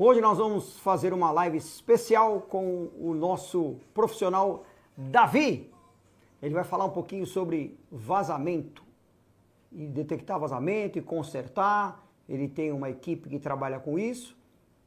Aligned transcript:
Hoje 0.00 0.20
nós 0.20 0.38
vamos 0.38 0.78
fazer 0.78 1.12
uma 1.12 1.32
live 1.32 1.58
especial 1.58 2.42
com 2.42 2.88
o 3.00 3.14
nosso 3.14 3.80
profissional 3.92 4.64
Davi. 4.96 5.72
Ele 6.40 6.54
vai 6.54 6.62
falar 6.62 6.84
um 6.84 6.90
pouquinho 6.90 7.26
sobre 7.26 7.76
vazamento 7.90 8.84
e 9.72 9.88
detectar 9.88 10.38
vazamento 10.38 11.00
e 11.00 11.02
consertar. 11.02 12.00
Ele 12.28 12.46
tem 12.46 12.70
uma 12.70 12.88
equipe 12.88 13.28
que 13.28 13.40
trabalha 13.40 13.80
com 13.80 13.98
isso 13.98 14.38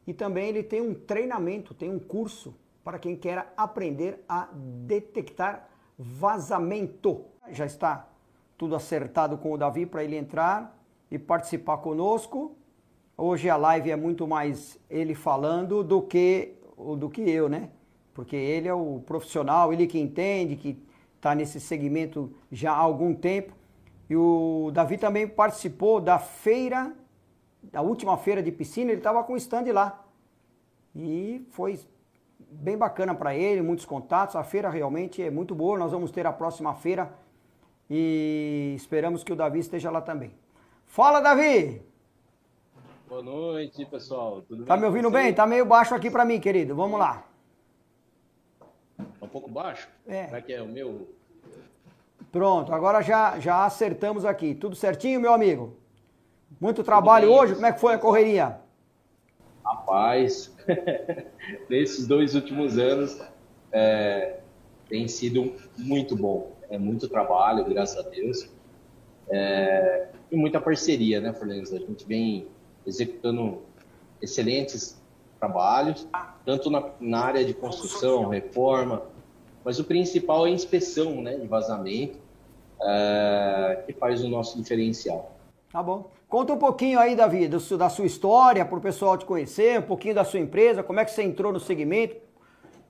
e 0.08 0.14
também 0.14 0.48
ele 0.48 0.64
tem 0.64 0.80
um 0.80 0.94
treinamento, 0.94 1.74
tem 1.74 1.90
um 1.90 2.00
curso 2.00 2.56
para 2.82 2.98
quem 2.98 3.18
quer 3.18 3.54
aprender 3.58 4.24
a 4.30 4.48
detectar 4.54 5.68
vazamento. 6.00 7.26
Já 7.50 7.66
está 7.66 8.08
tudo 8.58 8.76
acertado 8.76 9.38
com 9.38 9.52
o 9.52 9.58
Davi 9.58 9.86
para 9.86 10.06
ele 10.06 10.16
entrar 10.16 10.74
e 11.12 11.20
participar 11.20 11.80
conosco. 11.80 12.56
Hoje 13.24 13.52
a 13.52 13.56
live 13.56 13.92
é 13.92 13.96
muito 13.96 14.28
mais 14.28 14.80
ele 14.90 15.14
falando 15.14 15.84
do 15.84 16.02
que 16.02 16.56
do 16.98 17.08
que 17.08 17.22
eu, 17.22 17.48
né? 17.48 17.70
Porque 18.16 18.36
ele 18.36 18.68
é 18.68 18.74
o 18.74 19.00
profissional, 19.06 19.72
ele 19.72 19.86
que 19.86 20.00
entende, 20.00 20.56
que 20.56 20.84
está 21.18 21.36
nesse 21.36 21.60
segmento 21.60 22.34
já 22.52 22.72
há 22.72 22.78
algum 22.78 23.14
tempo. 23.14 23.54
E 24.10 24.16
o 24.16 24.72
Davi 24.74 24.98
também 24.98 25.28
participou 25.28 26.02
da 26.02 26.18
feira, 26.18 26.96
da 27.62 27.84
última 27.84 28.18
feira 28.18 28.42
de 28.42 28.52
piscina, 28.52 28.90
ele 28.90 29.02
estava 29.02 29.24
com 29.24 29.34
o 29.34 29.38
stand 29.38 29.72
lá. 29.72 30.04
E 30.96 31.46
foi 31.52 31.80
bem 32.40 32.76
bacana 32.76 33.14
para 33.14 33.36
ele, 33.36 33.62
muitos 33.62 33.86
contatos. 33.86 34.36
A 34.36 34.44
feira 34.44 34.68
realmente 34.68 35.22
é 35.22 35.30
muito 35.30 35.54
boa. 35.54 35.78
Nós 35.78 35.92
vamos 35.92 36.10
ter 36.10 36.26
a 36.26 36.34
próxima 36.34 36.74
feira 36.74 37.14
e 37.88 38.74
esperamos 38.76 39.24
que 39.24 39.32
o 39.32 39.36
Davi 39.36 39.60
esteja 39.60 39.92
lá 39.92 40.02
também. 40.02 40.34
Fala, 40.88 41.20
Davi! 41.20 41.91
Boa 43.12 43.22
noite, 43.22 43.86
pessoal. 43.88 44.42
Tudo 44.48 44.64
tá 44.64 44.76
bem 44.76 44.84
me 44.84 44.88
ouvindo 44.88 45.12
bem? 45.12 45.34
Tá 45.34 45.46
meio 45.46 45.66
baixo 45.66 45.94
aqui 45.94 46.10
para 46.10 46.24
mim, 46.24 46.40
querido. 46.40 46.74
Vamos 46.74 46.98
lá. 46.98 47.28
Tá 48.58 49.06
um 49.22 49.28
pouco 49.28 49.52
baixo? 49.52 49.90
É. 50.08 50.28
Será 50.28 50.42
que 50.42 50.54
é 50.54 50.62
o 50.62 50.66
meu? 50.66 51.10
Pronto, 52.32 52.74
agora 52.74 53.02
já, 53.02 53.38
já 53.38 53.66
acertamos 53.66 54.24
aqui. 54.24 54.56
Tudo 54.56 54.78
certinho, 54.78 55.20
meu 55.20 55.34
amigo? 55.34 55.76
Muito 56.58 56.86
trabalho 56.86 57.34
hoje? 57.34 57.54
Como 57.54 57.66
é 57.66 57.74
que 57.74 57.82
foi 57.82 57.96
a 57.96 57.98
correria? 57.98 58.62
Rapaz, 59.62 60.56
nesses 61.70 62.08
dois 62.08 62.34
últimos 62.34 62.78
anos 62.78 63.22
é, 63.74 64.40
tem 64.88 65.06
sido 65.10 65.54
muito 65.78 66.16
bom. 66.16 66.54
É 66.70 66.78
muito 66.78 67.10
trabalho, 67.10 67.66
graças 67.66 68.06
a 68.06 68.10
Deus. 68.10 68.50
É, 69.30 70.08
e 70.32 70.38
muita 70.38 70.62
parceria, 70.62 71.20
né, 71.20 71.34
Fernandes? 71.34 71.74
A 71.74 71.78
gente 71.78 72.06
vem 72.08 72.48
executando 72.86 73.62
excelentes 74.22 75.00
trabalhos, 75.40 76.08
tanto 76.46 76.70
na, 76.70 76.90
na 77.00 77.20
área 77.20 77.44
de 77.44 77.54
construção, 77.54 78.28
reforma, 78.30 79.04
mas 79.64 79.80
o 79.80 79.84
principal 79.84 80.46
é 80.46 80.50
a 80.50 80.54
inspeção 80.54 81.22
né, 81.22 81.36
de 81.36 81.48
vazamento, 81.48 82.20
é, 82.84 83.84
que 83.86 83.94
faz 83.94 84.24
o 84.24 84.30
nosso 84.30 84.58
diferencial. 84.58 85.36
Tá 85.72 85.82
bom. 85.82 86.10
Conta 86.28 86.54
um 86.54 86.58
pouquinho 86.58 87.00
aí, 87.00 87.16
Davi, 87.16 87.48
do, 87.48 87.60
da 87.78 87.90
sua 87.90 88.06
história, 88.06 88.64
para 88.66 88.78
o 88.78 88.82
pessoal 88.82 89.18
te 89.18 89.26
conhecer, 89.26 89.80
um 89.80 89.84
pouquinho 89.84 90.16
da 90.16 90.24
sua 90.24 90.40
empresa, 90.40 90.84
como 90.84 91.00
é 91.00 91.06
que 91.06 91.12
você 91.12 91.24
entrou 91.24 91.52
no 91.52 91.60
segmento, 91.60 92.16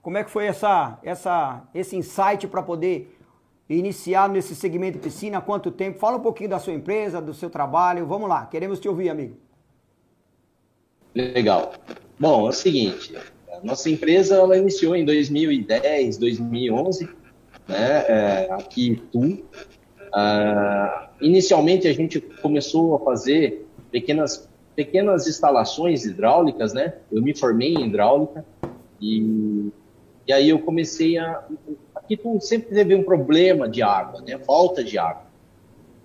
como 0.00 0.16
é 0.16 0.24
que 0.24 0.30
foi 0.30 0.46
essa, 0.46 0.98
essa, 1.02 1.62
esse 1.74 1.96
insight 1.96 2.46
para 2.48 2.62
poder 2.62 3.18
iniciar 3.68 4.28
nesse 4.28 4.54
segmento 4.54 4.98
de 4.98 5.04
piscina, 5.04 5.38
há 5.38 5.40
quanto 5.40 5.70
tempo? 5.70 5.98
Fala 5.98 6.16
um 6.16 6.20
pouquinho 6.20 6.50
da 6.50 6.58
sua 6.58 6.72
empresa, 6.72 7.20
do 7.20 7.32
seu 7.32 7.48
trabalho, 7.48 8.06
vamos 8.06 8.28
lá, 8.28 8.46
queremos 8.46 8.80
te 8.80 8.88
ouvir, 8.88 9.08
amigo. 9.08 9.36
Legal. 11.14 11.74
Bom, 12.18 12.46
é 12.46 12.50
o 12.50 12.52
seguinte, 12.52 13.14
a 13.52 13.64
nossa 13.64 13.90
empresa 13.90 14.36
ela 14.36 14.56
iniciou 14.56 14.96
em 14.96 15.04
2010, 15.04 16.16
2011, 16.18 17.08
né, 17.68 18.04
é, 18.08 18.48
aqui 18.50 18.88
em 18.88 18.94
Tu. 18.94 19.44
Uh, 20.14 21.08
inicialmente 21.20 21.88
a 21.88 21.92
gente 21.92 22.20
começou 22.20 22.96
a 22.96 23.00
fazer 23.00 23.66
pequenas, 23.90 24.48
pequenas 24.74 25.26
instalações 25.26 26.04
hidráulicas, 26.04 26.72
né? 26.72 26.94
Eu 27.10 27.22
me 27.22 27.34
formei 27.34 27.74
em 27.74 27.86
hidráulica 27.86 28.44
e, 29.00 29.70
e 30.26 30.32
aí 30.32 30.48
eu 30.48 30.58
comecei 30.58 31.18
a... 31.18 31.44
Aqui 31.94 32.16
Tu 32.16 32.40
sempre 32.40 32.74
teve 32.74 32.94
um 32.94 33.02
problema 33.02 33.68
de 33.68 33.82
água, 33.82 34.20
né? 34.20 34.38
Falta 34.38 34.84
de 34.84 34.98
água. 34.98 35.24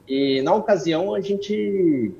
E 0.07 0.41
na 0.41 0.55
ocasião 0.55 1.13
a 1.13 1.19
gente 1.19 2.13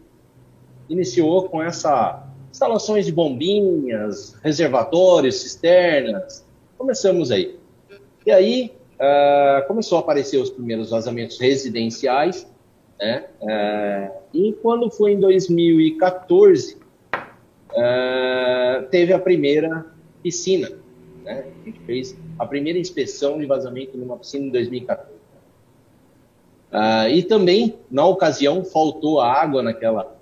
iniciou 0.90 1.48
com 1.48 1.64
essa 1.64 2.27
instalações 2.52 3.06
de 3.06 3.12
bombinhas, 3.12 4.36
reservatórios, 4.44 5.42
cisternas. 5.42 6.46
Começamos 6.78 7.32
aí. 7.32 7.58
E 8.26 8.32
aí 8.32 8.74
uh, 8.98 9.66
começou 9.68 9.98
a 9.98 10.02
aparecer 10.02 10.38
os 10.38 10.50
primeiros 10.50 10.90
vazamentos 10.90 11.40
residenciais, 11.40 12.48
né? 13.00 13.26
Uh, 13.42 14.18
e 14.34 14.54
quando 14.62 14.90
foi 14.90 15.14
em 15.14 15.20
2014, 15.20 16.76
uh, 16.76 16.80
ah, 17.76 18.86
teve 18.90 19.14
a 19.14 19.20
primeira 19.20 19.86
piscina. 20.22 20.72
Né? 21.24 21.46
A 21.62 21.66
gente 21.66 21.80
fez 21.82 22.18
a 22.40 22.46
primeira 22.46 22.78
inspeção 22.80 23.38
de 23.38 23.46
vazamento 23.46 23.98
numa 23.98 24.18
piscina 24.18 24.46
em 24.46 24.50
2014. 24.50 25.10
e 27.12 27.24
também, 27.24 27.78
na 27.90 28.06
ocasião, 28.06 28.66
faltou 28.66 29.22
água 29.22 29.62
naquela, 29.62 30.18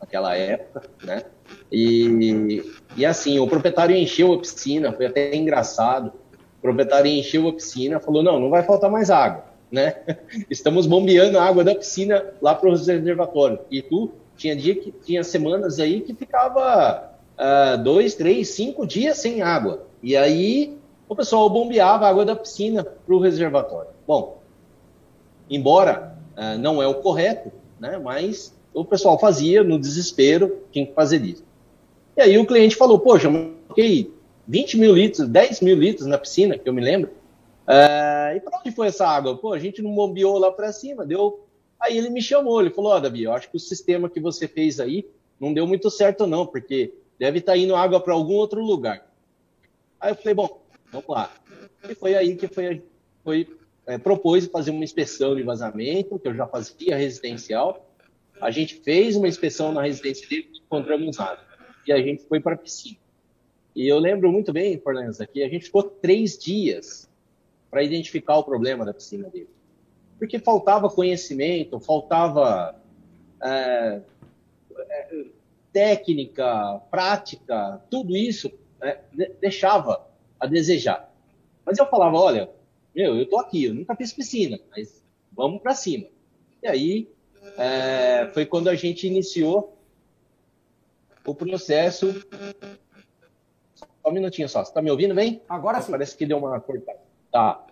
naquela 0.00 0.36
época, 0.36 0.82
né? 1.04 1.22
E, 1.70 2.62
e 2.96 3.06
assim, 3.06 3.38
o 3.38 3.46
proprietário 3.46 3.96
encheu 3.96 4.32
a 4.32 4.38
piscina, 4.38 4.92
foi 4.92 5.06
até 5.06 5.34
engraçado. 5.34 6.12
O 6.58 6.62
proprietário 6.62 7.10
encheu 7.10 7.48
a 7.48 7.52
piscina, 7.52 8.00
falou: 8.00 8.22
não, 8.22 8.38
não 8.38 8.50
vai 8.50 8.62
faltar 8.62 8.90
mais 8.90 9.10
água, 9.10 9.44
né? 9.70 9.96
Estamos 10.50 10.86
bombeando 10.86 11.38
a 11.38 11.44
água 11.44 11.64
da 11.64 11.74
piscina 11.74 12.24
lá 12.40 12.54
para 12.54 12.70
os 12.70 12.86
reservatórios. 12.86 13.60
E 13.70 13.82
tu 13.82 14.10
tinha 14.36 14.56
dia 14.56 14.74
que 14.74 14.92
tinha 14.92 15.24
semanas 15.24 15.78
aí 15.78 16.00
que 16.00 16.14
ficava 16.14 17.12
uh, 17.38 17.82
dois, 17.82 18.14
três, 18.14 18.50
cinco 18.50 18.86
dias 18.86 19.18
sem 19.18 19.42
água. 19.42 19.86
E 20.02 20.16
aí 20.16 20.76
o 21.08 21.16
pessoal 21.16 21.48
bombeava 21.48 22.06
a 22.06 22.08
água 22.08 22.24
da 22.24 22.36
piscina 22.36 22.84
para 22.84 23.14
o 23.14 23.20
reservatório. 23.20 23.90
Bom, 24.06 24.42
embora 25.48 26.16
uh, 26.36 26.58
não 26.58 26.82
é 26.82 26.86
o 26.86 26.94
correto, 26.96 27.52
né? 27.78 27.98
Mas 27.98 28.54
o 28.74 28.84
pessoal 28.84 29.18
fazia 29.18 29.62
no 29.62 29.78
desespero, 29.78 30.62
tinha 30.70 30.86
que 30.86 30.94
fazer 30.94 31.22
isso. 31.22 31.44
E 32.16 32.20
aí 32.20 32.38
o 32.38 32.46
cliente 32.46 32.76
falou, 32.76 32.98
poxa, 32.98 33.28
eu 33.28 33.54
coloquei 33.68 34.12
20 34.46 34.78
mil 34.78 34.94
litros, 34.94 35.28
10 35.28 35.60
mil 35.60 35.76
litros 35.76 36.06
na 36.06 36.18
piscina, 36.18 36.58
que 36.58 36.68
eu 36.68 36.72
me 36.72 36.80
lembro. 36.80 37.10
É, 37.66 38.34
e 38.36 38.40
para 38.40 38.58
onde 38.58 38.72
foi 38.72 38.88
essa 38.88 39.06
água? 39.06 39.36
Pô, 39.36 39.52
a 39.52 39.58
gente 39.58 39.80
não 39.80 39.94
bombeou 39.94 40.38
lá 40.38 40.50
para 40.50 40.72
cima, 40.72 41.06
deu. 41.06 41.46
Aí 41.80 41.96
ele 41.96 42.10
me 42.10 42.20
chamou, 42.20 42.60
ele 42.60 42.70
falou, 42.70 42.92
ó, 42.92 42.96
oh, 42.96 43.00
Davi, 43.00 43.22
eu 43.24 43.32
acho 43.32 43.50
que 43.50 43.56
o 43.56 43.60
sistema 43.60 44.08
que 44.08 44.20
você 44.20 44.46
fez 44.46 44.78
aí 44.78 45.06
não 45.38 45.52
deu 45.52 45.66
muito 45.66 45.90
certo 45.90 46.26
não, 46.26 46.46
porque 46.46 46.94
deve 47.18 47.38
estar 47.38 47.52
tá 47.52 47.58
indo 47.58 47.74
água 47.74 48.00
para 48.00 48.14
algum 48.14 48.34
outro 48.34 48.60
lugar. 48.62 49.06
Aí 50.00 50.12
eu 50.12 50.16
falei, 50.16 50.34
bom, 50.34 50.60
vamos 50.90 51.08
lá. 51.08 51.30
E 51.88 51.94
foi 51.94 52.14
aí 52.14 52.36
que 52.36 52.46
foi, 52.46 52.82
foi 53.24 53.48
é, 53.86 53.98
propôs 53.98 54.46
fazer 54.46 54.70
uma 54.70 54.84
inspeção 54.84 55.34
de 55.34 55.42
vazamento, 55.42 56.18
que 56.18 56.28
eu 56.28 56.34
já 56.34 56.46
fazia 56.46 56.96
residencial, 56.96 57.88
a 58.42 58.50
gente 58.50 58.74
fez 58.80 59.14
uma 59.14 59.28
inspeção 59.28 59.72
na 59.72 59.82
residência 59.82 60.28
dele 60.28 60.48
encontramos 60.72 61.16
nada. 61.16 61.40
E 61.86 61.92
a 61.92 61.98
gente 62.02 62.24
foi 62.24 62.40
para 62.40 62.54
a 62.54 62.58
piscina. 62.58 62.98
E 63.74 63.86
eu 63.86 63.98
lembro 63.98 64.32
muito 64.32 64.52
bem, 64.52 64.78
Forlanza, 64.80 65.26
que 65.26 65.42
a 65.42 65.48
gente 65.48 65.66
ficou 65.66 65.82
três 65.84 66.36
dias 66.36 67.08
para 67.70 67.82
identificar 67.82 68.36
o 68.36 68.44
problema 68.44 68.84
da 68.84 68.92
piscina 68.92 69.30
dele. 69.30 69.48
Porque 70.18 70.38
faltava 70.38 70.90
conhecimento, 70.90 71.78
faltava 71.78 72.74
é, 73.42 74.00
é, 74.76 75.24
técnica, 75.72 76.80
prática, 76.90 77.80
tudo 77.90 78.16
isso 78.16 78.50
é, 78.80 78.98
deixava 79.40 80.04
a 80.38 80.46
desejar. 80.46 81.12
Mas 81.64 81.78
eu 81.78 81.86
falava, 81.86 82.16
olha, 82.16 82.50
meu, 82.94 83.16
eu 83.16 83.28
tô 83.28 83.38
aqui, 83.38 83.64
eu 83.64 83.74
nunca 83.74 83.94
fiz 83.94 84.12
piscina, 84.12 84.58
mas 84.70 85.02
vamos 85.30 85.62
para 85.62 85.74
cima. 85.74 86.08
E 86.62 86.66
aí 86.66 87.08
é, 87.56 88.30
foi 88.32 88.46
quando 88.46 88.68
a 88.68 88.74
gente 88.74 89.06
iniciou 89.06 89.76
o 91.24 91.34
processo. 91.34 92.12
Só 93.74 93.86
um 94.08 94.12
minutinho 94.12 94.48
só. 94.48 94.64
Você 94.64 94.70
está 94.70 94.82
me 94.82 94.90
ouvindo 94.90 95.14
bem? 95.14 95.42
Agora 95.48 95.80
sim. 95.80 95.90
Parece 95.90 96.16
que 96.16 96.26
deu 96.26 96.38
uma 96.38 96.60
cortada. 96.60 96.98
Tá. 97.30 97.64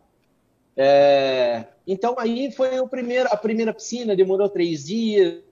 É, 0.76 1.66
então 1.86 2.14
aí 2.18 2.50
foi 2.52 2.80
o 2.80 2.88
primeiro, 2.88 3.28
a 3.30 3.36
primeira 3.36 3.74
piscina, 3.74 4.16
demorou 4.16 4.48
três 4.48 4.86
dias, 4.86 5.42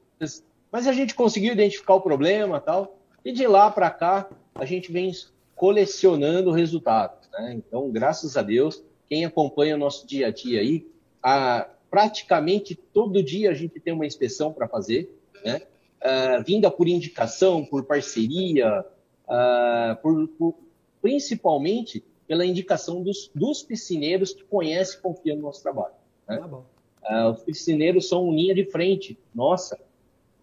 mas 0.71 0.87
a 0.87 0.93
gente 0.93 1.15
conseguiu 1.15 1.53
identificar 1.53 1.95
o 1.95 2.01
problema 2.01 2.61
tal. 2.61 2.99
E 3.25 3.33
de 3.33 3.47
lá 3.47 3.71
para 3.71 3.91
cá 3.91 4.29
a 4.55 4.65
gente 4.65 4.91
vem 4.91 5.13
colecionando 5.55 6.53
resultados. 6.53 7.29
Né? 7.33 7.55
Então, 7.57 7.91
graças 7.91 8.37
a 8.37 8.43
Deus, 8.43 8.83
quem 9.09 9.25
acompanha 9.25 9.75
o 9.75 9.79
nosso 9.79 10.07
dia 10.07 10.29
a 10.29 10.31
dia 10.31 10.61
aí, 10.61 10.87
a, 11.23 11.69
praticamente 11.91 12.75
todo 12.75 13.23
dia 13.23 13.51
a 13.51 13.55
gente 13.55 13.81
tem 13.81 13.93
uma 13.93 14.07
inspeção 14.07 14.53
para 14.53 14.69
fazer, 14.69 15.11
né? 15.45 15.63
uh, 16.03 16.43
vinda 16.45 16.71
por 16.71 16.89
indicação, 16.89 17.65
por 17.65 17.85
parceria, 17.85 18.85
uh, 19.27 19.97
por, 20.03 20.29
por, 20.29 20.55
principalmente 21.01 22.05
pela 22.27 22.45
indicação 22.45 23.03
dos, 23.03 23.31
dos 23.35 23.63
piscineiros 23.63 24.33
que 24.33 24.45
conhecem 24.45 24.99
e 24.99 25.03
confiam 25.03 25.37
no 25.37 25.43
nosso 25.43 25.63
trabalho. 25.63 25.95
Né? 26.29 26.39
Tá 26.39 27.27
uh, 27.27 27.31
os 27.31 27.43
piscineiros 27.43 28.09
são 28.09 28.33
linha 28.33 28.55
de 28.55 28.65
frente, 28.65 29.19
nossa, 29.35 29.79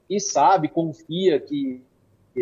e 0.10 0.20
sabe, 0.20 0.68
confia 0.68 1.40
que 1.40 1.82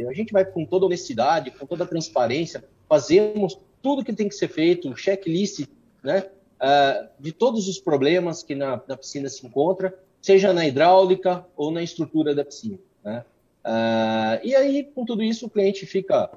a 0.07 0.13
gente 0.13 0.33
vai 0.33 0.44
com 0.44 0.65
toda 0.65 0.85
honestidade, 0.85 1.51
com 1.51 1.65
toda 1.65 1.85
transparência, 1.85 2.63
fazemos 2.89 3.59
tudo 3.81 4.03
que 4.03 4.13
tem 4.13 4.27
que 4.27 4.35
ser 4.35 4.47
feito, 4.47 4.89
um 4.89 4.95
checklist, 4.95 5.67
né, 6.03 6.29
uh, 6.63 7.10
de 7.19 7.31
todos 7.33 7.68
os 7.68 7.80
problemas 7.80 8.42
que 8.42 8.56
na, 8.56 8.81
na, 8.88 8.95
piscina 8.95 9.27
se 9.27 9.45
encontra, 9.45 9.94
seja 10.21 10.54
na 10.54 10.65
hidráulica 10.65 11.45
ou 11.57 11.69
na 11.69 11.83
estrutura 11.83 12.33
da 12.33 12.45
piscina. 12.45 12.80
Né? 13.04 13.25
Uh, 13.65 14.48
e 14.48 14.56
aí, 14.56 14.83
com 14.83 15.04
tudo 15.04 15.21
isso, 15.21 15.45
o 15.45 15.50
cliente 15.50 15.86
fica 15.86 16.31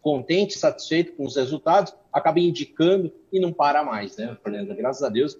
contente, 0.00 0.58
satisfeito 0.58 1.12
com 1.12 1.26
os 1.26 1.36
resultados, 1.36 1.94
acaba 2.12 2.40
indicando 2.40 3.12
e 3.32 3.40
não 3.40 3.52
para 3.52 3.84
mais, 3.84 4.16
né, 4.16 4.36
Fernanda? 4.42 4.74
Graças 4.74 5.02
a 5.02 5.08
Deus, 5.08 5.34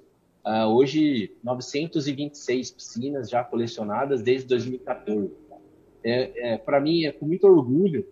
uh, 0.44 0.66
hoje 0.66 1.32
926 1.42 2.72
piscinas 2.72 3.30
já 3.30 3.42
colecionadas 3.42 4.22
desde 4.22 4.48
2014. 4.48 5.32
É, 6.02 6.52
é 6.52 6.58
Para 6.58 6.80
mim 6.80 7.04
é 7.04 7.12
com 7.12 7.26
muito 7.26 7.46
orgulho 7.46 8.06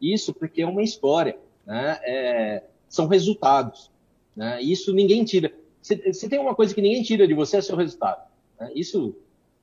isso, 0.00 0.34
porque 0.34 0.62
é 0.62 0.66
uma 0.66 0.82
história, 0.82 1.38
né? 1.64 1.98
É, 2.02 2.62
são 2.88 3.06
resultados. 3.06 3.90
Né? 4.34 4.62
Isso 4.62 4.92
ninguém 4.92 5.24
tira. 5.24 5.52
Se, 5.80 6.28
tem 6.28 6.38
uma 6.38 6.54
coisa 6.54 6.74
que 6.74 6.80
ninguém 6.80 7.02
tira 7.02 7.26
de 7.26 7.34
você, 7.34 7.58
é 7.58 7.62
seu 7.62 7.76
resultado. 7.76 8.22
Né? 8.58 8.72
Isso 8.74 9.14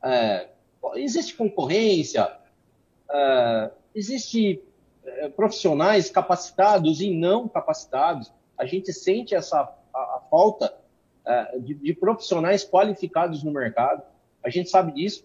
é, 0.03 0.49
existe 0.95 1.35
concorrência, 1.35 2.31
é, 3.09 3.71
existe 3.93 4.61
é, 5.03 5.29
profissionais 5.29 6.09
capacitados 6.09 7.01
e 7.01 7.11
não 7.11 7.47
capacitados. 7.47 8.31
A 8.57 8.65
gente 8.65 8.93
sente 8.93 9.35
essa 9.35 9.73
a, 9.93 9.99
a 9.99 10.21
falta 10.29 10.73
é, 11.25 11.59
de, 11.59 11.73
de, 11.73 11.93
profissionais 11.93 12.63
qualificados 12.63 13.43
no 13.43 13.51
mercado. 13.51 14.03
A 14.43 14.49
gente 14.49 14.69
sabe 14.69 14.91
disso. 14.93 15.23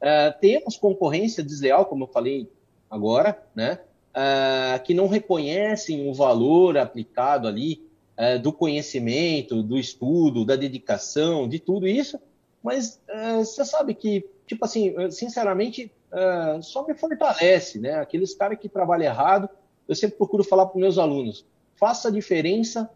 É, 0.00 0.30
temos 0.30 0.76
concorrência 0.76 1.42
desleal, 1.42 1.86
como 1.86 2.04
eu 2.04 2.08
falei 2.08 2.50
agora, 2.90 3.42
né? 3.54 3.80
É, 4.14 4.78
que 4.78 4.94
não 4.94 5.08
reconhecem 5.08 6.08
o 6.08 6.14
valor 6.14 6.78
aplicado 6.78 7.46
ali 7.46 7.85
é, 8.16 8.38
do 8.38 8.52
conhecimento, 8.52 9.62
do 9.62 9.78
estudo, 9.78 10.44
da 10.44 10.56
dedicação, 10.56 11.48
de 11.48 11.58
tudo 11.58 11.86
isso, 11.86 12.18
mas 12.62 13.00
é, 13.08 13.38
você 13.38 13.64
sabe 13.64 13.94
que, 13.94 14.24
tipo 14.46 14.64
assim, 14.64 14.94
sinceramente, 15.10 15.92
é, 16.10 16.62
só 16.62 16.86
me 16.86 16.94
fortalece, 16.94 17.78
né? 17.78 17.94
Aqueles 17.94 18.34
caras 18.34 18.58
que 18.58 18.68
trabalham 18.68 19.06
errado, 19.06 19.48
eu 19.86 19.94
sempre 19.94 20.16
procuro 20.16 20.42
falar 20.42 20.66
para 20.66 20.80
meus 20.80 20.98
alunos, 20.98 21.44
faça 21.76 22.08
a 22.08 22.10
diferença 22.10 22.90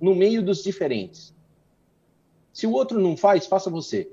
no 0.00 0.14
meio 0.14 0.42
dos 0.42 0.62
diferentes. 0.62 1.34
Se 2.52 2.66
o 2.66 2.72
outro 2.72 3.00
não 3.00 3.16
faz, 3.16 3.46
faça 3.46 3.68
você. 3.68 4.10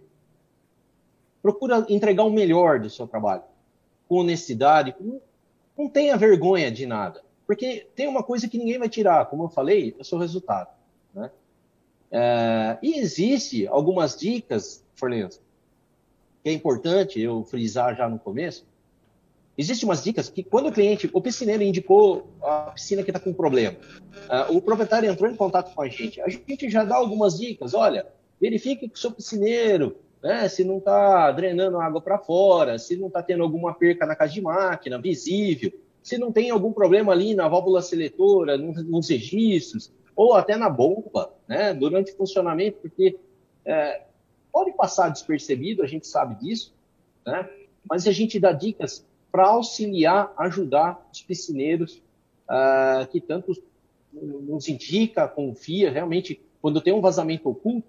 Procura 1.41 1.85
entregar 1.89 2.23
o 2.23 2.31
melhor 2.31 2.79
do 2.79 2.89
seu 2.89 3.07
trabalho, 3.07 3.43
com 4.07 4.17
honestidade, 4.17 4.95
não 5.77 5.89
tenha 5.89 6.17
vergonha 6.17 6.71
de 6.71 6.85
nada. 6.85 7.24
Porque 7.45 7.87
tem 7.95 8.07
uma 8.07 8.23
coisa 8.23 8.47
que 8.47 8.57
ninguém 8.57 8.79
vai 8.79 8.89
tirar, 8.89 9.25
como 9.27 9.43
eu 9.43 9.49
falei, 9.49 9.95
é 9.97 10.01
o 10.01 10.05
seu 10.05 10.17
resultado. 10.17 10.69
Né? 11.13 11.29
É, 12.11 12.77
e 12.81 12.99
existe 12.99 13.67
algumas 13.67 14.15
dicas, 14.15 14.83
Forlenzo, 14.95 15.41
que 16.43 16.49
é 16.49 16.53
importante 16.53 17.19
eu 17.19 17.43
frisar 17.43 17.95
já 17.95 18.09
no 18.09 18.19
começo. 18.19 18.65
Existem 19.57 19.87
umas 19.87 20.03
dicas 20.03 20.27
que 20.27 20.43
quando 20.43 20.67
o 20.67 20.71
cliente, 20.71 21.09
o 21.13 21.21
piscineiro 21.21 21.63
indicou 21.63 22.27
a 22.41 22.71
piscina 22.71 23.03
que 23.03 23.09
está 23.09 23.19
com 23.19 23.33
problema, 23.33 23.77
uh, 24.29 24.55
o 24.55 24.61
proprietário 24.61 25.09
entrou 25.09 25.31
em 25.31 25.35
contato 25.35 25.73
com 25.73 25.81
a 25.81 25.87
gente, 25.87 26.19
a 26.19 26.27
gente 26.27 26.69
já 26.69 26.83
dá 26.83 26.95
algumas 26.95 27.37
dicas. 27.37 27.73
Olha, 27.73 28.05
verifique 28.39 28.89
com 28.89 28.95
o 28.95 28.97
seu 28.97 29.11
piscineiro, 29.11 29.97
né, 30.21 30.49
se 30.49 30.63
não 30.63 30.79
está 30.79 31.31
drenando 31.31 31.79
água 31.79 32.01
para 32.01 32.17
fora, 32.17 32.77
se 32.77 32.97
não 32.97 33.07
está 33.07 33.23
tendo 33.23 33.43
alguma 33.43 33.73
perca 33.73 34.05
na 34.05 34.15
casa 34.15 34.33
de 34.33 34.41
máquina 34.41 34.99
visível, 34.99 35.71
se 36.05 36.19
não 36.19 36.31
tem 36.31 36.51
algum 36.51 36.71
problema 36.71 37.11
ali 37.11 37.33
na 37.33 37.47
válvula 37.47 37.81
seletora, 37.81 38.59
nos 38.59 39.09
registros, 39.09 39.91
ou 40.15 40.35
até 40.35 40.55
na 40.55 40.69
bomba, 40.69 41.33
né, 41.47 41.73
durante 41.73 42.11
o 42.11 42.15
funcionamento, 42.15 42.77
porque 42.79 43.17
é, 43.65 44.03
pode 44.51 44.71
passar 44.73 45.09
despercebido, 45.09 45.81
a 45.81 45.87
gente 45.87 46.05
sabe 46.05 46.35
disso, 46.35 46.75
né, 47.25 47.49
mas 47.89 48.07
a 48.07 48.11
gente 48.11 48.39
dá 48.39 48.51
dicas 48.51 49.03
para 49.31 49.47
auxiliar, 49.47 50.31
ajudar 50.37 51.03
os 51.11 51.23
piscineiros 51.23 52.03
uh, 52.47 53.07
que 53.07 53.19
tanto 53.19 53.51
nos 54.13 54.69
indica, 54.69 55.27
confia, 55.27 55.89
realmente, 55.91 56.39
quando 56.61 56.81
tem 56.81 56.93
um 56.93 57.01
vazamento 57.01 57.49
oculto, 57.49 57.87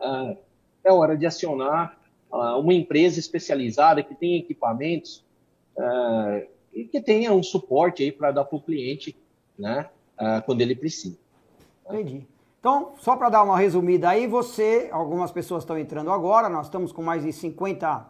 uh, 0.00 0.38
é 0.84 0.92
hora 0.92 1.16
de 1.16 1.26
acionar 1.26 1.98
uh, 2.32 2.60
uma 2.60 2.72
empresa 2.72 3.18
especializada 3.18 4.04
que 4.04 4.14
tem 4.14 4.36
equipamentos 4.36 5.24
e 6.72 6.84
que 6.84 7.00
tenha 7.00 7.32
um 7.32 7.42
suporte 7.42 8.02
aí 8.02 8.12
para 8.12 8.30
dar 8.30 8.44
para 8.44 8.56
o 8.56 8.62
cliente, 8.62 9.16
né, 9.58 9.88
uh, 10.18 10.42
quando 10.44 10.60
ele 10.60 10.74
precisa. 10.74 11.18
Entendi. 11.88 12.26
Então, 12.60 12.92
só 12.98 13.16
para 13.16 13.30
dar 13.30 13.42
uma 13.42 13.58
resumida 13.58 14.10
aí, 14.10 14.26
você, 14.26 14.88
algumas 14.92 15.32
pessoas 15.32 15.62
estão 15.62 15.78
entrando 15.78 16.10
agora, 16.10 16.48
nós 16.48 16.66
estamos 16.66 16.92
com 16.92 17.02
mais 17.02 17.24
de 17.24 17.32
50 17.32 18.06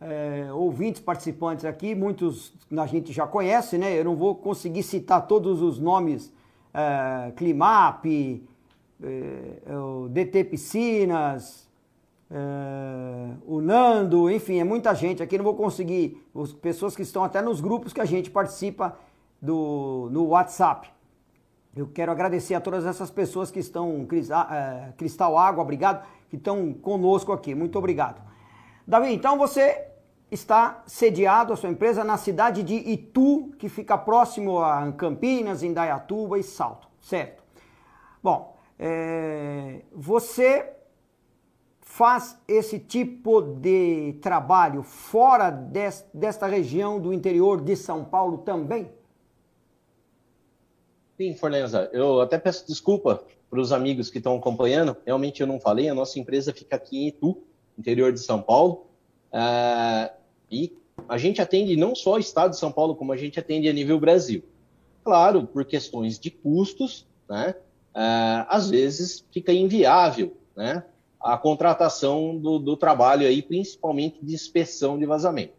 é, 0.00 0.48
ouvintes 0.52 1.02
participantes 1.02 1.64
aqui, 1.64 1.94
muitos 1.94 2.52
a 2.76 2.86
gente 2.86 3.12
já 3.12 3.26
conhece, 3.26 3.76
né? 3.76 3.98
Eu 3.98 4.04
não 4.04 4.16
vou 4.16 4.34
conseguir 4.34 4.82
citar 4.82 5.26
todos 5.26 5.60
os 5.60 5.78
nomes, 5.78 6.32
é, 6.72 7.30
Climap, 7.32 8.06
é, 8.06 9.76
o 9.76 10.08
DT 10.08 10.44
Piscinas, 10.44 11.67
é, 12.30 13.34
o 13.46 13.60
Nando, 13.60 14.30
enfim, 14.30 14.58
é 14.58 14.64
muita 14.64 14.94
gente 14.94 15.22
aqui, 15.22 15.38
não 15.38 15.44
vou 15.44 15.54
conseguir, 15.54 16.22
as 16.34 16.52
pessoas 16.52 16.94
que 16.94 17.02
estão 17.02 17.24
até 17.24 17.40
nos 17.40 17.60
grupos 17.60 17.92
que 17.92 18.00
a 18.00 18.04
gente 18.04 18.30
participa 18.30 18.96
do, 19.40 20.08
no 20.10 20.26
WhatsApp. 20.26 20.90
Eu 21.74 21.86
quero 21.86 22.12
agradecer 22.12 22.54
a 22.54 22.60
todas 22.60 22.84
essas 22.84 23.10
pessoas 23.10 23.50
que 23.50 23.60
estão, 23.60 24.06
é, 24.50 24.92
Cristal 24.96 25.38
Água, 25.38 25.62
obrigado, 25.62 26.06
que 26.28 26.36
estão 26.36 26.72
conosco 26.74 27.32
aqui, 27.32 27.54
muito 27.54 27.78
obrigado. 27.78 28.20
Davi, 28.86 29.12
então 29.12 29.38
você 29.38 29.86
está 30.30 30.82
sediado, 30.86 31.52
a 31.52 31.56
sua 31.56 31.70
empresa, 31.70 32.04
na 32.04 32.18
cidade 32.18 32.62
de 32.62 32.74
Itu, 32.74 33.52
que 33.58 33.68
fica 33.68 33.96
próximo 33.96 34.58
a 34.58 34.92
Campinas, 34.92 35.62
Indaiatuba 35.62 36.38
e 36.38 36.42
Salto, 36.42 36.88
certo? 37.00 37.42
Bom, 38.22 38.56
é, 38.78 39.82
você 39.94 40.77
faz 41.88 42.38
esse 42.46 42.78
tipo 42.78 43.40
de 43.40 44.12
trabalho 44.20 44.82
fora 44.82 45.50
des, 45.50 46.06
desta 46.12 46.46
região 46.46 47.00
do 47.00 47.12
interior 47.12 47.60
de 47.60 47.74
São 47.74 48.04
Paulo 48.04 48.38
também? 48.38 48.88
Sim, 51.16 51.34
Forneza. 51.34 51.90
Eu 51.92 52.20
até 52.20 52.38
peço 52.38 52.66
desculpa 52.68 53.24
para 53.50 53.58
os 53.58 53.72
amigos 53.72 54.10
que 54.10 54.18
estão 54.18 54.36
acompanhando. 54.36 54.96
Realmente 55.04 55.40
eu 55.40 55.46
não 55.46 55.58
falei. 55.58 55.88
A 55.88 55.94
nossa 55.94 56.20
empresa 56.20 56.52
fica 56.52 56.76
aqui 56.76 57.04
em 57.04 57.08
Itu, 57.08 57.42
interior 57.76 58.12
de 58.12 58.20
São 58.20 58.40
Paulo. 58.40 58.86
Uh, 59.32 60.14
e 60.50 60.76
a 61.08 61.18
gente 61.18 61.40
atende 61.40 61.74
não 61.74 61.96
só 61.96 62.12
o 62.14 62.18
estado 62.18 62.50
de 62.50 62.58
São 62.58 62.70
Paulo, 62.70 62.94
como 62.94 63.12
a 63.12 63.16
gente 63.16 63.40
atende 63.40 63.66
a 63.66 63.72
nível 63.72 63.98
Brasil. 63.98 64.44
Claro, 65.02 65.46
por 65.46 65.64
questões 65.64 66.18
de 66.18 66.30
custos, 66.30 67.06
né? 67.28 67.56
Uh, 67.94 68.44
às 68.46 68.70
vezes 68.70 69.24
fica 69.32 69.52
inviável, 69.52 70.36
né? 70.54 70.84
A 71.20 71.36
contratação 71.36 72.36
do, 72.36 72.58
do 72.58 72.76
trabalho 72.76 73.26
aí, 73.26 73.42
principalmente 73.42 74.18
de 74.22 74.34
inspeção 74.34 74.98
de 74.98 75.04
vazamento. 75.06 75.54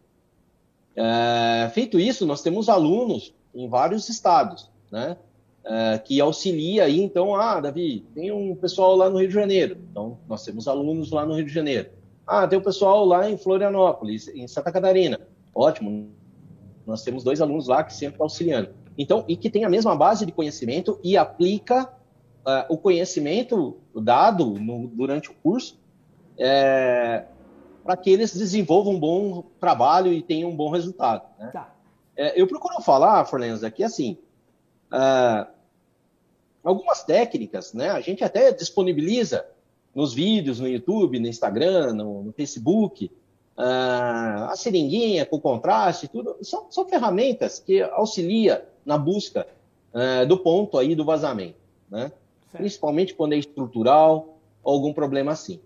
É, 0.96 1.70
feito 1.74 2.00
isso, 2.00 2.26
nós 2.26 2.42
temos 2.42 2.70
alunos 2.70 3.34
em 3.54 3.68
vários 3.68 4.10
estados, 4.10 4.70
né? 4.92 5.18
É, 5.64 5.98
que 5.98 6.20
auxilia 6.20 6.86
aí, 6.86 7.02
então, 7.02 7.36
ah, 7.36 7.60
Davi, 7.60 8.06
tem 8.16 8.32
um 8.32 8.56
pessoal 8.56 8.96
lá 8.96 9.10
no 9.10 9.20
Rio 9.20 9.28
de 9.28 9.34
Janeiro, 9.34 9.78
então 9.92 10.18
nós 10.28 10.44
temos 10.44 10.68
alunos 10.68 11.12
lá 11.12 11.26
no 11.26 11.36
Rio 11.36 11.46
de 11.46 11.54
Janeiro. 11.54 11.90
Ah, 12.26 12.48
tem 12.48 12.58
um 12.58 12.62
pessoal 12.62 13.06
lá 13.06 13.30
em 13.30 13.38
Florianópolis, 13.38 14.28
em 14.30 14.48
Santa 14.48 14.72
Catarina. 14.72 15.20
Ótimo, 15.54 16.10
nós 16.88 17.04
temos 17.04 17.24
dois 17.24 17.42
alunos 17.42 17.68
lá 17.68 17.84
que 17.84 17.94
sempre 17.94 18.14
estão 18.14 18.26
auxiliando. 18.26 18.70
Então, 18.98 19.24
e 19.28 19.36
que 19.36 19.50
tem 19.50 19.64
a 19.64 19.70
mesma 19.70 19.96
base 19.96 20.26
de 20.26 20.32
conhecimento 20.32 21.00
e 21.04 21.18
aplica 21.18 21.92
uh, 22.50 22.66
o 22.74 22.78
conhecimento 22.78 23.78
dado 23.96 24.46
no, 24.46 24.88
durante 24.88 25.30
o 25.30 25.34
curso 25.36 25.78
é, 26.38 27.26
para 27.84 27.98
que 27.98 28.10
eles 28.10 28.36
desenvolvam 28.36 28.94
um 28.94 29.00
bom 29.00 29.44
trabalho 29.60 30.12
e 30.14 30.22
tenham 30.22 30.50
um 30.50 30.56
bom 30.56 30.72
resultado. 30.72 31.24
Né? 31.38 31.50
Tá. 31.52 31.74
É, 32.16 32.40
eu 32.40 32.48
procuro 32.48 32.82
falar, 32.82 33.26
Forlenza, 33.26 33.70
que 33.70 33.84
assim, 33.84 34.18
uh, 34.92 35.48
algumas 36.64 37.04
técnicas, 37.04 37.74
né, 37.74 37.90
a 37.90 38.00
gente 38.00 38.24
até 38.24 38.52
disponibiliza 38.52 39.46
nos 39.94 40.14
vídeos, 40.14 40.60
no 40.60 40.68
YouTube, 40.68 41.20
no 41.20 41.28
Instagram, 41.28 41.94
no, 41.94 42.24
no 42.24 42.32
Facebook, 42.32 43.12
a 43.62 44.54
seringuinha 44.56 45.26
com 45.26 45.38
contraste, 45.38 46.08
tudo, 46.08 46.38
são, 46.42 46.72
são 46.72 46.88
ferramentas 46.88 47.60
que 47.60 47.82
auxiliam 47.82 48.62
na 48.86 48.98
busca 48.98 49.46
do 50.30 50.38
ponto 50.38 50.78
aí 50.78 50.96
do 50.96 51.04
vazamento, 51.04 51.58
né? 51.90 52.10
Principalmente 52.52 53.14
quando 53.14 53.34
é 53.34 53.38
estrutural 53.38 54.38
ou 54.64 54.74
algum 54.74 54.94
problema 54.94 55.32
assim. 55.32 55.60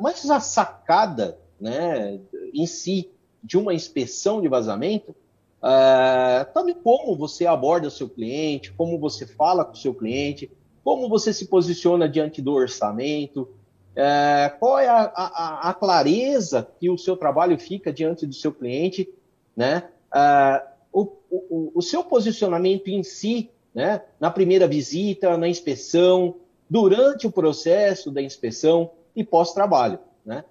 mas 0.00 0.28
a 0.30 0.40
sacada, 0.40 1.38
né, 1.60 2.20
em 2.52 2.66
si, 2.66 3.10
de 3.42 3.56
uma 3.56 3.74
inspeção 3.74 4.40
de 4.40 4.48
vazamento, 4.48 5.14
uh, 5.62 6.52
também 6.52 6.74
como 6.74 7.16
você 7.16 7.46
aborda 7.46 7.88
o 7.88 7.90
seu 7.90 8.08
cliente, 8.08 8.72
como 8.72 8.98
você 8.98 9.26
fala 9.26 9.64
com 9.64 9.72
o 9.72 9.76
seu 9.76 9.94
cliente, 9.94 10.50
como 10.82 11.08
você 11.08 11.32
se 11.32 11.46
posiciona 11.46 12.08
diante 12.08 12.40
do 12.40 12.52
orçamento, 12.52 13.48
é, 13.96 14.52
qual 14.60 14.78
é 14.78 14.86
a, 14.86 15.02
a, 15.02 15.70
a, 15.70 15.74
clareza 15.74 16.68
que 16.78 16.90
o 16.90 16.98
seu 16.98 17.16
trabalho 17.16 17.58
fica 17.58 17.90
diante 17.92 18.26
do 18.26 18.34
seu 18.34 18.52
cliente, 18.52 19.08
né? 19.56 19.88
É, 20.14 20.62
o, 20.92 21.08
o, 21.30 21.72
o, 21.74 21.82
seu 21.82 22.04
posicionamento 22.04 22.88
em 22.88 23.02
si, 23.02 23.50
né? 23.76 24.00
na 24.18 24.30
primeira 24.30 24.66
visita, 24.66 25.36
na 25.36 25.46
inspeção, 25.46 26.36
durante 26.68 27.26
o 27.26 27.30
processo 27.30 28.10
da 28.10 28.22
inspeção 28.22 28.90
e 29.14 29.22
pós-trabalho. 29.22 29.98
Né? 30.24 30.42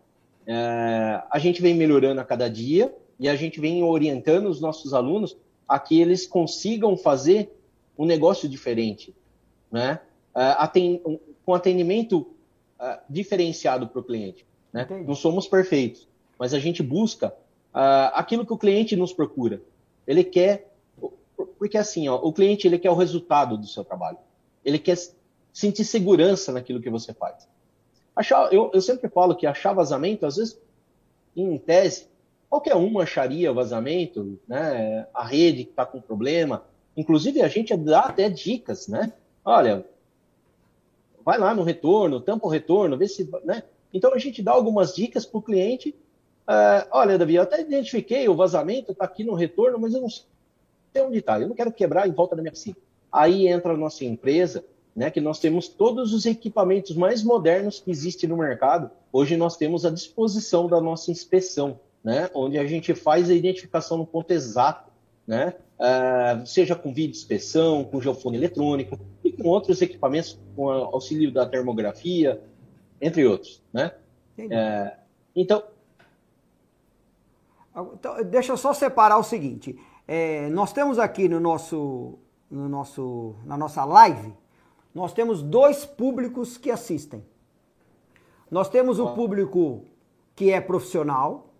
É, 0.45 1.23
a 1.31 1.39
gente 1.39 1.59
vem 1.59 1.73
melhorando 1.73 2.21
a 2.21 2.23
cada 2.23 2.47
dia 2.47 2.95
e 3.19 3.27
a 3.27 3.35
gente 3.35 3.59
vem 3.59 3.83
orientando 3.83 4.45
os 4.45 4.61
nossos 4.61 4.93
alunos 4.93 5.35
a 5.67 5.79
que 5.79 5.99
eles 5.99 6.27
consigam 6.27 6.95
fazer 6.95 7.51
um 7.97 8.05
negócio 8.05 8.47
diferente, 8.47 9.15
né? 9.71 9.99
uh, 10.35 11.19
com 11.43 11.53
atendimento 11.55 12.19
uh, 12.79 12.99
diferenciado 13.09 13.87
para 13.87 14.01
o 14.01 14.03
cliente. 14.03 14.45
Né? 14.71 14.85
Não 15.03 15.15
somos 15.15 15.47
perfeitos, 15.47 16.07
mas 16.37 16.53
a 16.53 16.59
gente 16.59 16.83
busca 16.83 17.29
uh, 17.73 18.13
aquilo 18.13 18.45
que 18.45 18.53
o 18.53 18.57
cliente 18.57 18.95
nos 18.95 19.11
procura. 19.11 19.59
Ele 20.05 20.23
quer, 20.23 20.74
porque 21.65 21.79
assim, 21.79 22.07
ó, 22.07 22.15
o 22.17 22.31
cliente 22.31 22.67
ele 22.67 22.77
quer 22.77 22.91
o 22.91 22.95
resultado 22.95 23.57
do 23.57 23.65
seu 23.65 23.83
trabalho. 23.83 24.19
Ele 24.63 24.77
quer 24.77 24.95
sentir 25.51 25.83
segurança 25.83 26.51
naquilo 26.51 26.79
que 26.79 26.91
você 26.91 27.11
faz. 27.11 27.49
Eu, 28.51 28.69
eu 28.71 28.79
sempre 28.81 29.09
falo 29.09 29.35
que 29.35 29.47
achar 29.47 29.73
vazamento, 29.73 30.27
às 30.27 30.35
vezes, 30.35 30.61
em 31.35 31.57
tese, 31.57 32.07
qualquer 32.47 32.75
um 32.75 32.99
acharia 32.99 33.51
vazamento, 33.51 34.39
né? 34.47 35.07
A 35.11 35.25
rede 35.25 35.63
que 35.63 35.71
está 35.71 35.87
com 35.87 35.99
problema. 35.99 36.63
Inclusive, 36.95 37.41
a 37.41 37.47
gente 37.47 37.75
dá 37.75 38.01
até 38.01 38.29
dicas, 38.29 38.87
né? 38.87 39.11
Olha, 39.43 39.83
vai 41.25 41.39
lá 41.39 41.55
no 41.55 41.63
retorno, 41.63 42.21
tampa 42.21 42.45
o 42.45 42.51
retorno, 42.51 42.95
vê 42.95 43.07
se. 43.07 43.27
Né? 43.43 43.63
Então 43.91 44.13
a 44.13 44.19
gente 44.19 44.43
dá 44.43 44.51
algumas 44.51 44.93
dicas 44.93 45.25
para 45.25 45.39
o 45.39 45.41
cliente. 45.41 45.95
Uh, 46.47 46.85
olha, 46.91 47.17
Davi, 47.17 47.33
eu 47.33 47.41
até 47.41 47.59
identifiquei 47.59 48.29
o 48.29 48.35
vazamento, 48.35 48.91
está 48.91 49.05
aqui 49.05 49.23
no 49.23 49.33
retorno, 49.33 49.79
mas 49.79 49.95
eu 49.95 50.01
não 50.01 50.09
sei 50.11 50.34
onde 51.03 51.19
está. 51.19 51.39
Eu 51.39 51.47
não 51.47 51.55
quero 51.55 51.71
quebrar 51.71 52.07
em 52.07 52.11
volta 52.11 52.35
da 52.35 52.41
minha 52.41 52.51
piscina. 52.51 52.77
Aí 53.11 53.47
entra 53.47 53.73
a 53.73 53.77
nossa 53.77 54.03
empresa, 54.03 54.63
né, 54.95 55.11
que 55.11 55.21
nós 55.21 55.39
temos 55.39 55.67
todos 55.67 56.13
os 56.13 56.25
equipamentos 56.25 56.95
mais 56.95 57.23
modernos 57.23 57.79
que 57.79 57.91
existem 57.91 58.29
no 58.29 58.37
mercado. 58.37 58.89
Hoje 59.11 59.35
nós 59.35 59.57
temos 59.57 59.85
à 59.85 59.89
disposição 59.89 60.67
da 60.67 60.79
nossa 60.79 61.11
inspeção, 61.11 61.79
né, 62.03 62.29
onde 62.33 62.57
a 62.57 62.65
gente 62.65 62.93
faz 62.93 63.29
a 63.29 63.33
identificação 63.33 63.97
no 63.97 64.05
ponto 64.05 64.31
exato, 64.31 64.91
né, 65.27 65.53
uh, 65.79 66.45
seja 66.45 66.75
com 66.75 66.93
vídeo 66.93 67.11
inspeção, 67.11 67.83
com 67.83 68.01
geofone 68.01 68.37
eletrônico 68.37 68.99
e 69.23 69.31
com 69.31 69.47
outros 69.49 69.81
equipamentos 69.81 70.39
com 70.55 70.69
auxílio 70.69 71.31
da 71.31 71.45
termografia, 71.45 72.41
entre 73.01 73.25
outros, 73.25 73.61
né? 73.73 73.91
Uh, 74.37 74.91
então, 75.35 75.63
então, 77.93 78.23
deixa 78.23 78.53
eu 78.53 78.57
só 78.57 78.73
separar 78.73 79.17
o 79.17 79.23
seguinte. 79.23 79.77
É, 80.07 80.49
nós 80.49 80.71
temos 80.71 80.99
aqui 80.99 81.27
no 81.27 81.39
nosso, 81.39 82.19
no 82.49 82.69
nosso, 82.69 83.35
na 83.45 83.57
nossa 83.57 83.83
live, 83.83 84.33
nós 84.93 85.13
temos 85.13 85.41
dois 85.41 85.85
públicos 85.85 86.57
que 86.57 86.71
assistem. 86.71 87.23
Nós 88.49 88.69
temos 88.69 88.99
o 88.99 89.13
público 89.13 89.83
que 90.35 90.51
é 90.51 90.61
profissional, 90.61 91.53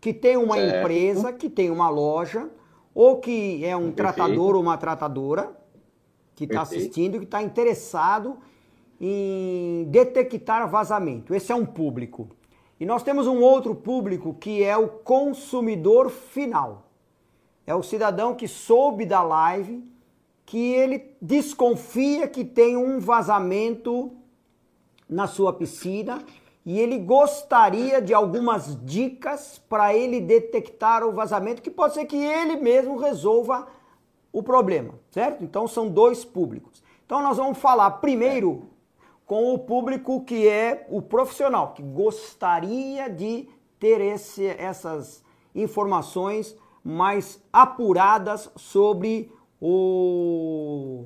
que 0.00 0.12
tem 0.12 0.36
uma 0.36 0.56
certo. 0.56 0.78
empresa, 0.78 1.32
que 1.32 1.50
tem 1.50 1.70
uma 1.70 1.88
loja, 1.88 2.50
ou 2.94 3.18
que 3.18 3.64
é 3.64 3.76
um 3.76 3.92
Perfeito. 3.92 3.96
tratador 3.96 4.54
ou 4.56 4.62
uma 4.62 4.76
tratadora 4.76 5.56
que 6.34 6.44
está 6.44 6.62
assistindo, 6.62 7.18
que 7.18 7.24
está 7.24 7.42
interessado 7.42 8.38
em 9.00 9.84
detectar 9.90 10.68
vazamento. 10.68 11.34
Esse 11.34 11.52
é 11.52 11.54
um 11.54 11.66
público. 11.66 12.28
E 12.80 12.86
nós 12.86 13.02
temos 13.02 13.26
um 13.26 13.40
outro 13.40 13.74
público 13.74 14.34
que 14.34 14.62
é 14.64 14.76
o 14.76 14.88
consumidor 14.88 16.10
final. 16.10 16.91
É 17.66 17.74
o 17.74 17.82
cidadão 17.82 18.34
que 18.34 18.48
soube 18.48 19.06
da 19.06 19.22
live 19.22 19.82
que 20.44 20.72
ele 20.72 21.16
desconfia 21.20 22.28
que 22.28 22.44
tem 22.44 22.76
um 22.76 22.98
vazamento 22.98 24.12
na 25.08 25.26
sua 25.26 25.52
piscina 25.52 26.22
e 26.64 26.78
ele 26.78 26.98
gostaria 26.98 28.00
de 28.00 28.14
algumas 28.14 28.78
dicas 28.84 29.60
para 29.68 29.94
ele 29.94 30.20
detectar 30.20 31.04
o 31.04 31.12
vazamento, 31.12 31.62
que 31.62 31.70
pode 31.70 31.94
ser 31.94 32.04
que 32.04 32.16
ele 32.16 32.56
mesmo 32.56 32.96
resolva 32.96 33.66
o 34.32 34.42
problema, 34.42 34.94
certo? 35.10 35.42
Então 35.42 35.66
são 35.66 35.88
dois 35.88 36.24
públicos. 36.24 36.82
Então 37.04 37.22
nós 37.22 37.36
vamos 37.36 37.58
falar 37.58 37.90
primeiro 37.92 38.70
com 39.26 39.52
o 39.54 39.58
público 39.58 40.24
que 40.24 40.46
é 40.46 40.86
o 40.90 41.02
profissional, 41.02 41.72
que 41.72 41.82
gostaria 41.82 43.08
de 43.08 43.48
ter 43.78 44.00
esse, 44.00 44.46
essas 44.46 45.22
informações 45.54 46.56
mais 46.84 47.42
apuradas 47.52 48.50
sobre 48.56 49.30
o 49.60 51.04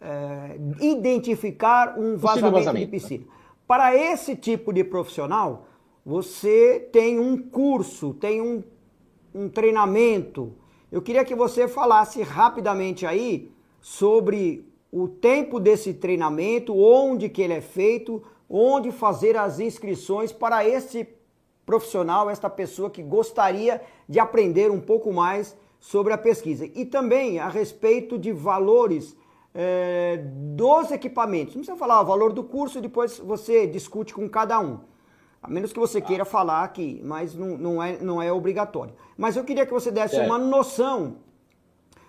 é, 0.00 0.58
identificar 0.80 1.98
um 1.98 2.16
vazamento, 2.16 2.54
vazamento, 2.54 2.86
de 2.86 2.90
piscina. 2.90 3.24
Para 3.66 3.94
esse 3.94 4.36
tipo 4.36 4.72
de 4.72 4.84
profissional, 4.84 5.66
você 6.04 6.88
tem 6.92 7.18
um 7.18 7.36
curso, 7.36 8.14
tem 8.14 8.40
um, 8.40 8.62
um 9.34 9.48
treinamento. 9.48 10.54
Eu 10.90 11.02
queria 11.02 11.24
que 11.24 11.34
você 11.34 11.66
falasse 11.66 12.22
rapidamente 12.22 13.04
aí 13.04 13.50
sobre 13.80 14.64
o 14.92 15.08
tempo 15.08 15.58
desse 15.58 15.92
treinamento, 15.94 16.76
onde 16.76 17.28
que 17.28 17.42
ele 17.42 17.54
é 17.54 17.60
feito, 17.60 18.22
onde 18.48 18.92
fazer 18.92 19.36
as 19.36 19.58
inscrições 19.58 20.32
para 20.32 20.66
esse 20.66 21.04
profissional, 21.66 22.30
esta 22.30 22.48
pessoa 22.48 22.88
que 22.88 23.02
gostaria 23.02 23.82
de 24.08 24.20
aprender 24.20 24.70
um 24.70 24.80
pouco 24.80 25.12
mais 25.12 25.56
sobre 25.80 26.12
a 26.12 26.18
pesquisa. 26.18 26.64
E 26.64 26.84
também 26.84 27.40
a 27.40 27.48
respeito 27.48 28.16
de 28.16 28.32
valores 28.32 29.16
é, 29.52 30.20
dos 30.22 30.90
equipamentos. 30.92 31.54
Não 31.54 31.62
precisa 31.62 31.76
falar 31.76 32.00
o 32.00 32.04
valor 32.04 32.32
do 32.32 32.44
curso, 32.44 32.80
depois 32.80 33.18
você 33.18 33.66
discute 33.66 34.14
com 34.14 34.28
cada 34.28 34.60
um. 34.60 34.80
A 35.42 35.48
menos 35.48 35.72
que 35.72 35.78
você 35.78 36.00
queira 36.00 36.24
falar 36.24 36.62
aqui, 36.62 37.00
mas 37.04 37.34
não, 37.34 37.58
não, 37.58 37.82
é, 37.82 37.98
não 37.98 38.22
é 38.22 38.32
obrigatório. 38.32 38.94
Mas 39.16 39.36
eu 39.36 39.44
queria 39.44 39.66
que 39.66 39.72
você 39.72 39.90
desse 39.90 40.16
é. 40.16 40.22
uma 40.22 40.38
noção 40.38 41.16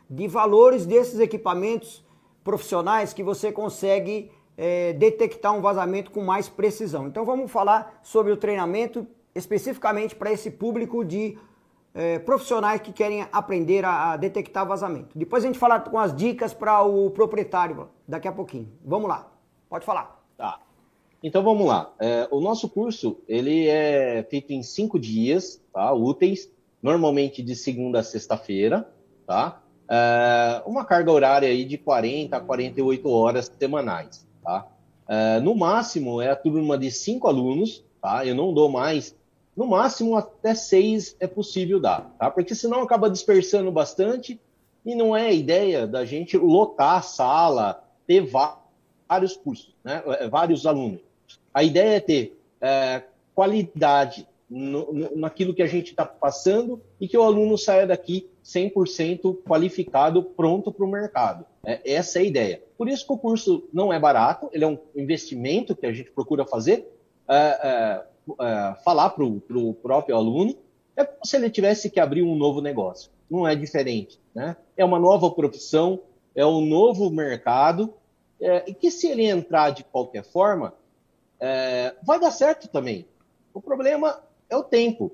de 0.09 0.27
valores 0.27 0.85
desses 0.85 1.19
equipamentos 1.19 2.05
profissionais 2.43 3.13
que 3.13 3.23
você 3.23 3.51
consegue 3.51 4.31
é, 4.57 4.93
detectar 4.93 5.53
um 5.53 5.61
vazamento 5.61 6.11
com 6.11 6.23
mais 6.23 6.49
precisão. 6.49 7.07
Então 7.07 7.25
vamos 7.25 7.51
falar 7.51 7.99
sobre 8.01 8.31
o 8.31 8.37
treinamento 8.37 9.05
especificamente 9.37 10.15
para 10.15 10.31
esse 10.31 10.51
público 10.51 11.05
de 11.05 11.37
é, 11.93 12.19
profissionais 12.19 12.81
que 12.81 12.91
querem 12.91 13.25
aprender 13.31 13.83
a, 13.83 14.13
a, 14.13 14.17
detectar 14.17 14.67
vazamento. 14.67 15.17
Depois 15.17 15.43
a 15.43 15.47
gente 15.47 15.57
fala 15.57 15.79
com 15.79 15.97
as 15.97 16.15
dicas 16.15 16.53
para 16.53 16.83
o 16.83 17.09
proprietário 17.09 17.89
daqui 18.07 18.27
a 18.27 18.31
pouquinho. 18.31 18.71
Vamos 18.85 19.09
lá, 19.09 19.31
pode 19.69 19.85
falar. 19.85 20.23
Tá. 20.37 20.59
Então 21.23 21.43
vamos 21.43 21.65
lá. 21.67 21.91
É, 21.99 22.27
o 22.29 22.39
nosso 22.39 22.69
curso 22.69 23.17
ele 23.27 23.67
é 23.67 24.25
feito 24.29 24.53
em 24.53 24.61
cinco 24.61 24.99
dias, 24.99 25.59
tá? 25.73 25.91
Úteis, 25.91 26.51
normalmente 26.81 27.41
de 27.41 27.55
segunda 27.55 27.99
a 27.99 28.03
sexta-feira, 28.03 28.87
tá? 29.25 29.61
É, 29.89 30.61
uma 30.65 30.85
carga 30.85 31.11
horária 31.11 31.49
aí 31.49 31.65
de 31.65 31.77
40 31.77 32.37
a 32.37 32.39
48 32.39 33.09
horas 33.09 33.51
semanais, 33.57 34.27
tá? 34.43 34.67
É, 35.07 35.39
no 35.39 35.55
máximo 35.55 36.21
é 36.21 36.29
a 36.29 36.35
turma 36.35 36.77
de 36.77 36.91
cinco 36.91 37.27
alunos, 37.27 37.83
tá? 37.99 38.23
Eu 38.23 38.35
não 38.35 38.53
dou 38.53 38.69
mais 38.69 39.15
no 39.57 39.65
máximo, 39.65 40.15
até 40.15 40.53
seis 40.53 41.17
é 41.19 41.25
possível 41.25 41.79
dar, 41.79 42.15
tá? 42.19 42.29
Porque 42.29 42.53
senão 42.53 42.83
acaba 42.83 43.09
dispersando 43.09 43.71
bastante 43.71 44.39
e 44.85 44.93
não 44.93 45.17
é 45.17 45.29
a 45.29 45.33
ideia 45.33 45.87
da 45.87 46.05
gente 46.05 46.37
lotar 46.37 46.99
a 46.99 47.01
sala, 47.01 47.83
ter 48.05 48.21
vários 48.21 49.35
cursos, 49.35 49.75
né? 49.83 50.03
É, 50.05 50.29
vários 50.29 50.67
alunos. 50.67 51.01
A 51.51 51.63
ideia 51.63 51.97
é 51.97 51.99
ter 51.99 52.39
é, 52.61 53.01
qualidade 53.33 54.27
no, 54.47 54.93
no, 54.93 55.17
naquilo 55.17 55.55
que 55.55 55.63
a 55.63 55.67
gente 55.67 55.89
está 55.89 56.05
passando 56.05 56.79
e 57.01 57.07
que 57.07 57.17
o 57.17 57.23
aluno 57.23 57.57
saia 57.57 57.87
daqui 57.87 58.29
100% 58.45 59.41
qualificado, 59.41 60.21
pronto 60.21 60.71
para 60.71 60.85
o 60.85 60.89
mercado. 60.89 61.45
É, 61.65 61.81
essa 61.83 62.19
é 62.19 62.21
a 62.21 62.25
ideia. 62.25 62.63
Por 62.77 62.87
isso 62.87 63.07
que 63.07 63.11
o 63.11 63.17
curso 63.17 63.67
não 63.73 63.91
é 63.91 63.99
barato, 63.99 64.49
ele 64.53 64.63
é 64.63 64.67
um 64.67 64.77
investimento 64.95 65.75
que 65.75 65.87
a 65.87 65.91
gente 65.91 66.11
procura 66.11 66.45
fazer. 66.45 66.87
É, 67.27 68.03
é 68.39 68.43
é, 68.43 68.75
falar 68.83 69.11
para 69.11 69.23
o 69.23 69.73
próprio 69.73 70.15
aluno, 70.15 70.55
é 70.95 71.05
como 71.05 71.25
se 71.25 71.35
ele 71.35 71.49
tivesse 71.49 71.89
que 71.89 71.99
abrir 71.99 72.23
um 72.23 72.35
novo 72.35 72.61
negócio. 72.61 73.11
Não 73.29 73.47
é 73.47 73.55
diferente. 73.55 74.19
Né? 74.33 74.55
É 74.75 74.83
uma 74.83 74.99
nova 74.99 75.29
profissão, 75.31 75.99
é 76.35 76.45
um 76.45 76.65
novo 76.65 77.09
mercado, 77.09 77.93
é, 78.39 78.63
e 78.69 78.73
que 78.73 78.89
se 78.91 79.07
ele 79.07 79.25
entrar 79.25 79.71
de 79.71 79.83
qualquer 79.83 80.23
forma, 80.23 80.73
é, 81.39 81.93
vai 82.03 82.19
dar 82.19 82.31
certo 82.31 82.67
também. 82.67 83.05
O 83.53 83.61
problema 83.61 84.21
é 84.49 84.55
o 84.55 84.63
tempo. 84.63 85.11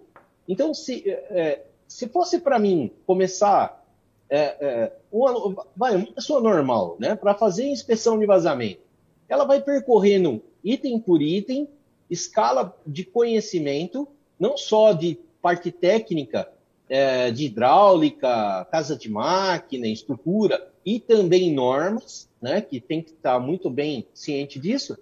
Então, 0.48 0.74
se, 0.74 1.04
é, 1.10 1.64
se 1.88 2.08
fosse 2.08 2.40
para 2.40 2.60
mim 2.60 2.92
começar 3.06 3.84
é, 4.30 4.58
é, 4.60 4.92
uma, 5.12 5.66
vai, 5.76 5.96
uma 5.96 6.12
pessoa 6.12 6.42
normal, 6.42 6.96
né, 7.00 7.16
para 7.16 7.36
fazer 7.36 7.66
inspeção 7.66 8.18
de 8.18 8.26
vazamento, 8.26 8.82
ela 9.30 9.46
vai 9.46 9.62
percorrendo 9.62 10.42
item 10.64 11.00
por 11.00 11.22
item, 11.22 11.68
escala 12.14 12.76
de 12.86 13.04
conhecimento, 13.04 14.08
não 14.40 14.58
só 14.58 14.94
de 14.94 15.20
parte 15.42 15.72
técnica, 15.72 16.50
é, 16.90 17.32
de 17.32 17.46
hidráulica, 17.46 18.66
casa 18.72 18.96
de 18.96 19.10
máquina, 19.10 19.88
estrutura, 19.88 20.72
e 20.86 21.00
também 21.00 21.54
normas, 21.54 22.30
né, 22.42 22.62
que 22.62 22.80
tem 22.80 23.02
que 23.02 23.12
estar 23.12 23.40
muito 23.40 23.70
bem 23.70 24.06
ciente 24.14 24.60
disso. 24.60 24.98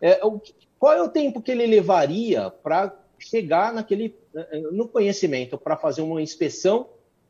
É, 0.00 0.24
o, 0.24 0.40
qual 0.78 0.92
é 0.92 1.02
o 1.02 1.08
tempo 1.08 1.40
que 1.40 1.50
ele 1.50 1.66
levaria 1.66 2.50
para 2.50 2.94
chegar 3.18 3.72
naquele 3.72 4.14
no 4.72 4.86
conhecimento 4.86 5.56
para 5.56 5.76
fazer 5.76 6.02
uma 6.02 6.20
inspeção 6.20 6.88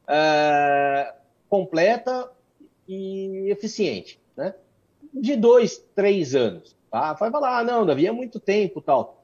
é, 0.09 1.15
completa 1.49 2.31
e 2.89 3.49
eficiente, 3.51 4.21
né? 4.37 4.55
De 5.13 5.37
dois, 5.37 5.83
três 5.95 6.35
anos, 6.35 6.77
tá? 6.91 7.13
Vai 7.15 7.31
falar, 7.31 7.59
ah, 7.59 7.65
não, 7.65 7.87
Davi, 7.87 8.07
é 8.07 8.13
muito 8.13 8.41
tempo, 8.41 8.81
tal. 8.81 9.16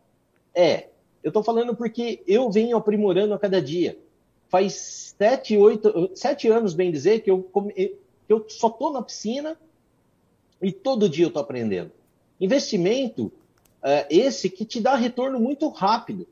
É, 0.54 0.88
eu 1.22 1.28
estou 1.28 1.42
falando 1.42 1.74
porque 1.74 2.22
eu 2.26 2.50
venho 2.50 2.76
aprimorando 2.76 3.32
a 3.34 3.38
cada 3.38 3.60
dia. 3.60 3.98
Faz 4.48 5.14
sete, 5.16 5.56
oito, 5.56 6.10
sete 6.14 6.48
anos, 6.48 6.74
bem 6.74 6.90
dizer, 6.90 7.20
que 7.20 7.30
eu, 7.30 7.42
que 7.42 7.96
eu 8.28 8.44
só 8.48 8.68
estou 8.68 8.92
na 8.92 9.02
piscina 9.02 9.56
e 10.60 10.70
todo 10.70 11.08
dia 11.08 11.24
eu 11.24 11.28
estou 11.28 11.42
aprendendo. 11.42 11.90
Investimento, 12.40 13.32
é, 13.82 14.06
esse 14.10 14.50
que 14.50 14.64
te 14.64 14.80
dá 14.80 14.94
retorno 14.94 15.40
muito 15.40 15.68
rápido. 15.68 16.26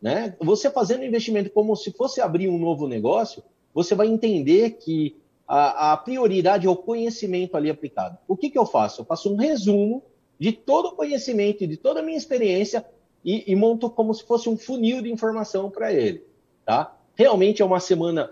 Né? 0.00 0.36
Você 0.40 0.70
fazendo 0.70 1.04
investimento 1.04 1.50
como 1.50 1.74
se 1.74 1.90
fosse 1.90 2.20
abrir 2.20 2.48
um 2.48 2.58
novo 2.58 2.86
negócio, 2.86 3.42
você 3.72 3.94
vai 3.94 4.06
entender 4.06 4.72
que 4.72 5.16
a, 5.48 5.92
a 5.92 5.96
prioridade 5.96 6.66
é 6.66 6.70
o 6.70 6.76
conhecimento 6.76 7.56
ali 7.56 7.70
aplicado. 7.70 8.18
O 8.28 8.36
que, 8.36 8.50
que 8.50 8.58
eu 8.58 8.66
faço? 8.66 9.00
Eu 9.00 9.04
faço 9.04 9.32
um 9.32 9.36
resumo 9.36 10.02
de 10.38 10.52
todo 10.52 10.88
o 10.88 10.92
conhecimento, 10.92 11.66
de 11.66 11.76
toda 11.76 12.00
a 12.00 12.02
minha 12.02 12.18
experiência 12.18 12.84
e, 13.24 13.50
e 13.50 13.56
monto 13.56 13.88
como 13.88 14.12
se 14.14 14.24
fosse 14.24 14.48
um 14.48 14.56
funil 14.56 15.00
de 15.02 15.10
informação 15.10 15.70
para 15.70 15.92
ele. 15.92 16.24
Tá? 16.64 16.96
Realmente 17.14 17.62
é 17.62 17.64
uma 17.64 17.80
semana 17.80 18.30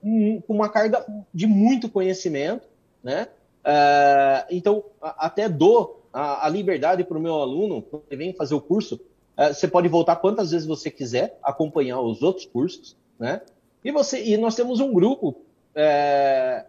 com 0.00 0.54
uma 0.54 0.68
carga 0.68 1.04
de 1.32 1.46
muito 1.46 1.88
conhecimento, 1.88 2.68
né? 3.02 3.28
Uh, 3.64 4.46
então, 4.50 4.84
até 5.00 5.48
dou 5.48 6.06
a, 6.12 6.46
a 6.46 6.48
liberdade 6.48 7.02
para 7.02 7.18
o 7.18 7.20
meu 7.20 7.34
aluno, 7.34 7.82
quando 7.82 8.04
ele 8.08 8.24
vem 8.24 8.32
fazer 8.32 8.54
o 8.54 8.60
curso, 8.60 9.00
é, 9.36 9.52
você 9.52 9.68
pode 9.68 9.88
voltar 9.88 10.16
quantas 10.16 10.52
vezes 10.52 10.66
você 10.66 10.90
quiser, 10.90 11.38
acompanhar 11.42 12.00
os 12.00 12.22
outros 12.22 12.46
cursos, 12.46 12.96
né? 13.18 13.42
E, 13.84 13.92
você, 13.92 14.24
e 14.24 14.36
nós 14.36 14.54
temos 14.54 14.80
um 14.80 14.92
grupo 14.92 15.36
é, 15.74 16.64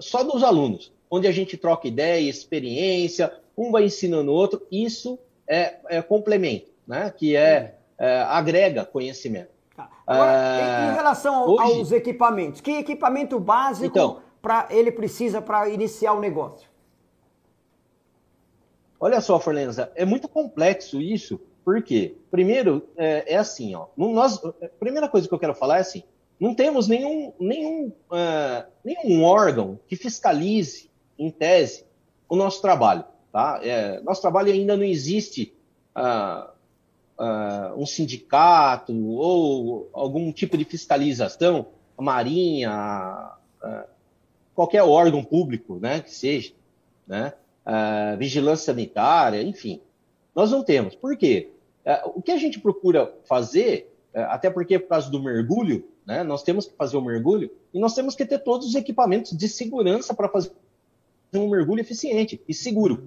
só 0.00 0.24
dos 0.24 0.42
alunos, 0.42 0.92
onde 1.10 1.28
a 1.28 1.32
gente 1.32 1.56
troca 1.56 1.86
ideia, 1.86 2.28
experiência, 2.28 3.32
um 3.56 3.70
vai 3.70 3.84
ensinando 3.84 4.32
o 4.32 4.34
outro. 4.34 4.66
Isso 4.70 5.18
é, 5.46 5.76
é 5.88 6.02
complemento, 6.02 6.70
né? 6.88 7.12
Que 7.16 7.36
é, 7.36 7.76
é 7.98 8.22
agrega 8.22 8.84
conhecimento. 8.84 9.50
Tá. 9.76 9.88
Agora, 10.06 10.90
em 10.90 10.94
relação 10.96 11.46
hoje, 11.46 11.62
aos 11.62 11.92
equipamentos, 11.92 12.60
que 12.60 12.72
equipamento 12.72 13.38
básico 13.38 13.86
então, 13.86 14.22
para 14.40 14.66
ele 14.70 14.90
precisa 14.90 15.40
para 15.42 15.68
iniciar 15.68 16.14
o 16.14 16.20
negócio? 16.20 16.66
Olha 18.98 19.20
só, 19.20 19.38
Forlenza, 19.38 19.92
é 19.94 20.04
muito 20.04 20.26
complexo 20.28 21.00
isso, 21.00 21.40
por 21.64 21.82
quê? 21.82 22.16
Primeiro, 22.30 22.88
é, 22.96 23.34
é 23.34 23.36
assim, 23.36 23.74
ó. 23.74 23.86
Nós, 23.96 24.42
a 24.44 24.68
primeira 24.80 25.08
coisa 25.08 25.28
que 25.28 25.34
eu 25.34 25.38
quero 25.38 25.54
falar 25.54 25.76
é 25.76 25.80
assim: 25.80 26.02
não 26.40 26.54
temos 26.54 26.88
nenhum, 26.88 27.32
nenhum, 27.38 27.92
uh, 28.10 28.66
nenhum 28.84 29.22
órgão 29.22 29.78
que 29.86 29.94
fiscalize, 29.94 30.90
em 31.18 31.30
tese, 31.30 31.84
o 32.28 32.34
nosso 32.34 32.62
trabalho. 32.62 33.04
Tá? 33.32 33.60
É, 33.62 34.00
nosso 34.00 34.20
trabalho 34.20 34.52
ainda 34.52 34.76
não 34.76 34.84
existe 34.84 35.54
uh, 35.96 36.50
uh, 37.18 37.80
um 37.80 37.86
sindicato 37.86 38.92
ou 38.94 39.88
algum 39.92 40.32
tipo 40.32 40.56
de 40.56 40.64
fiscalização, 40.64 41.66
a 41.96 42.02
Marinha, 42.02 43.32
qualquer 44.54 44.82
órgão 44.82 45.24
público 45.24 45.78
né, 45.80 46.00
que 46.00 46.12
seja, 46.12 46.52
né, 47.06 47.32
vigilância 48.16 48.66
sanitária, 48.66 49.42
enfim. 49.42 49.80
Nós 50.34 50.52
não 50.52 50.62
temos. 50.62 50.94
Por 50.94 51.16
quê? 51.16 51.50
É, 51.84 52.02
o 52.04 52.20
que 52.20 52.30
a 52.30 52.36
gente 52.36 52.60
procura 52.60 53.12
fazer, 53.24 53.90
é, 54.12 54.22
até 54.24 54.50
porque 54.50 54.78
por 54.78 54.90
causa 54.90 55.10
do 55.10 55.22
mergulho, 55.22 55.88
né, 56.06 56.22
nós 56.22 56.42
temos 56.42 56.66
que 56.66 56.76
fazer 56.76 56.98
o 56.98 57.00
mergulho 57.00 57.50
e 57.72 57.80
nós 57.80 57.94
temos 57.94 58.14
que 58.14 58.26
ter 58.26 58.38
todos 58.40 58.68
os 58.68 58.74
equipamentos 58.74 59.36
de 59.36 59.48
segurança 59.48 60.12
para 60.12 60.28
fazer 60.28 60.52
um 61.34 61.48
mergulho 61.48 61.80
eficiente 61.80 62.40
e 62.46 62.52
seguro. 62.52 63.02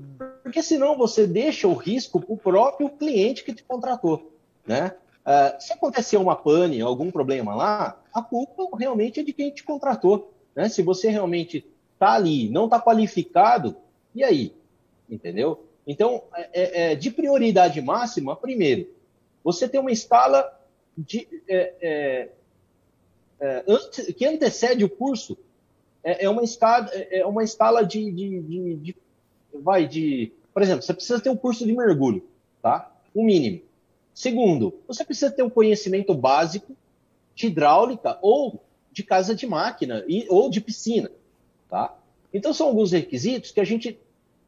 Porque 0.52 0.64
senão 0.64 0.98
você 0.98 1.26
deixa 1.26 1.66
o 1.66 1.74
risco 1.74 2.20
para 2.20 2.34
o 2.34 2.38
próprio 2.38 2.90
cliente 2.90 3.42
que 3.42 3.54
te 3.54 3.64
contratou. 3.64 4.34
Né? 4.68 4.94
Uh, 5.22 5.62
se 5.62 5.72
acontecer 5.72 6.18
uma 6.18 6.36
pane, 6.36 6.82
algum 6.82 7.10
problema 7.10 7.56
lá, 7.56 8.04
a 8.14 8.22
culpa 8.22 8.68
realmente 8.78 9.22
é 9.22 9.24
de 9.24 9.32
quem 9.32 9.50
te 9.50 9.64
contratou. 9.64 10.34
Né? 10.54 10.68
Se 10.68 10.82
você 10.82 11.10
realmente 11.10 11.66
está 11.94 12.12
ali, 12.12 12.50
não 12.50 12.66
está 12.66 12.82
qualificado, 12.82 13.78
e 14.14 14.26
aí? 14.26 14.54
Entendeu? 15.10 15.66
Então, 15.88 16.24
é, 16.36 16.50
é, 16.52 16.92
é, 16.92 16.96
de 16.96 17.10
prioridade 17.10 17.82
máxima, 17.82 18.36
primeiro, 18.36 18.90
você 19.42 19.70
tem 19.70 19.80
uma 19.80 19.90
escala 19.90 20.54
de, 20.98 21.30
é, 21.48 21.74
é, 21.82 22.30
é 23.40 23.64
antes, 23.66 24.14
que 24.16 24.26
antecede 24.26 24.84
o 24.84 24.90
curso, 24.90 25.38
é, 26.04 26.30
uma 26.30 26.44
escala, 26.44 26.90
é 26.90 27.26
uma 27.26 27.42
escala 27.42 27.86
de, 27.86 28.12
de, 28.12 28.42
de, 28.42 28.76
de, 28.76 28.96
vai 29.54 29.88
de, 29.88 30.34
por 30.54 30.62
exemplo, 30.62 30.82
você 30.82 30.94
precisa 30.94 31.20
ter 31.20 31.30
um 31.30 31.38
curso 31.38 31.66
de 31.66 31.74
mergulho, 31.74 32.24
tá? 32.62 32.92
O 33.14 33.24
mínimo. 33.24 33.62
Segundo, 34.14 34.74
você 34.88 35.04
precisa 35.04 35.32
ter 35.32 35.44
um 35.44 35.50
conhecimento 35.50 36.14
básico 36.14 36.76
de 37.34 37.48
hidráulica 37.48 38.18
ou 38.22 38.62
de 38.92 39.04
casa 39.04 39.34
de 39.34 39.48
máquina 39.48 40.04
e, 40.08 40.26
ou 40.30 40.50
de 40.50 40.60
piscina, 40.60 41.10
tá? 41.70 41.96
Então 42.34 42.54
são 42.54 42.68
alguns 42.68 42.92
requisitos 42.92 43.52
que 43.52 43.60
a 43.60 43.66
gente 43.66 43.98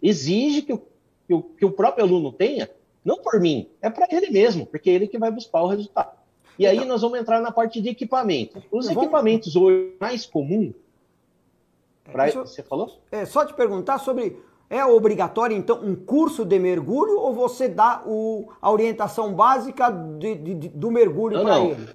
exige 0.01 0.61
que 0.61 0.73
o 0.73 0.81
que 1.27 1.33
o, 1.33 1.41
que 1.41 1.65
o 1.65 1.71
próprio 1.71 2.05
aluno 2.05 2.31
tenha, 2.31 2.69
não 3.03 3.17
por 3.17 3.39
mim, 3.39 3.67
é 3.81 3.89
para 3.89 4.07
ele 4.11 4.29
mesmo, 4.29 4.65
porque 4.65 4.89
é 4.89 4.93
ele 4.93 5.07
que 5.07 5.17
vai 5.17 5.31
buscar 5.31 5.61
o 5.61 5.67
resultado. 5.67 6.17
E 6.57 6.65
então, 6.65 6.81
aí 6.81 6.87
nós 6.87 7.01
vamos 7.01 7.19
entrar 7.19 7.41
na 7.41 7.51
parte 7.51 7.81
de 7.81 7.89
equipamento. 7.89 8.61
Os 8.71 8.85
vamos... 8.85 9.01
equipamentos 9.01 9.55
hoje 9.55 9.95
mais 9.99 10.25
comuns. 10.25 10.75
Pra... 12.03 12.27
Isso, 12.27 12.39
você 12.39 12.61
falou? 12.61 12.99
É, 13.11 13.25
só 13.25 13.45
te 13.45 13.53
perguntar 13.53 13.97
sobre. 13.97 14.37
É 14.69 14.83
obrigatório, 14.85 15.55
então, 15.55 15.81
um 15.83 15.95
curso 15.95 16.43
de 16.43 16.57
mergulho 16.57 17.19
ou 17.19 17.33
você 17.33 17.67
dá 17.67 18.01
o, 18.05 18.51
a 18.61 18.71
orientação 18.71 19.33
básica 19.33 19.89
de, 19.89 20.35
de, 20.35 20.53
de, 20.55 20.69
do 20.69 20.89
mergulho 20.89 21.41
para 21.43 21.59
ele? 21.59 21.89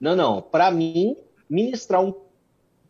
Não, 0.00 0.16
não. 0.16 0.42
Para 0.42 0.70
mim, 0.70 1.16
ministrar 1.48 2.02
um 2.02 2.12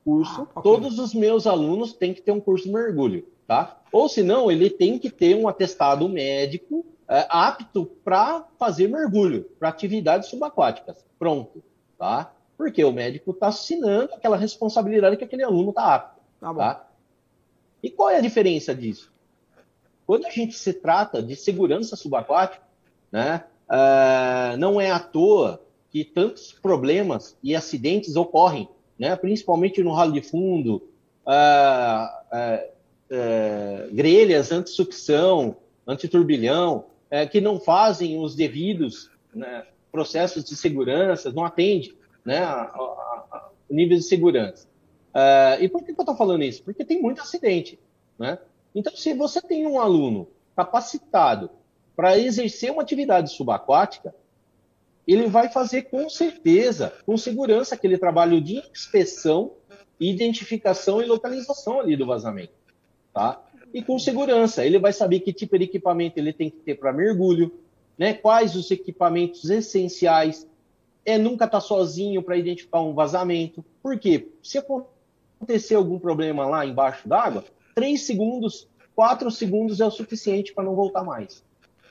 curso, 0.05 0.49
ah, 0.55 0.61
okay. 0.61 0.63
todos 0.63 0.99
os 0.99 1.15
meus 1.15 1.47
alunos 1.47 1.93
têm 1.93 2.15
que 2.15 2.23
ter 2.23 2.33
um 2.33 2.41
curso 2.41 2.65
de 2.65 2.73
mergulho 2.73 3.27
tá? 3.47 3.79
Ou 3.93 4.09
senão 4.09 4.51
ele 4.51 4.71
tem 4.71 4.99
que 4.99 5.11
ter 5.11 5.37
um 5.37 5.49
atestado 5.49 6.09
médico 6.09 6.85
é, 7.09 7.27
apto 7.29 7.87
para 8.05 8.45
fazer 8.59 8.89
mergulho, 8.89 9.45
para 9.59 9.69
atividades 9.69 10.29
subaquáticas. 10.29 11.05
Pronto, 11.19 11.63
tá? 11.99 12.33
Porque 12.57 12.85
o 12.85 12.93
médico 12.93 13.33
está 13.33 13.49
assinando 13.49 14.15
aquela 14.15 14.37
responsabilidade 14.37 15.17
que 15.17 15.25
aquele 15.25 15.43
aluno 15.43 15.71
está 15.71 15.95
apto, 15.95 16.21
tá, 16.41 16.55
tá? 16.55 16.87
E 17.85 17.91
qual 17.91 18.09
é 18.09 18.17
a 18.17 18.23
diferença 18.23 18.75
disso? 18.75 19.13
Quando 20.07 20.25
a 20.25 20.31
gente 20.31 20.55
se 20.55 20.73
trata 20.73 21.23
de 21.23 21.37
segurança 21.37 21.97
subaquática, 21.97 22.65
né, 23.13 23.45
uh, 23.69 24.57
não 24.57 24.81
é 24.81 24.91
à 24.91 24.99
toa 24.99 25.63
que 25.91 26.03
tantos 26.03 26.51
problemas 26.51 27.37
e 27.43 27.55
acidentes 27.55 28.17
ocorrem, 28.17 28.71
né, 28.99 29.15
principalmente 29.17 29.83
no 29.83 29.93
ralo 29.93 30.13
de 30.13 30.23
fundo, 30.23 30.89
uh, 31.27 32.07
uh, 32.33 33.95
grelhas 33.95 34.51
anti-sucção, 34.51 35.55
anti-turbilhão, 35.87 36.87
é, 37.11 37.27
que 37.27 37.39
não 37.39 37.61
fazem 37.61 38.19
os 38.19 38.35
devidos 38.35 39.11
né, 39.35 39.67
processos 39.93 40.43
de 40.43 40.57
segurança, 40.57 41.31
não 41.31 41.45
atende 41.45 41.95
né, 42.25 42.39
a, 42.39 42.63
a, 42.63 43.27
a 43.31 43.51
nível 43.69 43.99
de 43.99 44.05
segurança. 44.05 44.67
É, 45.15 45.59
e 45.61 45.69
por 45.69 45.83
que, 45.85 45.95
que 45.95 46.01
eu 46.01 46.03
estou 46.03 46.17
falando 46.17 46.43
isso? 46.43 46.63
Porque 46.65 46.85
tem 46.85 47.01
muito 47.01 47.23
acidente. 47.23 47.79
Né? 48.19 48.39
Então, 48.75 48.95
se 48.97 49.15
você 49.15 49.41
tem 49.41 49.67
um 49.67 49.79
aluno 49.79 50.29
capacitado 50.57 51.51
para 51.95 52.19
exercer 52.19 52.73
uma 52.73 52.83
atividade 52.83 53.31
subaquática, 53.31 54.15
ele 55.07 55.29
vai 55.29 55.49
fazer 55.49 55.83
com 55.83 56.09
certeza, 56.09 56.93
com 57.07 57.17
segurança, 57.17 57.75
aquele 57.75 57.97
trabalho 57.97 58.41
de 58.41 58.63
inspeção, 58.73 59.53
identificação 60.01 61.01
e 61.01 61.07
localização 61.07 61.79
ali 61.79 61.97
do 61.97 62.07
vazamento. 62.07 62.55
Tá? 63.13 63.41
E 63.73 63.83
com 63.83 63.99
segurança, 63.99 64.65
ele 64.65 64.79
vai 64.79 64.93
saber 64.93 65.21
que 65.21 65.33
tipo 65.33 65.57
de 65.57 65.65
equipamento 65.65 66.19
ele 66.19 66.33
tem 66.33 66.51
que 66.51 66.57
ter 66.59 66.75
para 66.75 66.93
mergulho, 66.93 67.53
né? 67.97 68.15
quais 68.15 68.57
os 68.57 68.71
equipamentos 68.71 69.49
essenciais, 69.49 70.49
é 71.07 71.19
nunca 71.19 71.45
estar 71.45 71.59
tá 71.59 71.61
sozinho 71.61 72.23
para 72.23 72.37
identificar 72.37 72.81
um 72.81 72.95
vazamento. 72.95 73.65
Por 73.83 73.99
quê? 73.99 74.33
Se 74.43 74.59
acontecer 74.59 74.94
algum 75.75 75.99
problema 75.99 76.47
lá 76.47 76.65
embaixo 76.65 77.09
d'água, 77.09 77.45
três 77.75 78.03
segundos, 78.03 78.69
quatro 78.95 79.31
segundos 79.31 79.81
é 79.81 79.87
o 79.87 79.91
suficiente 79.91 80.53
para 80.53 80.65
não 80.65 80.75
voltar 80.75 81.05
mais. 81.05 81.45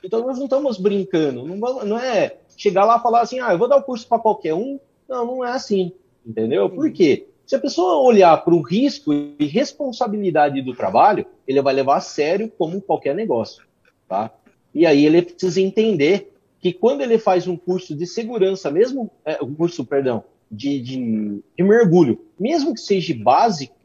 Então 0.03 0.21
nós 0.21 0.37
não 0.37 0.45
estamos 0.45 0.77
brincando, 0.77 1.45
não, 1.45 1.85
não 1.85 1.97
é 1.97 2.37
chegar 2.57 2.85
lá 2.85 2.97
e 2.97 3.01
falar 3.01 3.21
assim, 3.21 3.39
ah, 3.39 3.51
eu 3.53 3.57
vou 3.57 3.67
dar 3.67 3.77
o 3.77 3.83
curso 3.83 4.07
para 4.07 4.19
qualquer 4.19 4.53
um. 4.53 4.79
Não, 5.07 5.25
não 5.25 5.45
é 5.45 5.51
assim, 5.51 5.91
entendeu? 6.25 6.69
Por 6.69 6.91
quê? 6.91 7.27
Se 7.45 7.55
a 7.55 7.59
pessoa 7.59 8.01
olhar 8.01 8.37
para 8.43 8.53
o 8.53 8.61
risco 8.61 9.13
e 9.13 9.45
responsabilidade 9.45 10.61
do 10.61 10.73
trabalho, 10.73 11.25
ele 11.47 11.61
vai 11.61 11.73
levar 11.73 11.97
a 11.97 12.01
sério 12.01 12.51
como 12.57 12.81
qualquer 12.81 13.13
negócio, 13.13 13.65
tá? 14.07 14.31
E 14.73 14.85
aí 14.85 15.05
ele 15.05 15.21
precisa 15.21 15.61
entender 15.61 16.31
que 16.59 16.71
quando 16.71 17.01
ele 17.01 17.17
faz 17.17 17.45
um 17.47 17.57
curso 17.57 17.93
de 17.93 18.07
segurança, 18.07 18.71
mesmo 18.71 19.11
é, 19.25 19.43
um 19.43 19.53
curso, 19.53 19.85
perdão, 19.85 20.23
de, 20.53 20.79
de, 20.79 21.43
de, 21.57 21.63
mergulho, 21.63 22.23
mesmo 22.39 22.73
que 22.73 22.79
seja 22.79 23.15
básico, 23.15 23.75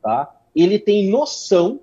tá? 0.00 0.32
Ele 0.54 0.78
tem 0.78 1.10
noção 1.10 1.80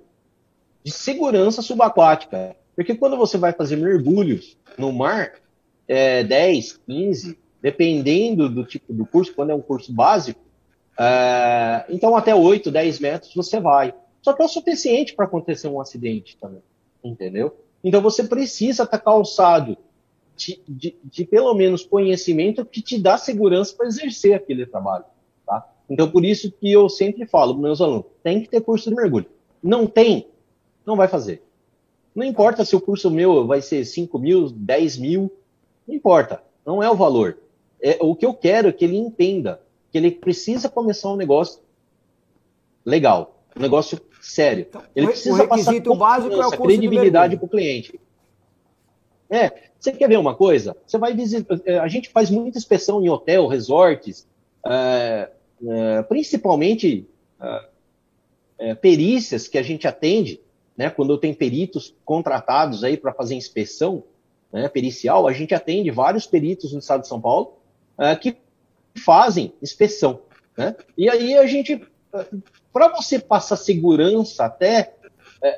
de 0.84 0.92
segurança 0.92 1.62
subaquática, 1.62 2.56
porque 2.76 2.96
quando 2.96 3.18
você 3.18 3.38
vai 3.38 3.52
fazer 3.52 3.76
mergulhos 3.76 4.58
no 4.78 4.92
mar, 4.94 5.34
é, 5.88 6.24
10, 6.24 6.80
15, 6.88 7.38
dependendo 7.62 8.50
do 8.50 8.64
tipo 8.64 8.94
do 8.94 9.06
curso, 9.06 9.34
quando 9.36 9.52
é 9.52 9.56
um 9.56 9.62
curso 9.62 9.92
básico, 9.92 10.40
é, 10.98 11.86
então 11.90 12.16
até 12.16 12.34
8, 12.34 12.72
10 12.72 13.00
metros 13.00 13.36
você 13.36 13.60
vai. 13.60 13.94
Só 14.22 14.34
que 14.34 14.42
é 14.42 14.46
o 14.46 14.50
suficiente 14.50 15.14
para 15.14 15.26
acontecer 15.26 15.68
um 15.68 15.82
acidente 15.82 16.38
também, 16.38 16.64
entendeu? 17.04 17.58
Então 17.84 18.02
você 18.02 18.24
precisa 18.24 18.84
estar 18.84 18.98
tá 18.98 19.04
calçado 19.04 19.78
de, 20.42 20.62
de, 20.68 20.98
de, 21.04 21.26
pelo 21.26 21.54
menos 21.54 21.84
conhecimento 21.84 22.66
que 22.66 22.82
te 22.82 23.00
dá 23.00 23.18
segurança 23.18 23.76
para 23.76 23.88
exercer 23.88 24.34
aquele 24.34 24.66
trabalho. 24.66 25.06
Tá? 25.46 25.68
Então 25.90 26.10
por 26.10 26.26
isso 26.26 26.52
que 26.52 26.72
eu 26.72 26.90
sempre 26.90 27.26
falo 27.26 27.54
para 27.54 27.64
meus 27.64 27.82
alunos, 27.82 28.06
tem 28.24 28.42
que 28.42 28.50
ter 28.50 28.62
curso 28.62 28.90
de 28.90 28.96
mergulho. 28.96 29.28
Não 29.62 29.86
tem, 29.86 30.28
não 30.86 30.96
vai 30.96 31.08
fazer. 31.08 31.44
Não 32.16 32.26
importa 32.26 32.66
se 32.66 32.76
o 32.76 32.82
curso 32.82 33.10
meu 33.10 33.46
vai 33.46 33.62
ser 33.62 33.86
5 33.86 34.18
mil, 34.20 34.50
10 34.50 34.98
mil, 34.98 35.32
não 35.88 35.96
importa, 35.96 36.44
não 36.66 36.82
é 36.82 36.90
o 36.90 36.96
valor. 36.96 37.38
É, 37.82 37.98
o 38.02 38.16
que 38.16 38.26
eu 38.26 38.34
quero 38.34 38.70
é 38.70 38.72
que 38.72 38.84
ele 38.84 38.98
entenda 38.98 39.62
que 39.92 39.98
ele 39.98 40.12
precisa 40.12 40.70
começar 40.70 41.10
um 41.10 41.16
negócio 41.16 41.62
legal, 42.86 43.44
um 43.56 43.62
negócio 43.62 44.00
sério. 44.22 44.66
Então, 44.68 44.82
ele 44.96 45.08
precisa 45.08 45.48
passar 45.48 45.80
básico 45.96 46.36
é 46.36 46.48
o 46.48 46.52
credibilidade 46.52 47.38
para 47.38 47.46
o 47.46 47.50
cliente. 47.50 48.00
É, 49.32 49.50
você 49.80 49.94
quer 49.94 50.10
ver 50.10 50.20
uma 50.20 50.36
coisa? 50.36 50.76
Você 50.86 50.98
vai 50.98 51.14
visitar. 51.14 51.58
É, 51.66 51.80
a 51.80 51.88
gente 51.88 52.10
faz 52.10 52.30
muita 52.30 52.58
inspeção 52.58 53.02
em 53.02 53.08
hotel, 53.08 53.48
resorts, 53.48 54.28
é, 54.68 55.30
é, 55.66 56.02
principalmente 56.04 57.08
é, 58.60 58.76
perícias 58.76 59.48
que 59.48 59.58
a 59.58 59.64
gente 59.64 59.88
atende, 59.88 60.42
né? 60.76 60.90
Quando 60.90 61.18
tem 61.18 61.34
peritos 61.34 61.96
contratados 62.04 62.84
aí 62.84 62.98
para 62.98 63.14
fazer 63.14 63.36
inspeção, 63.36 64.04
né, 64.52 64.68
pericial, 64.68 65.26
a 65.26 65.32
gente 65.32 65.56
atende 65.56 65.90
vários 65.90 66.28
peritos 66.28 66.74
no 66.74 66.80
estado 66.80 67.02
de 67.02 67.08
São 67.08 67.22
Paulo 67.22 67.54
que 68.20 68.36
fazem 68.98 69.54
inspeção. 69.62 70.22
Né? 70.58 70.76
E 70.98 71.10
aí 71.10 71.38
a 71.38 71.46
gente, 71.46 71.82
para 72.74 72.90
você 72.90 73.20
passar 73.20 73.56
segurança 73.56 74.44
até 74.44 74.96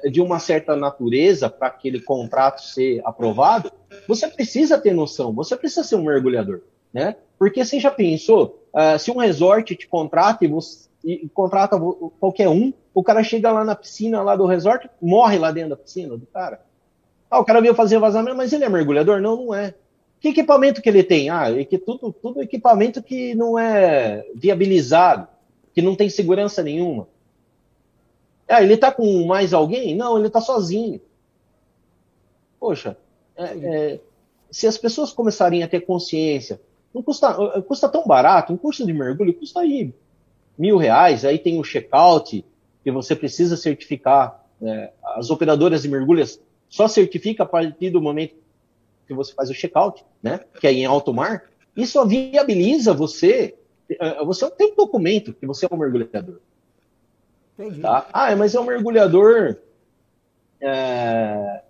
de 0.09 0.21
uma 0.21 0.39
certa 0.39 0.75
natureza 0.75 1.49
para 1.49 1.67
aquele 1.67 1.99
contrato 1.99 2.61
ser 2.61 3.01
aprovado, 3.03 3.71
você 4.07 4.27
precisa 4.27 4.77
ter 4.77 4.93
noção, 4.93 5.33
você 5.33 5.55
precisa 5.55 5.83
ser 5.83 5.95
um 5.95 6.03
mergulhador. 6.03 6.61
Né? 6.93 7.15
Porque 7.37 7.65
você 7.65 7.79
já 7.79 7.91
pensou, 7.91 8.63
se 8.99 9.11
um 9.11 9.17
resort 9.17 9.75
te 9.75 9.87
contrata 9.87 10.45
e 10.45 10.47
você 10.47 10.83
e 11.03 11.27
contrata 11.33 11.77
qualquer 12.19 12.47
um, 12.47 12.71
o 12.93 13.03
cara 13.03 13.21
chega 13.23 13.51
lá 13.51 13.65
na 13.65 13.75
piscina 13.75 14.21
lá 14.21 14.35
do 14.37 14.45
resort, 14.45 14.89
morre 15.01 15.37
lá 15.37 15.51
dentro 15.51 15.71
da 15.71 15.75
piscina 15.75 16.17
do 16.17 16.25
cara. 16.25 16.61
Ah, 17.29 17.39
o 17.39 17.43
cara 17.43 17.59
veio 17.59 17.75
fazer 17.75 17.99
vazamento, 17.99 18.37
mas 18.37 18.53
ele 18.53 18.63
é 18.63 18.69
mergulhador? 18.69 19.19
Não, 19.19 19.35
não 19.35 19.53
é. 19.53 19.73
Que 20.21 20.29
equipamento 20.29 20.81
que 20.81 20.87
ele 20.87 21.03
tem? 21.03 21.29
Ah, 21.29 21.51
é 21.51 21.65
que 21.65 21.77
tudo, 21.77 22.13
tudo 22.13 22.41
equipamento 22.41 23.03
que 23.03 23.35
não 23.35 23.59
é 23.59 24.25
viabilizado, 24.33 25.27
que 25.73 25.81
não 25.81 25.95
tem 25.95 26.09
segurança 26.09 26.63
nenhuma. 26.63 27.07
Ah, 28.47 28.61
ele 28.61 28.73
está 28.73 28.91
com 28.91 29.25
mais 29.25 29.53
alguém? 29.53 29.95
Não, 29.95 30.17
ele 30.17 30.27
está 30.27 30.41
sozinho. 30.41 30.99
Poxa, 32.59 32.97
é, 33.35 33.43
é, 33.43 33.99
se 34.51 34.67
as 34.67 34.77
pessoas 34.77 35.11
começarem 35.11 35.63
a 35.63 35.67
ter 35.67 35.81
consciência, 35.81 36.61
não 36.93 37.01
custa, 37.01 37.61
custa 37.63 37.89
tão 37.89 38.05
barato, 38.05 38.53
um 38.53 38.57
curso 38.57 38.85
de 38.85 38.93
mergulho 38.93 39.33
custa 39.33 39.61
aí 39.61 39.93
mil 40.57 40.77
reais, 40.77 41.25
aí 41.25 41.39
tem 41.39 41.59
o 41.59 41.63
check-out, 41.63 42.45
que 42.83 42.91
você 42.91 43.15
precisa 43.15 43.57
certificar. 43.57 44.45
Né? 44.59 44.91
As 45.15 45.29
operadoras 45.29 45.81
de 45.81 45.89
mergulhos 45.89 46.39
só 46.69 46.87
certifica 46.87 47.43
a 47.43 47.45
partir 47.45 47.89
do 47.89 48.01
momento 48.01 48.35
que 49.07 49.13
você 49.13 49.33
faz 49.33 49.49
o 49.49 49.53
check-out, 49.53 50.03
né? 50.21 50.39
Que 50.59 50.67
é 50.67 50.73
em 50.73 50.85
alto 50.85 51.13
mar. 51.13 51.43
Isso 51.75 52.03
viabiliza 52.05 52.93
você. 52.93 53.55
Eh, 53.89 54.23
você 54.23 54.49
tem 54.51 54.71
um 54.71 54.75
documento 54.75 55.33
que 55.33 55.45
você 55.45 55.65
é 55.65 55.69
um 55.71 55.77
mergulhador. 55.77 56.39
Entendi. 57.57 57.81
Tá? 57.81 58.07
Ah, 58.11 58.35
mas 58.35 58.55
é 58.55 58.59
um 58.59 58.65
mergulhador 58.65 59.57
é, 60.61 61.61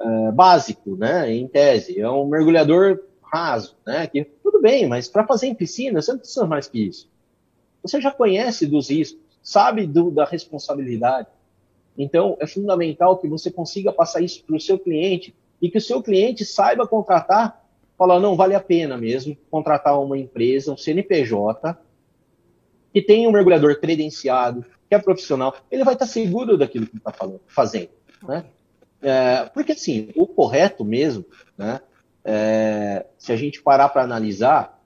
é, 0.00 0.32
básico, 0.32 0.96
né? 0.96 1.32
Em 1.32 1.46
tese. 1.46 1.98
É 2.00 2.08
um 2.08 2.26
mergulhador 2.26 3.02
raso, 3.22 3.76
né? 3.86 4.06
Que, 4.06 4.24
tudo 4.42 4.60
bem, 4.60 4.86
mas 4.86 5.08
para 5.08 5.26
fazer 5.26 5.46
em 5.46 5.54
piscina, 5.54 6.02
você 6.02 6.12
não 6.12 6.18
precisa 6.18 6.46
mais 6.46 6.68
que 6.68 6.86
isso. 6.86 7.10
Você 7.82 8.00
já 8.00 8.10
conhece 8.10 8.66
dos 8.66 8.90
riscos, 8.90 9.20
sabe 9.42 9.86
do, 9.86 10.10
da 10.10 10.24
responsabilidade. 10.24 11.28
Então, 11.96 12.36
é 12.40 12.46
fundamental 12.46 13.18
que 13.18 13.28
você 13.28 13.50
consiga 13.50 13.92
passar 13.92 14.20
isso 14.20 14.44
para 14.44 14.56
o 14.56 14.60
seu 14.60 14.78
cliente 14.78 15.34
e 15.60 15.70
que 15.70 15.78
o 15.78 15.80
seu 15.80 16.02
cliente 16.02 16.44
saiba 16.44 16.86
contratar, 16.86 17.64
falar, 17.98 18.18
não, 18.18 18.36
vale 18.36 18.54
a 18.54 18.60
pena 18.60 18.96
mesmo 18.96 19.36
contratar 19.50 20.00
uma 20.00 20.18
empresa, 20.18 20.72
um 20.72 20.76
CNPJ, 20.76 21.76
que 22.92 23.02
tenha 23.02 23.28
um 23.28 23.32
mergulhador 23.32 23.78
credenciado, 23.78 24.64
que 24.92 24.96
é 24.96 24.98
profissional, 24.98 25.56
ele 25.70 25.84
vai 25.84 25.94
estar 25.94 26.04
seguro 26.04 26.58
daquilo 26.58 26.86
que 26.86 26.98
está 26.98 27.14
fazendo. 27.48 27.88
Né? 28.28 28.44
É, 29.00 29.46
porque, 29.46 29.72
assim, 29.72 30.10
o 30.14 30.26
correto 30.26 30.84
mesmo, 30.84 31.24
né, 31.56 31.80
é, 32.22 33.06
se 33.16 33.32
a 33.32 33.36
gente 33.36 33.62
parar 33.62 33.88
para 33.88 34.02
analisar, 34.02 34.78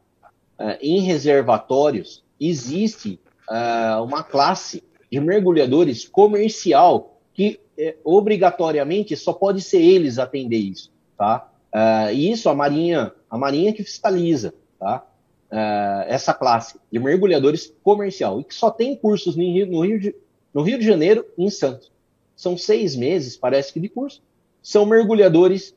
é, 0.56 0.78
em 0.80 1.00
reservatórios 1.00 2.24
existe 2.38 3.18
é, 3.50 3.96
uma 3.96 4.22
classe 4.22 4.84
de 5.10 5.18
mergulhadores 5.18 6.06
comercial 6.06 7.18
que 7.34 7.58
é, 7.76 7.96
obrigatoriamente 8.04 9.16
só 9.16 9.32
pode 9.32 9.60
ser 9.60 9.82
eles 9.82 10.20
atender 10.20 10.58
isso, 10.58 10.92
tá? 11.18 11.50
Uh, 11.74 12.10
e 12.10 12.30
isso 12.30 12.48
a 12.48 12.54
Marinha, 12.54 13.12
a 13.28 13.36
Marinha 13.36 13.72
que 13.72 13.82
fiscaliza, 13.82 14.54
tá? 14.78 15.04
Uh, 15.50 16.02
essa 16.08 16.34
classe 16.34 16.78
de 16.90 16.98
mergulhadores 16.98 17.72
comercial 17.84 18.40
e 18.40 18.44
que 18.44 18.54
só 18.54 18.68
tem 18.68 18.96
cursos 18.96 19.36
no 19.36 19.42
Rio, 19.44 19.66
no 19.66 19.80
Rio, 19.80 20.00
de, 20.00 20.14
no 20.52 20.62
Rio 20.62 20.78
de 20.78 20.84
Janeiro 20.84 21.24
e 21.38 21.44
em 21.44 21.50
Santos. 21.50 21.92
São 22.34 22.58
seis 22.58 22.96
meses, 22.96 23.36
parece 23.36 23.72
que 23.72 23.78
de 23.78 23.88
curso. 23.88 24.20
São 24.60 24.84
mergulhadores 24.84 25.70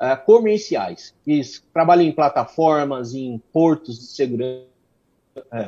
uh, 0.00 0.24
comerciais 0.24 1.12
que 1.24 1.40
trabalham 1.72 2.04
em 2.04 2.12
plataformas, 2.12 3.12
em 3.14 3.42
portos 3.52 3.98
de 3.98 4.06
segurança, 4.06 4.66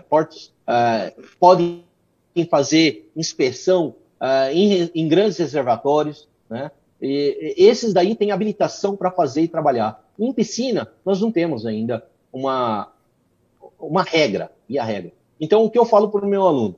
portos 0.08 0.52
podem 1.40 1.84
em 2.34 2.44
fazer 2.44 3.10
inspeção 3.16 3.94
uh, 4.20 4.50
em, 4.52 4.90
em, 4.94 5.08
grandes 5.08 5.38
reservatórios, 5.38 6.28
né? 6.48 6.70
E, 7.00 7.54
esses 7.56 7.92
daí 7.92 8.14
têm 8.14 8.32
habilitação 8.32 8.96
para 8.96 9.10
fazer 9.10 9.42
e 9.42 9.48
trabalhar. 9.48 10.02
Em 10.18 10.32
piscina, 10.32 10.90
nós 11.04 11.20
não 11.20 11.30
temos 11.30 11.66
ainda 11.66 12.04
uma, 12.32 12.92
uma 13.86 14.02
regra, 14.02 14.50
e 14.68 14.78
a 14.78 14.84
regra. 14.84 15.12
Então, 15.40 15.64
o 15.64 15.70
que 15.70 15.78
eu 15.78 15.84
falo 15.84 16.08
para 16.08 16.24
o 16.24 16.28
meu 16.28 16.42
aluno? 16.42 16.76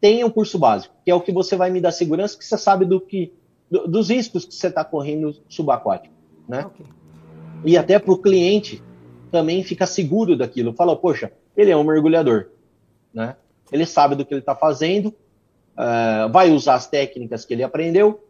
Tenha 0.00 0.26
um 0.26 0.30
curso 0.30 0.58
básico, 0.58 0.94
que 1.04 1.10
é 1.10 1.14
o 1.14 1.20
que 1.20 1.32
você 1.32 1.56
vai 1.56 1.70
me 1.70 1.80
dar 1.80 1.92
segurança, 1.92 2.38
que 2.38 2.44
você 2.44 2.56
sabe 2.56 2.84
do 2.84 3.00
que, 3.00 3.32
do, 3.70 3.86
dos 3.86 4.10
riscos 4.10 4.44
que 4.44 4.54
você 4.54 4.68
está 4.68 4.84
correndo 4.84 5.34
subaquático, 5.48 6.14
né? 6.48 6.66
Okay. 6.66 6.86
E 7.64 7.76
até 7.76 7.98
para 7.98 8.12
o 8.12 8.18
cliente 8.18 8.82
também 9.30 9.62
ficar 9.62 9.86
seguro 9.86 10.36
daquilo. 10.36 10.72
Fala, 10.72 10.96
poxa, 10.96 11.32
ele 11.56 11.70
é 11.70 11.76
um 11.76 11.84
mergulhador, 11.84 12.48
né? 13.12 13.36
ele 13.70 13.86
sabe 13.86 14.14
do 14.14 14.24
que 14.24 14.32
ele 14.32 14.40
está 14.40 14.54
fazendo, 14.54 15.08
uh, 15.08 16.30
vai 16.30 16.50
usar 16.50 16.74
as 16.74 16.86
técnicas 16.86 17.44
que 17.44 17.54
ele 17.54 17.62
aprendeu, 17.62 18.24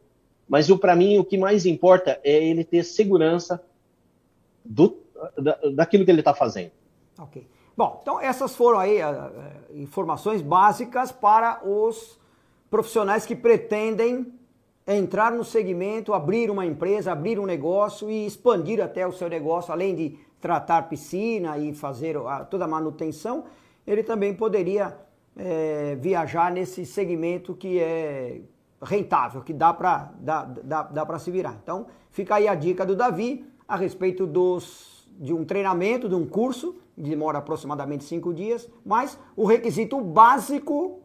mas 0.48 0.68
para 0.72 0.96
mim 0.96 1.18
o 1.18 1.24
que 1.24 1.36
mais 1.36 1.66
importa 1.66 2.18
é 2.24 2.44
ele 2.44 2.64
ter 2.64 2.82
segurança 2.82 3.62
do, 4.64 4.98
da, 5.36 5.58
daquilo 5.74 6.04
que 6.04 6.10
ele 6.10 6.20
está 6.20 6.34
fazendo. 6.34 6.72
Ok. 7.18 7.46
Bom, 7.78 8.00
então 8.02 8.20
essas 8.20 8.56
foram 8.56 8.80
aí 8.80 9.00
uh, 9.00 9.30
informações 9.72 10.42
básicas 10.42 11.12
para 11.12 11.60
os 11.64 12.18
profissionais 12.68 13.24
que 13.24 13.36
pretendem 13.36 14.34
entrar 14.84 15.30
no 15.30 15.44
segmento, 15.44 16.12
abrir 16.12 16.50
uma 16.50 16.66
empresa, 16.66 17.12
abrir 17.12 17.38
um 17.38 17.46
negócio 17.46 18.10
e 18.10 18.26
expandir 18.26 18.82
até 18.82 19.06
o 19.06 19.12
seu 19.12 19.28
negócio, 19.28 19.72
além 19.72 19.94
de 19.94 20.18
tratar 20.40 20.88
piscina 20.88 21.56
e 21.56 21.72
fazer 21.72 22.16
toda 22.50 22.64
a 22.64 22.68
manutenção, 22.68 23.44
ele 23.86 24.02
também 24.02 24.34
poderia 24.34 24.98
é, 25.36 25.96
viajar 26.00 26.50
nesse 26.50 26.84
segmento 26.84 27.54
que 27.54 27.78
é 27.78 28.40
rentável, 28.82 29.40
que 29.40 29.52
dá 29.52 29.72
para 29.72 30.10
dá, 30.18 30.42
dá, 30.64 30.82
dá 30.82 31.18
se 31.20 31.30
virar. 31.30 31.56
Então, 31.62 31.86
fica 32.10 32.34
aí 32.34 32.48
a 32.48 32.56
dica 32.56 32.84
do 32.84 32.96
Davi 32.96 33.46
a 33.68 33.76
respeito 33.76 34.26
dos, 34.26 34.97
de 35.18 35.34
um 35.34 35.44
treinamento, 35.44 36.08
de 36.08 36.14
um 36.14 36.24
curso, 36.24 36.76
demora 36.96 37.38
aproximadamente 37.38 38.04
cinco 38.04 38.32
dias, 38.32 38.68
mas 38.86 39.18
o 39.36 39.44
requisito 39.44 40.00
básico 40.00 41.00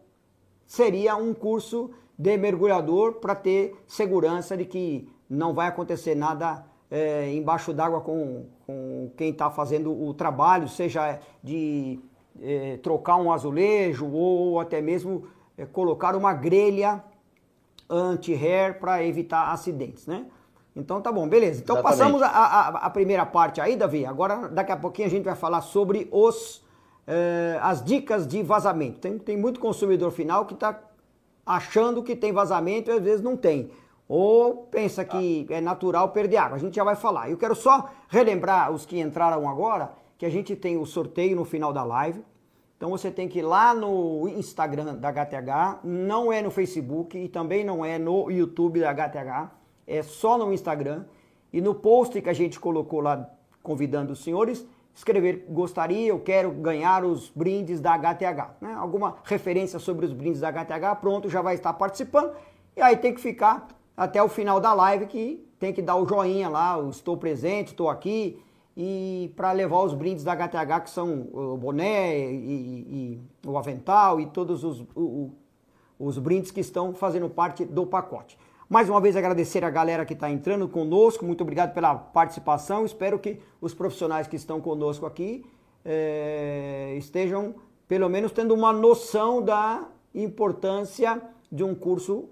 seria 0.66 1.16
um 1.16 1.34
curso 1.34 1.92
de 2.18 2.38
mergulhador 2.38 3.14
para 3.14 3.36
ter 3.36 3.76
segurança 3.88 4.56
de 4.56 4.66
que 4.66 5.10
não 5.30 5.54
vai 5.54 5.68
acontecer 5.68 6.16
nada 6.16 6.66
é, 6.90 7.34
embaixo 7.34 7.74
d'água 7.74 8.02
com, 8.02 8.46
com 8.68 9.12
quem 9.18 9.32
está 9.32 9.50
fazendo 9.50 9.92
o 9.92 10.14
trabalho, 10.14 10.68
seja 10.68 11.20
de 11.42 12.00
é, 12.40 12.78
trocar 12.78 13.16
um 13.18 13.32
azulejo 13.32 14.08
ou 14.12 14.60
até 14.60 14.80
mesmo 14.80 15.28
é, 15.58 15.66
colocar 15.66 16.16
uma 16.16 16.34
grelha 16.34 17.04
anti-hair 17.90 18.80
para 18.80 19.04
evitar 19.04 19.52
acidentes, 19.52 20.06
né? 20.08 20.28
Então 20.76 21.02
tá 21.02 21.12
bom, 21.12 21.28
beleza. 21.28 21.62
Então 21.62 21.78
Exatamente. 21.78 22.00
passamos 22.00 22.22
a, 22.22 22.28
a, 22.28 22.68
a, 22.86 22.90
primeira 22.90 23.26
parte 23.26 23.62
aí, 23.62 23.76
Davi. 23.76 24.06
Agora, 24.06 24.48
daqui 24.48 24.72
a 24.72 24.78
pouquinho 24.78 25.08
a 25.08 25.12
gente 25.12 25.24
vai 25.24 25.36
falar 25.36 25.62
sobre 25.62 26.08
os, 26.12 26.64
eh, 27.06 27.60
as 27.62 27.84
dicas 27.84 28.26
de 28.26 28.42
vazamento. 28.42 29.00
Tem, 29.00 29.18
tem 29.20 29.38
muito 29.38 29.60
consumidor 29.60 30.12
final 30.12 30.46
que 30.46 30.56
está 30.56 30.80
achando 31.46 32.02
que 32.02 32.16
tem 32.16 32.32
vazamento 32.32 32.90
e 32.90 32.94
às 32.94 33.04
vezes 33.04 33.22
não 33.22 33.38
tem. 33.38 33.70
Ou 34.08 34.68
pensa 34.72 35.06
que 35.06 35.46
é 35.50 35.62
natural 35.62 36.10
perder 36.10 36.38
água. 36.38 36.58
A 36.58 36.60
gente 36.60 36.76
já 36.76 36.84
vai 36.84 36.96
falar. 36.96 37.30
Eu 37.30 37.38
quero 37.38 37.56
só 37.56 37.90
relembrar 38.10 38.72
os 38.72 38.86
que 38.86 39.00
entraram 39.00 39.48
agora 39.48 39.92
que 40.18 40.26
a 40.26 40.30
gente 40.30 40.56
tem 40.56 40.78
o 40.78 40.86
sorteio 40.86 41.36
no 41.36 41.46
final 41.46 41.72
da 41.72 41.84
live. 41.84 42.24
Então 42.78 42.90
você 42.90 43.10
tem 43.10 43.30
que 43.30 43.40
ir 43.40 43.44
lá 43.44 43.74
no 43.74 44.28
Instagram 44.28 44.96
da 44.96 45.10
HTH, 45.10 45.80
não 45.84 46.34
é 46.34 46.42
no 46.42 46.52
Facebook 46.52 47.18
e 47.18 47.30
também 47.30 47.64
não 47.64 47.86
é 47.86 47.98
no 47.98 48.30
YouTube 48.30 48.82
da 48.82 48.94
HTH, 48.94 49.52
é 49.88 50.02
só 50.02 50.38
no 50.38 50.54
Instagram. 50.54 51.06
E 51.52 51.62
no 51.62 51.76
post 51.76 52.20
que 52.22 52.30
a 52.30 52.34
gente 52.34 52.60
colocou 52.60 53.00
lá 53.00 53.30
convidando 53.62 54.14
os 54.14 54.24
senhores, 54.24 54.66
escrever 54.94 55.46
gostaria, 55.50 56.08
eu 56.08 56.20
quero 56.20 56.52
ganhar 56.52 57.06
os 57.06 57.30
brindes 57.30 57.80
da 57.80 57.94
HTH. 57.94 58.56
Né? 58.60 58.74
Alguma 58.74 59.18
referência 59.24 59.80
sobre 59.80 60.06
os 60.06 60.14
brindes 60.14 60.42
da 60.42 60.50
HTH, 60.50 61.00
pronto, 61.00 61.30
já 61.30 61.42
vai 61.42 61.56
estar 61.56 61.74
participando. 61.74 62.34
E 62.76 62.82
aí 62.82 62.98
tem 62.98 63.14
que 63.14 63.22
ficar 63.22 63.68
até 63.96 64.22
o 64.22 64.28
final 64.28 64.60
da 64.60 64.74
live 64.74 65.06
que 65.06 65.48
tem 65.60 65.72
que 65.72 65.82
dar 65.82 65.96
o 65.96 66.08
joinha 66.08 66.50
lá, 66.50 66.78
estou 66.90 67.16
presente, 67.16 67.68
estou 67.68 67.90
aqui 67.90 68.42
e 68.76 69.32
para 69.36 69.52
levar 69.52 69.84
os 69.84 69.94
brindes 69.94 70.24
da 70.24 70.34
HTH, 70.34 70.82
que 70.84 70.90
são 70.90 71.28
o 71.32 71.58
boné 71.58 72.18
e, 72.18 72.36
e, 72.36 73.22
e 73.46 73.48
o 73.48 73.58
avental 73.58 74.20
e 74.20 74.26
todos 74.26 74.64
os, 74.64 74.84
o, 74.96 75.32
os 76.00 76.18
brindes 76.18 76.52
que 76.52 76.60
estão 76.60 76.94
fazendo 76.94 77.30
parte 77.30 77.64
do 77.64 77.86
pacote. 77.86 78.38
Mais 78.70 78.90
uma 78.90 79.02
vez 79.02 79.16
agradecer 79.16 79.64
a 79.66 79.70
galera 79.70 80.06
que 80.06 80.14
está 80.14 80.30
entrando 80.30 80.68
conosco, 80.68 81.26
muito 81.26 81.42
obrigado 81.42 81.74
pela 81.74 81.96
participação. 81.96 82.86
Espero 82.86 83.20
que 83.20 83.40
os 83.60 83.74
profissionais 83.74 84.26
que 84.26 84.36
estão 84.36 84.62
conosco 84.62 85.06
aqui 85.06 85.46
é, 85.84 86.96
estejam, 86.98 87.56
pelo 87.88 88.10
menos, 88.10 88.32
tendo 88.32 88.54
uma 88.54 88.72
noção 88.72 89.42
da 89.42 89.88
importância 90.16 91.22
de 91.52 91.64
um 91.64 91.76
curso 91.76 92.30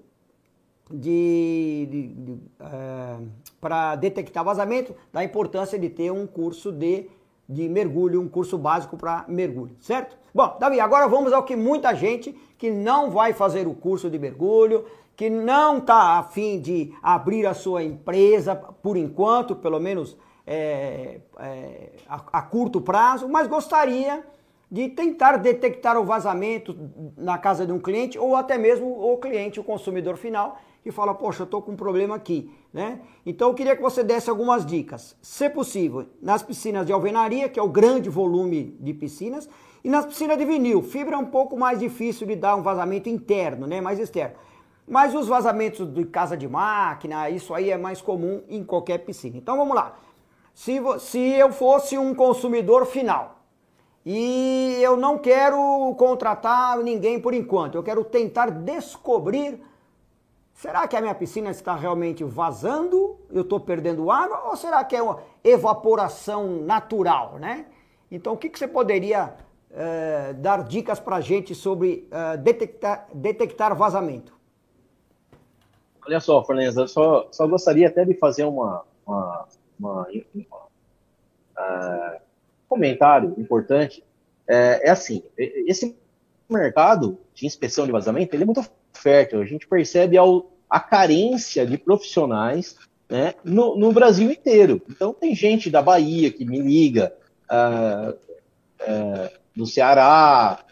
de, 0.89 1.87
de, 1.89 2.07
de 2.07 2.37
é, 2.59 3.17
para 3.59 3.95
detectar 3.95 4.43
vazamento, 4.43 4.95
da 5.11 5.23
importância 5.23 5.77
de 5.77 5.89
ter 5.89 6.11
um 6.11 6.25
curso 6.25 6.71
de, 6.71 7.09
de 7.47 7.67
mergulho, 7.67 8.21
um 8.21 8.27
curso 8.27 8.57
básico 8.57 8.97
para 8.97 9.25
mergulho, 9.27 9.75
certo? 9.79 10.17
Bom, 10.33 10.57
Davi, 10.59 10.79
agora 10.79 11.07
vamos 11.07 11.33
ao 11.33 11.43
que 11.43 11.57
muita 11.57 11.93
gente 11.93 12.33
que 12.57 12.71
não 12.71 13.11
vai 13.11 13.33
fazer 13.33 13.67
o 13.67 13.73
curso 13.73 14.09
de 14.09 14.17
mergulho, 14.17 14.85
que 15.15 15.29
não 15.29 15.77
está 15.77 16.19
afim 16.19 16.59
de 16.59 16.93
abrir 17.01 17.45
a 17.45 17.53
sua 17.53 17.83
empresa 17.83 18.55
por 18.55 18.97
enquanto, 18.97 19.55
pelo 19.55 19.79
menos 19.79 20.17
é, 20.45 21.21
é, 21.39 21.91
a, 22.07 22.21
a 22.33 22.41
curto 22.41 22.81
prazo, 22.81 23.29
mas 23.29 23.47
gostaria 23.47 24.23
de 24.69 24.87
tentar 24.87 25.37
detectar 25.37 25.99
o 25.99 26.05
vazamento 26.05 26.75
na 27.17 27.37
casa 27.37 27.65
de 27.65 27.73
um 27.73 27.79
cliente 27.79 28.17
ou 28.17 28.35
até 28.35 28.57
mesmo 28.57 28.87
o 28.87 29.17
cliente, 29.17 29.59
o 29.59 29.63
consumidor 29.63 30.15
final, 30.15 30.57
que 30.81 30.91
fala, 30.91 31.13
poxa, 31.13 31.43
eu 31.43 31.45
estou 31.45 31.61
com 31.61 31.73
um 31.73 31.75
problema 31.75 32.15
aqui, 32.15 32.49
né? 32.73 33.01
Então 33.25 33.49
eu 33.49 33.53
queria 33.53 33.75
que 33.75 33.81
você 33.81 34.03
desse 34.03 34.29
algumas 34.29 34.65
dicas. 34.65 35.15
Se 35.21 35.49
possível, 35.49 36.07
nas 36.21 36.41
piscinas 36.41 36.87
de 36.87 36.93
alvenaria, 36.93 37.49
que 37.49 37.59
é 37.59 37.63
o 37.63 37.67
grande 37.67 38.09
volume 38.09 38.75
de 38.79 38.93
piscinas, 38.93 39.47
e 39.83 39.89
nas 39.89 40.05
piscinas 40.05 40.37
de 40.37 40.45
vinil. 40.45 40.81
Fibra 40.81 41.15
é 41.15 41.17
um 41.17 41.25
pouco 41.25 41.57
mais 41.57 41.79
difícil 41.79 42.25
de 42.25 42.35
dar 42.35 42.55
um 42.55 42.61
vazamento 42.61 43.09
interno, 43.09 43.67
né? 43.67 43.81
Mais 43.81 43.99
externo. 43.99 44.35
Mas 44.87 45.15
os 45.15 45.27
vazamentos 45.27 45.87
de 45.87 46.05
casa 46.05 46.35
de 46.35 46.47
máquina, 46.47 47.29
isso 47.29 47.53
aí 47.53 47.69
é 47.69 47.77
mais 47.77 48.01
comum 48.01 48.43
em 48.49 48.63
qualquer 48.63 48.99
piscina. 48.99 49.37
Então 49.37 49.57
vamos 49.57 49.75
lá. 49.75 49.95
Se, 50.53 50.79
se 50.99 51.19
eu 51.19 51.51
fosse 51.51 51.97
um 51.97 52.13
consumidor 52.13 52.85
final 52.85 53.39
e 54.05 54.77
eu 54.81 54.97
não 54.97 55.17
quero 55.17 55.95
contratar 55.97 56.77
ninguém 56.79 57.19
por 57.19 57.33
enquanto, 57.33 57.75
eu 57.75 57.83
quero 57.83 58.03
tentar 58.03 58.49
descobrir 58.49 59.61
Será 60.61 60.87
que 60.87 60.95
a 60.95 61.01
minha 61.01 61.15
piscina 61.15 61.49
está 61.49 61.75
realmente 61.75 62.23
vazando? 62.23 63.17
Eu 63.31 63.41
estou 63.41 63.59
perdendo 63.59 64.11
água? 64.11 64.49
Ou 64.49 64.55
será 64.55 64.83
que 64.83 64.95
é 64.95 65.01
uma 65.01 65.19
evaporação 65.43 66.61
natural, 66.61 67.39
né? 67.39 67.65
Então, 68.11 68.33
o 68.33 68.37
que, 68.37 68.47
que 68.47 68.59
você 68.59 68.67
poderia 68.67 69.33
uh, 69.71 70.33
dar 70.35 70.63
dicas 70.63 70.99
para 70.99 71.15
a 71.15 71.19
gente 71.19 71.55
sobre 71.55 72.07
uh, 72.11 72.37
detectar, 72.37 73.07
detectar 73.11 73.75
vazamento? 73.75 74.37
Olha 76.05 76.19
só, 76.19 76.43
Fernanda, 76.43 76.87
só, 76.87 77.27
só 77.31 77.47
gostaria 77.47 77.87
até 77.87 78.03
de 78.03 78.13
fazer 78.15 78.43
uma, 78.43 78.83
uma, 79.05 79.47
uma, 79.79 80.07
uma 80.33 80.57
uh, 81.57 82.21
comentário 82.67 83.33
importante. 83.37 84.03
É, 84.47 84.87
é 84.87 84.89
assim, 84.89 85.23
esse 85.37 85.95
mercado 86.49 87.19
de 87.33 87.45
inspeção 87.45 87.85
de 87.85 87.91
vazamento 87.91 88.35
ele 88.35 88.43
é 88.43 88.45
muito 88.45 88.65
fértil. 88.93 89.41
A 89.41 89.45
gente 89.45 89.67
percebe 89.67 90.17
ao, 90.17 90.51
a 90.69 90.79
carência 90.79 91.65
de 91.65 91.77
profissionais 91.77 92.77
né, 93.09 93.35
no, 93.43 93.77
no, 93.77 93.91
Brasil 93.91 94.31
inteiro. 94.31 94.81
Então, 94.89 95.13
tem 95.13 95.35
gente 95.35 95.69
da 95.69 95.81
Bahia 95.81 96.31
que 96.31 96.45
me 96.45 96.59
liga, 96.59 97.13
uh, 97.49 98.11
uh, 98.81 99.29
do 99.55 99.65
Ceará, 99.65 100.63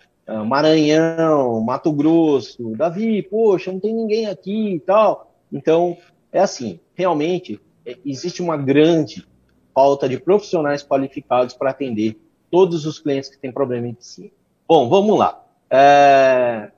Maranhão, 0.46 1.62
Mato 1.62 1.92
Grosso, 1.92 2.76
Davi, 2.76 3.24
poxa, 3.24 3.72
não 3.72 3.80
tem 3.80 3.94
ninguém 3.94 4.28
aqui 4.28 4.76
e 4.76 4.80
tal. 4.80 5.34
Então, 5.52 5.98
é 6.32 6.40
assim, 6.40 6.80
realmente 6.94 7.60
é, 7.86 7.98
existe 8.06 8.42
uma 8.42 8.58
grande 8.58 9.28
falta 9.74 10.08
de 10.08 10.20
profissionais 10.20 10.84
qualificados 10.84 11.54
para 11.54 11.72
atender 11.72 12.20
todos 12.52 12.86
os 12.86 13.00
clientes 13.00 13.30
que 13.30 13.38
têm 13.38 13.52
problema 13.52 13.88
em 13.88 13.98
si. 14.00 14.32
Bom, 14.68 14.90
vamos 14.90 15.18
lá. 15.18 15.44
É, 15.70 16.72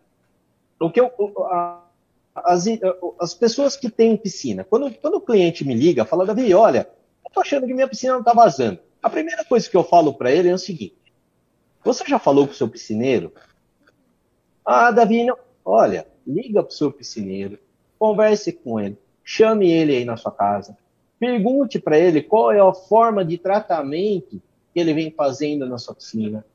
o 0.80 0.90
que 0.90 1.00
eu, 1.00 1.12
a, 1.46 1.84
as, 2.36 2.66
as 3.20 3.34
pessoas 3.34 3.76
que 3.76 3.90
têm 3.90 4.18
piscina, 4.18 4.64
quando, 4.64 4.92
quando 4.96 5.16
o 5.16 5.22
cliente 5.22 5.66
me 5.66 5.74
liga, 5.74 6.06
fala, 6.06 6.26
Davi, 6.26 6.54
olha, 6.54 6.88
eu 7.26 7.32
tô 7.32 7.42
achando 7.42 7.68
que 7.68 7.74
minha 7.74 7.88
piscina 7.88 8.14
não 8.14 8.20
está 8.20 8.34
vazando. 8.34 8.80
A 9.02 9.10
primeira 9.10 9.44
coisa 9.44 9.70
que 9.70 9.76
eu 9.76 9.84
falo 9.84 10.14
para 10.14 10.32
ele 10.32 10.50
é 10.50 10.54
o 10.54 10.60
seguinte: 10.60 10.96
você 11.84 12.04
já 12.08 12.20
falou 12.20 12.46
com 12.46 12.54
o 12.54 12.56
seu 12.56 12.68
piscineiro? 12.68 13.34
Ah, 14.66 14.92
Davi, 14.92 15.24
não. 15.24 15.38
olha, 15.66 16.08
liga 16.26 16.62
para 16.62 16.72
o 16.72 16.76
seu 16.76 16.92
piscineiro, 16.92 17.58
converse 17.98 18.54
com 18.54 18.80
ele, 18.80 18.98
chame 19.24 19.72
ele 19.72 19.96
aí 19.96 20.06
na 20.06 20.18
sua 20.18 20.32
casa, 20.32 20.78
pergunte 21.20 21.80
para 21.80 21.98
ele 21.98 22.22
qual 22.22 22.52
é 22.52 22.60
a 22.60 22.74
forma 22.74 23.26
de 23.26 23.38
tratamento 23.38 24.42
que 24.74 24.80
ele 24.80 24.94
vem 24.94 25.12
fazendo 25.12 25.68
na 25.68 25.78
sua 25.78 25.96
piscina, 25.96 26.46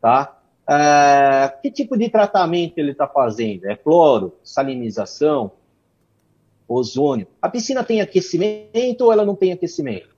tá? 0.00 0.38
É, 0.68 1.48
que 1.62 1.70
tipo 1.70 1.96
de 1.96 2.10
tratamento 2.10 2.78
ele 2.78 2.92
está 2.92 3.08
fazendo? 3.08 3.66
É 3.66 3.74
cloro, 3.74 4.36
salinização, 4.44 5.52
ozônio? 6.68 7.26
A 7.40 7.48
piscina 7.48 7.82
tem 7.82 8.00
aquecimento 8.00 9.00
ou 9.02 9.12
ela 9.12 9.24
não 9.24 9.34
tem 9.34 9.52
aquecimento? 9.52 10.14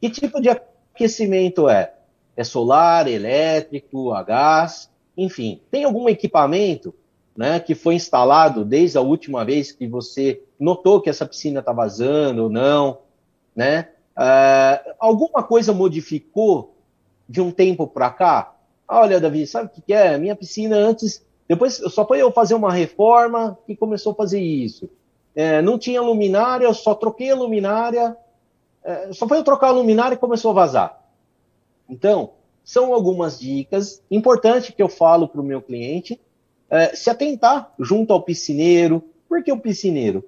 Que 0.00 0.08
tipo 0.08 0.40
de 0.40 0.48
aquecimento 0.48 1.68
é? 1.68 1.97
É 2.38 2.44
solar, 2.44 3.08
elétrico, 3.08 4.12
a 4.12 4.22
gás? 4.22 4.88
Enfim, 5.16 5.60
tem 5.72 5.82
algum 5.82 6.08
equipamento 6.08 6.94
né, 7.36 7.58
que 7.58 7.74
foi 7.74 7.96
instalado 7.96 8.64
desde 8.64 8.96
a 8.96 9.00
última 9.00 9.44
vez 9.44 9.72
que 9.72 9.88
você 9.88 10.40
notou 10.56 11.00
que 11.00 11.10
essa 11.10 11.26
piscina 11.26 11.58
está 11.58 11.72
vazando 11.72 12.44
ou 12.44 12.48
não? 12.48 13.00
Né? 13.56 13.88
Uh, 14.16 14.94
alguma 15.00 15.42
coisa 15.42 15.72
modificou 15.72 16.76
de 17.28 17.40
um 17.40 17.50
tempo 17.50 17.88
para 17.88 18.08
cá? 18.08 18.54
Olha, 18.86 19.18
Davi, 19.18 19.44
sabe 19.44 19.72
o 19.76 19.82
que, 19.82 19.92
é? 19.92 20.16
Minha 20.16 20.36
piscina 20.36 20.76
antes, 20.76 21.26
depois 21.48 21.74
só 21.74 22.06
foi 22.06 22.22
eu 22.22 22.30
fazer 22.30 22.54
uma 22.54 22.72
reforma 22.72 23.58
que 23.66 23.74
começou 23.74 24.12
a 24.12 24.14
fazer 24.14 24.40
isso. 24.40 24.88
É, 25.34 25.60
não 25.60 25.76
tinha 25.76 26.00
luminária, 26.00 26.66
eu 26.66 26.74
só 26.74 26.94
troquei 26.94 27.32
a 27.32 27.34
luminária, 27.34 28.16
é, 28.84 29.12
só 29.12 29.26
foi 29.26 29.38
eu 29.38 29.44
trocar 29.44 29.70
a 29.70 29.72
luminária 29.72 30.14
e 30.14 30.18
começou 30.18 30.52
a 30.52 30.54
vazar. 30.54 31.07
Então, 31.88 32.32
são 32.64 32.92
algumas 32.92 33.38
dicas 33.38 34.02
importantes 34.10 34.70
que 34.70 34.82
eu 34.82 34.88
falo 34.88 35.26
para 35.26 35.40
o 35.40 35.44
meu 35.44 35.62
cliente 35.62 36.20
é, 36.70 36.94
se 36.94 37.08
atentar 37.08 37.72
junto 37.78 38.12
ao 38.12 38.22
piscineiro. 38.22 39.02
Por 39.28 39.42
que 39.42 39.50
o 39.50 39.58
piscineiro? 39.58 40.24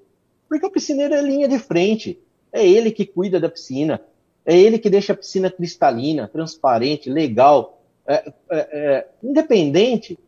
Porque 0.48 0.64
o 0.66 0.70
piscineiro 0.70 1.14
é 1.14 1.22
linha 1.22 1.46
de 1.46 1.58
frente. 1.58 2.18
É 2.52 2.66
ele 2.66 2.90
que 2.90 3.04
cuida 3.04 3.38
da 3.38 3.48
piscina. 3.48 4.00
É 4.44 4.56
ele 4.56 4.78
que 4.78 4.88
deixa 4.88 5.12
a 5.12 5.16
piscina 5.16 5.50
cristalina, 5.50 6.26
transparente, 6.26 7.10
legal, 7.10 7.82
é, 8.06 8.32
é, 8.50 8.58
é 8.58 9.08
independente 9.22 10.18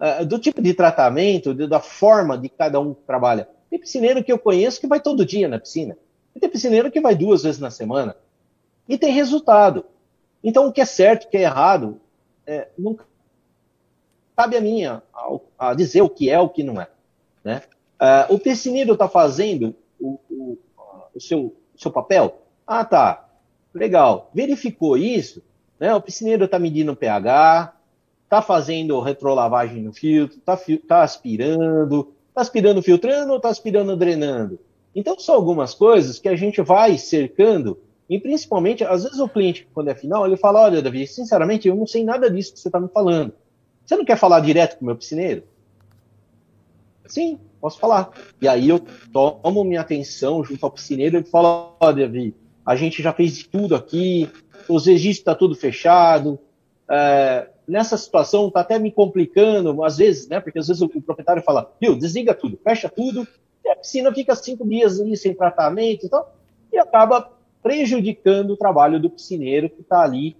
é, 0.00 0.24
do 0.24 0.38
tipo 0.38 0.60
de 0.60 0.74
tratamento, 0.74 1.54
da 1.54 1.80
forma 1.80 2.36
de 2.36 2.48
cada 2.48 2.80
um 2.80 2.92
que 2.92 3.02
trabalha. 3.02 3.48
Tem 3.70 3.78
piscineiro 3.78 4.24
que 4.24 4.32
eu 4.32 4.38
conheço 4.38 4.80
que 4.80 4.88
vai 4.88 5.00
todo 5.00 5.24
dia 5.24 5.46
na 5.46 5.58
piscina. 5.58 5.96
E 6.34 6.40
tem 6.40 6.50
piscineiro 6.50 6.90
que 6.90 7.00
vai 7.00 7.14
duas 7.14 7.44
vezes 7.44 7.60
na 7.60 7.70
semana. 7.70 8.16
E 8.88 8.98
tem 8.98 9.12
resultado. 9.12 9.84
Então, 10.42 10.66
o 10.66 10.72
que 10.72 10.80
é 10.80 10.84
certo, 10.84 11.24
o 11.24 11.28
que 11.28 11.36
é 11.36 11.42
errado, 11.42 12.00
é, 12.46 12.68
nunca 12.76 13.04
cabe 14.36 14.56
a 14.56 14.60
mim 14.60 14.84
a, 14.84 15.02
a, 15.58 15.74
dizer 15.74 16.00
o 16.00 16.08
que 16.08 16.30
é 16.30 16.38
o 16.38 16.48
que 16.48 16.62
não 16.62 16.80
é. 16.80 16.88
Né? 17.44 17.62
Uh, 18.00 18.34
o 18.34 18.38
piscineiro 18.38 18.94
está 18.94 19.06
fazendo 19.06 19.74
o, 20.00 20.18
o, 20.30 20.58
o 21.14 21.20
seu, 21.20 21.54
seu 21.76 21.90
papel? 21.90 22.40
Ah, 22.66 22.84
tá. 22.84 23.28
Legal. 23.74 24.30
Verificou 24.32 24.96
isso? 24.96 25.42
Né? 25.78 25.94
O 25.94 26.00
piscineiro 26.00 26.46
está 26.46 26.58
medindo 26.58 26.92
o 26.92 26.96
pH, 26.96 27.74
está 28.24 28.40
fazendo 28.40 29.00
retrolavagem 29.00 29.82
no 29.82 29.92
filtro, 29.92 30.38
está 30.38 30.58
tá 30.88 31.02
aspirando, 31.02 32.14
está 32.28 32.40
aspirando 32.40 32.82
filtrando 32.82 33.32
ou 33.32 33.36
está 33.36 33.50
aspirando 33.50 33.96
drenando? 33.96 34.58
Então, 34.94 35.18
são 35.18 35.34
algumas 35.34 35.74
coisas 35.74 36.18
que 36.18 36.28
a 36.28 36.36
gente 36.36 36.62
vai 36.62 36.96
cercando 36.96 37.78
e 38.10 38.18
principalmente, 38.18 38.82
às 38.82 39.04
vezes 39.04 39.20
o 39.20 39.28
cliente, 39.28 39.68
quando 39.72 39.88
é 39.88 39.94
final, 39.94 40.26
ele 40.26 40.36
fala, 40.36 40.62
olha, 40.62 40.82
Davi, 40.82 41.06
sinceramente, 41.06 41.68
eu 41.68 41.76
não 41.76 41.86
sei 41.86 42.02
nada 42.02 42.28
disso 42.28 42.52
que 42.52 42.58
você 42.58 42.66
está 42.66 42.80
me 42.80 42.88
falando. 42.88 43.32
Você 43.86 43.96
não 43.96 44.04
quer 44.04 44.16
falar 44.16 44.40
direto 44.40 44.76
com 44.76 44.84
o 44.84 44.86
meu 44.86 44.96
piscineiro? 44.96 45.44
Sim, 47.06 47.38
posso 47.60 47.78
falar. 47.78 48.10
E 48.42 48.48
aí 48.48 48.68
eu 48.68 48.80
tomo 49.12 49.62
minha 49.62 49.80
atenção 49.80 50.42
junto 50.42 50.66
ao 50.66 50.72
piscineiro 50.72 51.18
e 51.18 51.22
falo, 51.22 51.76
olha, 51.78 52.08
Davi, 52.08 52.34
a 52.66 52.74
gente 52.74 53.00
já 53.00 53.12
fez 53.12 53.36
de 53.36 53.48
tudo 53.48 53.76
aqui, 53.76 54.28
os 54.68 54.86
registros 54.86 55.18
estão 55.18 55.34
tá 55.34 55.38
tudo 55.38 55.54
fechado, 55.54 56.36
é, 56.90 57.48
nessa 57.66 57.96
situação 57.96 58.48
está 58.48 58.58
até 58.58 58.76
me 58.76 58.90
complicando, 58.90 59.84
às 59.84 59.98
vezes, 59.98 60.26
né? 60.26 60.40
Porque 60.40 60.58
às 60.58 60.66
vezes 60.66 60.82
o, 60.82 60.86
o 60.86 61.00
proprietário 61.00 61.44
fala, 61.44 61.72
viu, 61.80 61.94
desliga 61.94 62.34
tudo, 62.34 62.58
fecha 62.64 62.88
tudo, 62.88 63.24
e 63.64 63.68
a 63.68 63.76
piscina 63.76 64.12
fica 64.12 64.34
cinco 64.34 64.66
dias 64.68 65.00
ali 65.00 65.16
sem 65.16 65.32
tratamento 65.32 66.06
e 66.06 66.08
tal, 66.08 66.34
e 66.72 66.76
acaba 66.78 67.38
prejudicando 67.62 68.52
o 68.52 68.56
trabalho 68.56 69.00
do 69.00 69.10
piscineiro 69.10 69.68
que 69.68 69.80
está 69.82 70.02
ali 70.02 70.36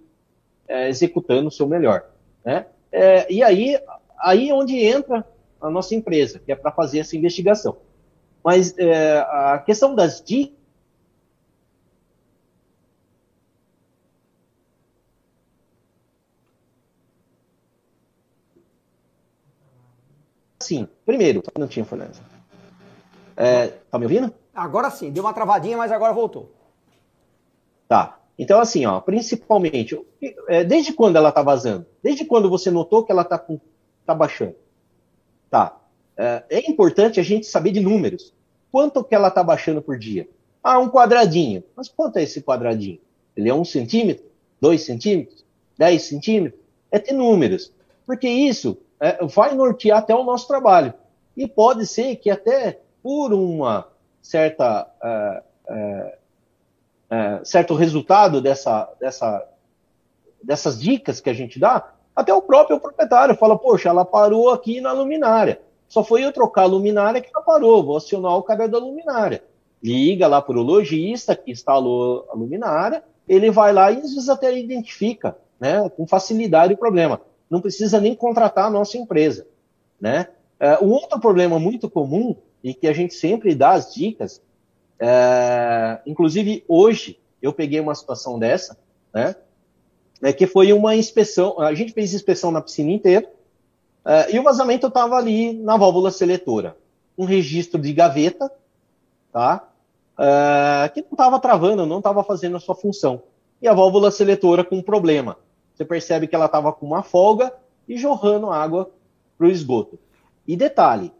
é, 0.67 0.89
executando 0.89 1.47
o 1.47 1.51
seu 1.51 1.67
melhor. 1.67 2.05
Né? 2.43 2.65
É, 2.91 3.31
e 3.31 3.43
aí, 3.43 3.79
aí 4.19 4.49
é 4.49 4.53
onde 4.53 4.77
entra 4.77 5.25
a 5.61 5.69
nossa 5.69 5.93
empresa, 5.93 6.39
que 6.39 6.51
é 6.51 6.55
para 6.55 6.71
fazer 6.71 6.99
essa 6.99 7.15
investigação. 7.15 7.77
Mas 8.43 8.75
é, 8.77 9.19
a 9.19 9.61
questão 9.63 9.93
das 9.93 10.21
dicas. 10.21 10.59
Sim, 20.59 20.87
primeiro, 21.05 21.43
não 21.57 21.67
tinha 21.67 21.83
Fernandes. 21.83 22.21
É, 23.35 23.67
tá 23.67 23.97
me 23.97 24.05
ouvindo? 24.05 24.33
Agora 24.53 24.89
sim, 24.89 25.11
deu 25.11 25.23
uma 25.23 25.33
travadinha, 25.33 25.77
mas 25.77 25.91
agora 25.91 26.13
voltou. 26.13 26.60
Tá. 27.91 28.21
Então, 28.39 28.61
assim, 28.61 28.85
ó, 28.85 29.01
principalmente, 29.01 29.99
é, 30.47 30.63
desde 30.63 30.93
quando 30.93 31.17
ela 31.17 31.27
está 31.27 31.41
vazando? 31.41 31.85
Desde 32.01 32.23
quando 32.23 32.49
você 32.49 32.71
notou 32.71 33.03
que 33.03 33.11
ela 33.11 33.23
está 33.23 33.45
tá 34.05 34.15
baixando? 34.15 34.55
Tá. 35.49 35.77
É, 36.15 36.41
é, 36.49 36.71
importante 36.71 37.19
a 37.19 37.23
gente 37.23 37.45
saber 37.45 37.71
de 37.71 37.81
números. 37.81 38.33
Quanto 38.71 39.03
que 39.03 39.13
ela 39.13 39.27
está 39.27 39.43
baixando 39.43 39.81
por 39.81 39.99
dia? 39.99 40.25
Ah, 40.63 40.79
um 40.79 40.87
quadradinho. 40.87 41.65
Mas 41.75 41.89
quanto 41.89 42.15
é 42.15 42.23
esse 42.23 42.41
quadradinho? 42.41 42.97
Ele 43.35 43.49
é 43.49 43.53
um 43.53 43.65
centímetro? 43.65 44.23
Dois 44.61 44.83
centímetros? 44.83 45.43
Dez 45.77 46.03
centímetros? 46.03 46.61
É 46.89 46.97
ter 46.97 47.11
números. 47.11 47.73
Porque 48.05 48.29
isso 48.29 48.77
é, 49.01 49.17
vai 49.25 49.53
nortear 49.53 49.97
até 49.97 50.15
o 50.15 50.23
nosso 50.23 50.47
trabalho. 50.47 50.93
E 51.35 51.45
pode 51.45 51.85
ser 51.85 52.15
que 52.15 52.29
até 52.29 52.79
por 53.03 53.33
uma 53.33 53.85
certa 54.21 54.87
uh, 55.03 55.73
uh, 55.73 56.20
é, 57.11 57.41
certo 57.43 57.75
resultado 57.75 58.39
dessa, 58.39 58.89
dessa, 58.97 59.45
dessas 60.41 60.79
dicas 60.79 61.19
que 61.19 61.29
a 61.29 61.33
gente 61.33 61.59
dá, 61.59 61.93
até 62.15 62.33
o 62.33 62.41
próprio 62.41 62.79
proprietário 62.79 63.35
fala, 63.35 63.59
poxa, 63.59 63.89
ela 63.89 64.05
parou 64.05 64.49
aqui 64.49 64.79
na 64.79 64.93
luminária. 64.93 65.61
Só 65.89 66.05
foi 66.05 66.23
eu 66.23 66.31
trocar 66.31 66.63
a 66.63 66.67
luminária 66.67 67.19
que 67.19 67.29
ela 67.33 67.43
parou, 67.43 67.83
vou 67.83 67.97
acionar 67.97 68.37
o 68.37 68.43
cara 68.43 68.67
da 68.67 68.77
luminária. 68.77 69.43
Liga 69.83 70.25
lá 70.25 70.41
para 70.41 70.57
o 70.57 70.63
lojista 70.63 71.35
que 71.35 71.51
instalou 71.51 72.25
a 72.29 72.35
luminária, 72.35 73.03
ele 73.27 73.51
vai 73.51 73.73
lá 73.73 73.91
e 73.91 73.97
às 73.97 74.13
vezes 74.13 74.29
até 74.29 74.57
identifica 74.57 75.35
né, 75.59 75.89
com 75.89 76.07
facilidade 76.07 76.73
o 76.73 76.77
problema. 76.77 77.19
Não 77.49 77.59
precisa 77.59 77.99
nem 77.99 78.15
contratar 78.15 78.67
a 78.67 78.69
nossa 78.69 78.97
empresa. 78.97 79.45
Né? 79.99 80.27
É, 80.57 80.79
um 80.81 80.91
outro 80.91 81.19
problema 81.19 81.59
muito 81.59 81.89
comum 81.89 82.35
e 82.63 82.73
que 82.73 82.87
a 82.87 82.93
gente 82.93 83.13
sempre 83.13 83.53
dá 83.53 83.71
as 83.71 83.93
dicas 83.93 84.41
é, 85.01 85.99
inclusive, 86.05 86.63
hoje, 86.67 87.19
eu 87.41 87.51
peguei 87.51 87.79
uma 87.79 87.95
situação 87.95 88.37
dessa, 88.37 88.77
né? 89.11 89.35
É, 90.21 90.31
que 90.31 90.45
foi 90.45 90.71
uma 90.71 90.95
inspeção, 90.95 91.59
a 91.59 91.73
gente 91.73 91.91
fez 91.91 92.13
inspeção 92.13 92.51
na 92.51 92.61
piscina 92.61 92.91
inteira, 92.91 93.27
é, 94.05 94.35
e 94.35 94.39
o 94.39 94.43
vazamento 94.43 94.85
estava 94.85 95.15
ali 95.15 95.53
na 95.53 95.75
válvula 95.75 96.11
seletora. 96.11 96.77
Um 97.17 97.25
registro 97.25 97.81
de 97.81 97.91
gaveta, 97.91 98.51
tá? 99.33 99.67
É, 100.19 100.89
que 100.89 101.01
não 101.01 101.13
estava 101.13 101.39
travando, 101.39 101.83
não 101.87 101.97
estava 101.97 102.23
fazendo 102.23 102.57
a 102.57 102.59
sua 102.59 102.75
função. 102.75 103.23
E 103.59 103.67
a 103.67 103.73
válvula 103.73 104.11
seletora 104.11 104.63
com 104.63 104.75
um 104.77 104.83
problema. 104.83 105.35
Você 105.73 105.83
percebe 105.83 106.27
que 106.27 106.35
ela 106.35 106.45
estava 106.45 106.71
com 106.71 106.85
uma 106.85 107.01
folga 107.01 107.51
e 107.87 107.97
jorrando 107.97 108.51
água 108.51 108.91
para 109.35 109.47
o 109.47 109.49
esgoto. 109.49 109.97
E 110.47 110.55
detalhe, 110.55 111.11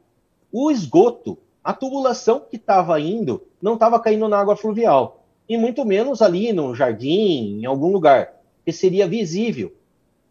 o 0.51 0.69
esgoto 0.69 1.39
a 1.63 1.73
tubulação 1.73 2.41
que 2.49 2.55
estava 2.55 2.99
indo 2.99 3.43
não 3.61 3.75
estava 3.75 3.99
caindo 3.99 4.27
na 4.27 4.39
água 4.39 4.55
fluvial, 4.55 5.23
e 5.47 5.57
muito 5.57 5.85
menos 5.85 6.21
ali 6.21 6.53
no 6.53 6.73
jardim, 6.73 7.59
em 7.59 7.65
algum 7.65 7.91
lugar, 7.91 8.33
que 8.65 8.71
seria 8.71 9.07
visível 9.07 9.73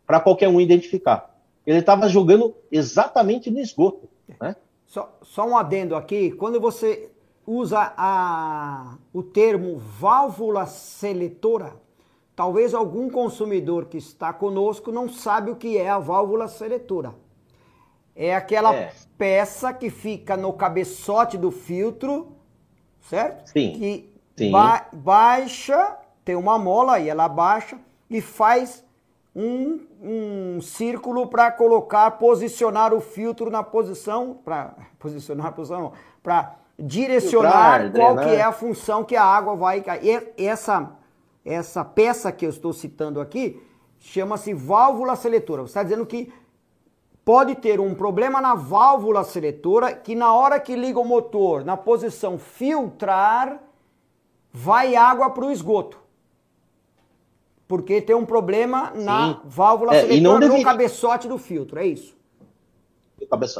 para 0.06 0.18
qualquer 0.20 0.48
um 0.48 0.60
identificar. 0.60 1.34
Ele 1.66 1.78
estava 1.78 2.08
jogando 2.08 2.54
exatamente 2.72 3.50
no 3.50 3.60
esgoto. 3.60 4.08
Né? 4.40 4.56
Só, 4.86 5.18
só 5.22 5.46
um 5.46 5.56
adendo 5.56 5.94
aqui, 5.94 6.32
quando 6.32 6.60
você 6.60 7.10
usa 7.46 7.92
a, 7.96 8.96
o 9.12 9.22
termo 9.22 9.76
válvula 9.76 10.66
seletora, 10.66 11.74
talvez 12.34 12.74
algum 12.74 13.10
consumidor 13.10 13.86
que 13.86 13.98
está 13.98 14.32
conosco 14.32 14.90
não 14.90 15.08
sabe 15.08 15.50
o 15.50 15.56
que 15.56 15.76
é 15.76 15.88
a 15.88 15.98
válvula 15.98 16.48
seletora. 16.48 17.14
É 18.14 18.34
aquela 18.34 18.74
é. 18.74 18.92
peça 19.16 19.72
que 19.72 19.90
fica 19.90 20.36
no 20.36 20.52
cabeçote 20.52 21.38
do 21.38 21.50
filtro, 21.50 22.36
certo? 23.00 23.48
Sim. 23.48 23.72
Que 23.72 24.10
Sim. 24.40 24.50
Ba 24.50 24.86
baixa, 24.90 25.98
tem 26.24 26.34
uma 26.34 26.58
mola 26.58 26.98
e 26.98 27.10
ela 27.10 27.28
baixa 27.28 27.78
e 28.08 28.22
faz 28.22 28.82
um, 29.36 29.80
um 30.02 30.62
círculo 30.62 31.26
para 31.26 31.52
colocar, 31.52 32.12
posicionar 32.12 32.94
o 32.94 33.02
filtro 33.02 33.50
na 33.50 33.62
posição, 33.62 34.38
para 34.42 34.74
posicionar 34.98 35.48
a 35.48 35.52
posição, 35.52 35.92
para 36.22 36.56
direcionar 36.78 37.82
Filtrar, 37.82 37.92
qual 37.92 38.16
que 38.16 38.34
é 38.34 38.40
a 38.40 38.50
função 38.50 39.04
que 39.04 39.14
a 39.14 39.22
água 39.22 39.54
vai 39.54 39.82
cair. 39.82 40.32
E 40.38 40.46
essa, 40.46 40.90
essa 41.44 41.84
peça 41.84 42.32
que 42.32 42.46
eu 42.46 42.50
estou 42.50 42.72
citando 42.72 43.20
aqui 43.20 43.62
chama-se 43.98 44.54
válvula 44.54 45.16
seletora. 45.16 45.60
Você 45.62 45.68
está 45.68 45.82
dizendo 45.82 46.06
que 46.06 46.32
pode 47.24 47.54
ter 47.54 47.80
um 47.80 47.94
problema 47.94 48.40
na 48.40 48.54
válvula 48.54 49.24
seletora 49.24 49.94
que 49.94 50.14
na 50.14 50.34
hora 50.34 50.58
que 50.58 50.74
liga 50.74 50.98
o 50.98 51.04
motor 51.04 51.64
na 51.64 51.76
posição 51.76 52.38
filtrar, 52.38 53.62
vai 54.52 54.96
água 54.96 55.30
para 55.30 55.44
o 55.44 55.50
esgoto. 55.50 55.98
Porque 57.68 58.00
tem 58.02 58.16
um 58.16 58.26
problema 58.26 58.92
na 58.96 59.34
Sim. 59.34 59.40
válvula 59.44 59.94
é, 59.94 60.00
seletora 60.00 60.48
no 60.48 60.62
cabeçote 60.62 61.28
do 61.28 61.38
filtro, 61.38 61.78
é 61.78 61.86
isso? 61.86 62.16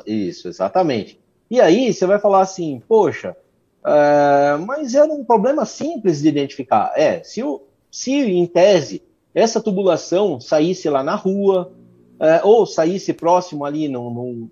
Isso, 0.07 0.49
exatamente. 0.49 1.21
E 1.49 1.61
aí 1.61 1.93
você 1.93 2.07
vai 2.07 2.19
falar 2.19 2.41
assim, 2.41 2.83
poxa, 2.89 3.37
É, 3.83 4.59
mas 4.59 4.95
era 4.95 5.11
um 5.11 5.25
problema 5.25 5.65
simples 5.65 6.21
de 6.21 6.29
identificar. 6.29 6.93
É, 6.95 7.23
se, 7.25 7.43
o, 7.43 7.63
se 7.91 8.13
em 8.13 8.47
tese 8.47 9.03
essa 9.35 9.61
tubulação 9.61 10.39
saísse 10.39 10.89
lá 10.91 11.03
na 11.03 11.15
rua, 11.15 11.73
é, 12.21 12.41
ou 12.45 12.66
saísse 12.66 13.14
próximo 13.14 13.64
ali 13.64 13.89
num, 13.89 14.11
num, 14.11 14.51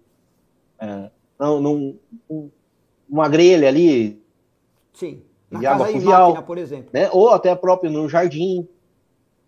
é, 0.81 1.11
num, 1.39 1.99
num, 2.29 2.51
uma 3.09 3.29
grelha 3.29 3.69
ali 3.69 4.21
Sim, 4.95 5.23
na 5.51 5.61
de 5.61 5.66
água 5.66 5.87
fluvial, 5.87 6.29
máquina, 6.29 6.47
por 6.47 6.59
exemplo. 6.59 6.91
Né, 6.93 7.09
ou 7.12 7.31
até 7.31 7.55
próprio 7.55 7.91
no 7.91 8.09
jardim, 8.09 8.66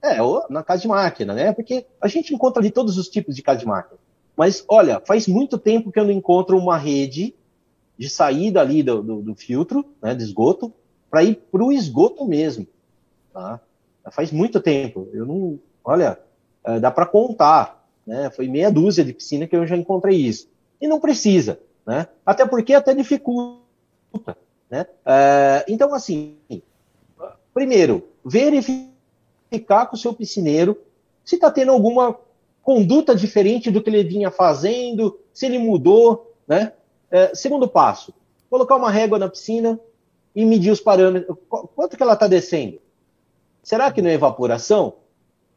é, 0.03 0.23
ou 0.23 0.45
na 0.49 0.63
casa 0.63 0.83
de 0.83 0.89
máquina, 0.89 1.35
né? 1.35 1.53
Porque 1.53 1.87
a 2.01 2.09
gente 2.09 2.35
encontra 2.35 2.61
ali 2.61 2.71
todos 2.71 2.97
os 2.97 3.09
tipos 3.09 3.35
de 3.35 3.43
casa 3.43 3.61
de 3.61 3.67
máquina. 3.67 3.99
Mas, 4.37 4.65
olha, 4.69 5.03
faz 5.05 5.27
muito 5.27 5.59
tempo 5.59 5.93
que 5.93 5.99
eu 5.99 6.05
não 6.05 6.13
encontro 6.13 6.57
uma 6.57 6.79
rede 6.79 7.35
de 7.99 8.09
saída 8.09 8.61
ali 8.61 8.83
do, 8.83 9.03
do, 9.03 9.21
do 9.21 9.35
filtro, 9.35 9.85
né, 10.01 10.15
de 10.15 10.23
esgoto, 10.23 10.73
para 11.11 11.23
ir 11.23 11.37
para 11.51 11.63
o 11.63 11.71
esgoto 11.71 12.25
mesmo. 12.25 12.67
Tá? 13.33 13.61
Faz 14.11 14.33
muito 14.33 14.61
tempo. 14.61 15.09
Eu 15.13 15.27
não. 15.27 15.59
Olha, 15.85 16.19
é, 16.65 16.81
dá 16.81 16.91
para 16.91 17.05
contar. 17.05 17.80
Né? 18.11 18.29
Foi 18.29 18.49
meia 18.49 18.73
dúzia 18.73 19.05
de 19.05 19.13
piscina 19.13 19.47
que 19.47 19.55
eu 19.55 19.65
já 19.65 19.77
encontrei 19.77 20.17
isso. 20.17 20.49
E 20.81 20.89
não 20.89 20.99
precisa. 20.99 21.61
Né? 21.87 22.09
Até 22.27 22.45
porque 22.45 22.75
até 22.75 22.93
dificulta. 22.93 24.37
Né? 24.69 24.85
É, 25.07 25.65
então, 25.69 25.95
assim, 25.95 26.37
primeiro, 27.55 28.09
verificar 28.25 29.87
com 29.87 29.95
o 29.95 29.99
seu 29.99 30.13
piscineiro 30.13 30.77
se 31.25 31.37
está 31.37 31.53
tendo 31.53 31.71
alguma 31.71 32.19
conduta 32.63 33.15
diferente 33.15 33.71
do 33.71 33.81
que 33.81 33.89
ele 33.89 34.03
vinha 34.03 34.33
fazendo, 34.33 35.21
se 35.33 35.47
ele 35.47 35.59
mudou, 35.59 36.35
né? 36.49 36.73
É, 37.13 37.33
segundo 37.35 37.69
passo, 37.69 38.13
colocar 38.49 38.75
uma 38.75 38.91
régua 38.91 39.21
na 39.21 39.29
piscina 39.29 39.79
e 40.35 40.45
medir 40.45 40.73
os 40.73 40.81
parâmetros. 40.81 41.37
Quanto 41.49 41.97
que 41.97 42.03
ela 42.03 42.15
está 42.15 42.27
descendo? 42.27 42.81
Será 43.63 43.93
que 43.93 44.03
não 44.03 44.11
é 44.11 44.15
evaporação? 44.15 44.95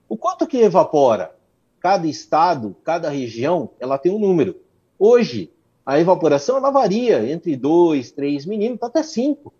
O 0.07 0.15
quanto 0.15 0.45
que 0.45 0.57
evapora? 0.57 1.35
Cada 1.83 2.07
estado, 2.07 2.73
cada 2.81 3.09
região, 3.09 3.71
ela 3.77 3.97
tem 3.97 4.09
um 4.09 4.17
número. 4.17 4.55
Hoje, 4.97 5.51
a 5.85 5.99
evaporação 5.99 6.55
ela 6.55 6.71
varia 6.71 7.29
entre 7.29 7.57
2, 7.57 8.09
3 8.11 8.45
milímetros 8.45 8.89
até 8.89 9.03
5. 9.03 9.51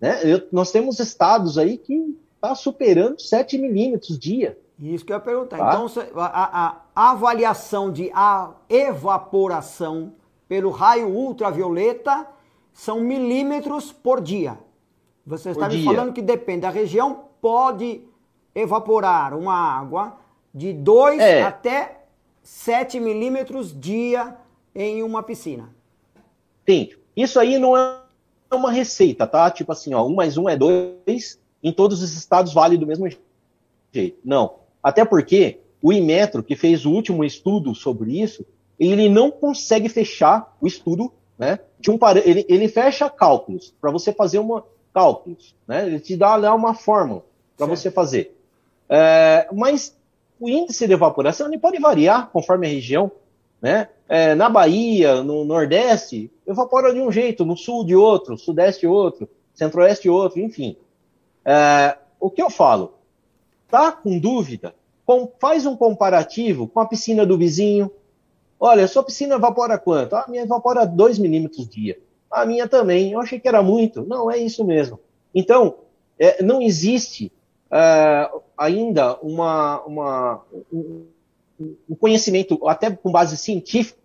Né? 0.00 0.20
Eu, 0.24 0.42
nós 0.50 0.72
temos 0.72 0.98
estados 0.98 1.56
aí 1.56 1.78
que 1.78 2.18
está 2.34 2.56
superando 2.56 3.20
7 3.20 3.58
milímetros 3.58 4.18
dia. 4.18 4.58
Isso 4.76 5.04
que 5.04 5.12
eu 5.12 5.18
ia 5.18 5.20
perguntar. 5.20 5.58
Tá? 5.58 5.68
Então, 5.68 5.86
a, 6.16 6.78
a, 6.96 7.10
avaliação 7.12 7.92
de 7.92 8.10
a 8.12 8.50
evaporação 8.68 10.14
pelo 10.48 10.70
raio 10.70 11.10
ultravioleta 11.10 12.26
são 12.72 12.98
milímetros 12.98 13.92
por 13.92 14.20
dia. 14.20 14.58
Você 15.24 15.50
está 15.50 15.68
me 15.68 15.84
falando 15.84 16.12
que 16.12 16.20
depende 16.20 16.62
da 16.62 16.70
região, 16.70 17.26
pode 17.40 18.02
evaporar 18.52 19.32
uma 19.32 19.54
água 19.54 20.20
de 20.54 20.72
2 20.72 21.20
é. 21.20 21.42
até 21.42 22.02
7 22.42 23.00
milímetros 23.00 23.78
dia 23.78 24.36
em 24.74 25.02
uma 25.02 25.22
piscina. 25.22 25.74
Sim. 26.68 26.90
Isso 27.16 27.38
aí 27.38 27.58
não 27.58 27.76
é 27.76 27.98
uma 28.52 28.70
receita, 28.70 29.26
tá? 29.26 29.50
Tipo 29.50 29.72
assim, 29.72 29.94
ó, 29.94 30.06
um 30.06 30.14
mais 30.14 30.36
um 30.36 30.48
é 30.48 30.56
dois, 30.56 31.38
em 31.62 31.72
todos 31.72 32.02
os 32.02 32.14
estados 32.16 32.52
vale 32.52 32.76
do 32.76 32.86
mesmo 32.86 33.08
jeito. 33.92 34.18
Não. 34.24 34.56
Até 34.82 35.04
porque 35.04 35.60
o 35.82 35.92
Imetro, 35.92 36.42
que 36.42 36.56
fez 36.56 36.86
o 36.86 36.90
último 36.90 37.24
estudo 37.24 37.74
sobre 37.74 38.20
isso, 38.20 38.44
ele 38.78 39.08
não 39.08 39.30
consegue 39.30 39.88
fechar 39.88 40.56
o 40.60 40.66
estudo, 40.66 41.12
né? 41.38 41.58
De 41.78 41.90
um 41.90 41.98
ele, 42.24 42.46
ele 42.48 42.68
fecha 42.68 43.08
cálculos 43.10 43.74
para 43.80 43.90
você 43.90 44.12
fazer 44.12 44.38
uma 44.38 44.64
cálculos, 44.92 45.54
né? 45.66 45.86
Ele 45.86 46.00
te 46.00 46.16
dá 46.16 46.36
lá 46.36 46.54
uma 46.54 46.74
fórmula 46.74 47.24
para 47.56 47.66
você 47.66 47.90
fazer. 47.90 48.36
É, 48.88 49.48
mas 49.52 49.96
o 50.42 50.48
índice 50.48 50.88
de 50.88 50.92
evaporação 50.92 51.46
ele 51.46 51.56
pode 51.56 51.78
variar 51.78 52.28
conforme 52.30 52.66
a 52.66 52.70
região, 52.70 53.12
né? 53.60 53.88
É, 54.08 54.34
na 54.34 54.48
Bahia, 54.48 55.22
no 55.22 55.44
Nordeste, 55.44 56.30
evapora 56.44 56.92
de 56.92 57.00
um 57.00 57.12
jeito, 57.12 57.44
no 57.44 57.56
Sul 57.56 57.84
de 57.84 57.94
outro, 57.94 58.36
Sudeste 58.36 58.84
outro, 58.84 59.28
Centro-Oeste 59.54 60.08
outro, 60.08 60.40
enfim. 60.40 60.76
É, 61.44 61.96
o 62.18 62.28
que 62.28 62.42
eu 62.42 62.50
falo? 62.50 62.94
Tá 63.70 63.92
com 63.92 64.18
dúvida? 64.18 64.74
Com, 65.06 65.30
faz 65.38 65.64
um 65.64 65.76
comparativo 65.76 66.66
com 66.66 66.80
a 66.80 66.86
piscina 66.86 67.24
do 67.24 67.38
vizinho. 67.38 67.88
Olha, 68.58 68.88
sua 68.88 69.04
piscina 69.04 69.36
evapora 69.36 69.78
quanto? 69.78 70.16
Ah, 70.16 70.24
a 70.26 70.30
minha 70.30 70.42
evapora 70.42 70.84
2 70.84 71.20
milímetros 71.20 71.68
dia. 71.68 71.98
A 72.28 72.44
minha 72.44 72.66
também. 72.66 73.12
Eu 73.12 73.20
achei 73.20 73.38
que 73.38 73.48
era 73.48 73.62
muito. 73.62 74.02
Não, 74.02 74.28
é 74.28 74.38
isso 74.38 74.64
mesmo. 74.64 74.98
Então, 75.32 75.76
é, 76.18 76.42
não 76.42 76.60
existe 76.60 77.30
uh, 77.72 78.42
ainda 78.56 79.16
uma, 79.16 79.80
uma, 79.82 80.42
um, 80.70 81.06
um, 81.88 81.94
conhecimento, 81.94 82.68
até 82.68 82.90
com 82.90 83.10
base 83.10 83.36
científica, 83.36 83.98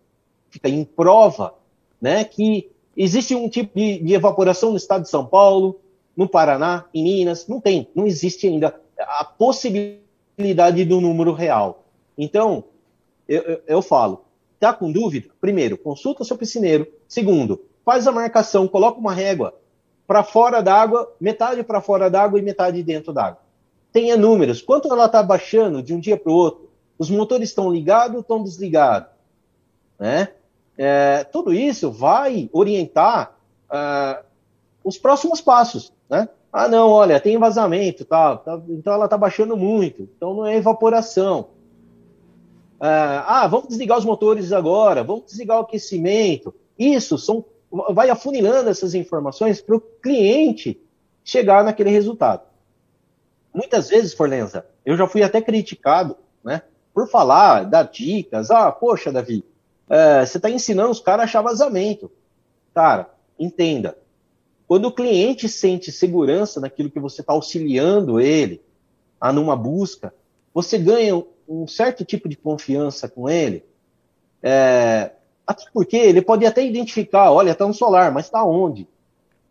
em 0.63 0.85
prova, 0.85 1.53
né, 2.01 2.23
que 2.23 2.71
existe 2.95 3.35
um 3.35 3.49
tipo 3.49 3.77
de, 3.77 3.99
de 3.99 4.13
evaporação 4.13 4.71
no 4.71 4.77
estado 4.77 5.03
de 5.03 5.09
São 5.09 5.25
Paulo, 5.25 5.79
no 6.15 6.27
Paraná, 6.27 6.85
em 6.93 7.03
Minas. 7.03 7.47
Não 7.47 7.59
tem, 7.59 7.89
não 7.93 8.07
existe 8.07 8.47
ainda 8.47 8.79
a 8.97 9.25
possibilidade 9.25 10.85
do 10.85 11.01
número 11.01 11.33
real. 11.33 11.83
Então, 12.17 12.63
eu, 13.27 13.41
eu, 13.41 13.61
eu 13.67 13.81
falo, 13.81 14.25
tá 14.59 14.73
com 14.73 14.91
dúvida? 14.91 15.29
Primeiro, 15.39 15.77
consulta 15.77 16.23
seu 16.23 16.37
piscineiro. 16.37 16.87
Segundo, 17.07 17.61
faz 17.85 18.07
a 18.07 18.11
marcação, 18.11 18.67
coloca 18.67 18.99
uma 18.99 19.13
régua 19.13 19.53
para 20.07 20.23
fora 20.23 20.61
d'água, 20.61 21.13
metade 21.19 21.61
para 21.63 21.81
fora 21.81 22.09
d'água 22.09 22.39
e 22.39 22.41
metade 22.41 22.81
dentro 22.81 23.11
d'água. 23.11 23.46
Tenha 23.97 24.15
números. 24.15 24.61
Quanto 24.61 24.93
ela 24.93 25.07
está 25.07 25.23
baixando 25.23 25.81
de 25.81 25.91
um 25.91 25.99
dia 25.99 26.15
para 26.15 26.31
o 26.31 26.35
outro? 26.35 26.69
Os 26.99 27.09
motores 27.09 27.49
estão 27.49 27.71
ligados 27.71 28.13
ou 28.13 28.21
estão 28.21 28.43
desligados? 28.43 29.09
Né? 29.97 30.27
É, 30.77 31.23
tudo 31.23 31.51
isso 31.51 31.89
vai 31.89 32.47
orientar 32.53 33.35
uh, 33.65 34.23
os 34.83 34.99
próximos 34.99 35.41
passos. 35.41 35.91
Né? 36.07 36.29
Ah, 36.53 36.67
não, 36.67 36.91
olha, 36.91 37.19
tem 37.19 37.39
vazamento, 37.39 38.05
tá, 38.05 38.37
tá 38.37 38.61
então 38.69 38.93
ela 38.93 39.05
está 39.05 39.17
baixando 39.17 39.57
muito, 39.57 40.03
então 40.03 40.35
não 40.35 40.45
é 40.45 40.57
evaporação. 40.57 41.47
Ah, 42.79 43.45
ah, 43.45 43.47
vamos 43.47 43.69
desligar 43.69 43.97
os 43.97 44.05
motores 44.05 44.51
agora, 44.51 45.03
vamos 45.03 45.25
desligar 45.25 45.57
o 45.57 45.61
aquecimento. 45.61 46.53
Isso 46.77 47.17
são, 47.17 47.43
vai 47.71 48.11
afunilando 48.11 48.69
essas 48.69 48.93
informações 48.93 49.59
para 49.59 49.75
o 49.75 49.81
cliente 49.81 50.79
chegar 51.23 51.63
naquele 51.63 51.89
resultado. 51.89 52.46
Muitas 53.57 53.89
vezes, 53.89 54.13
Forlenza, 54.13 54.67
eu 54.85 54.95
já 54.95 55.07
fui 55.07 55.23
até 55.23 55.41
criticado, 55.41 56.15
né, 56.43 56.61
por 56.93 57.09
falar, 57.09 57.63
dar 57.63 57.83
dicas. 57.83 58.51
Ah, 58.51 58.71
poxa, 58.71 59.11
Davi, 59.11 59.43
é, 59.89 60.23
você 60.23 60.37
está 60.37 60.47
ensinando 60.47 60.91
os 60.91 60.99
caras 60.99 61.21
a 61.21 61.23
achar 61.23 61.41
vazamento. 61.41 62.11
Cara, 62.71 63.09
entenda, 63.39 63.97
quando 64.67 64.85
o 64.85 64.91
cliente 64.91 65.49
sente 65.49 65.91
segurança 65.91 66.61
naquilo 66.61 66.91
que 66.91 66.99
você 66.99 67.21
está 67.21 67.33
auxiliando 67.33 68.19
ele 68.19 68.61
a 69.19 69.33
numa 69.33 69.55
busca, 69.55 70.13
você 70.53 70.77
ganha 70.77 71.23
um 71.49 71.67
certo 71.67 72.05
tipo 72.05 72.29
de 72.29 72.37
confiança 72.37 73.09
com 73.09 73.27
ele. 73.27 73.65
É, 74.43 75.13
até 75.47 75.63
porque 75.73 75.97
ele 75.97 76.21
pode 76.21 76.45
até 76.45 76.63
identificar, 76.63 77.31
olha, 77.31 77.53
está 77.53 77.65
no 77.65 77.73
solar, 77.73 78.11
mas 78.11 78.25
está 78.25 78.43
onde? 78.45 78.87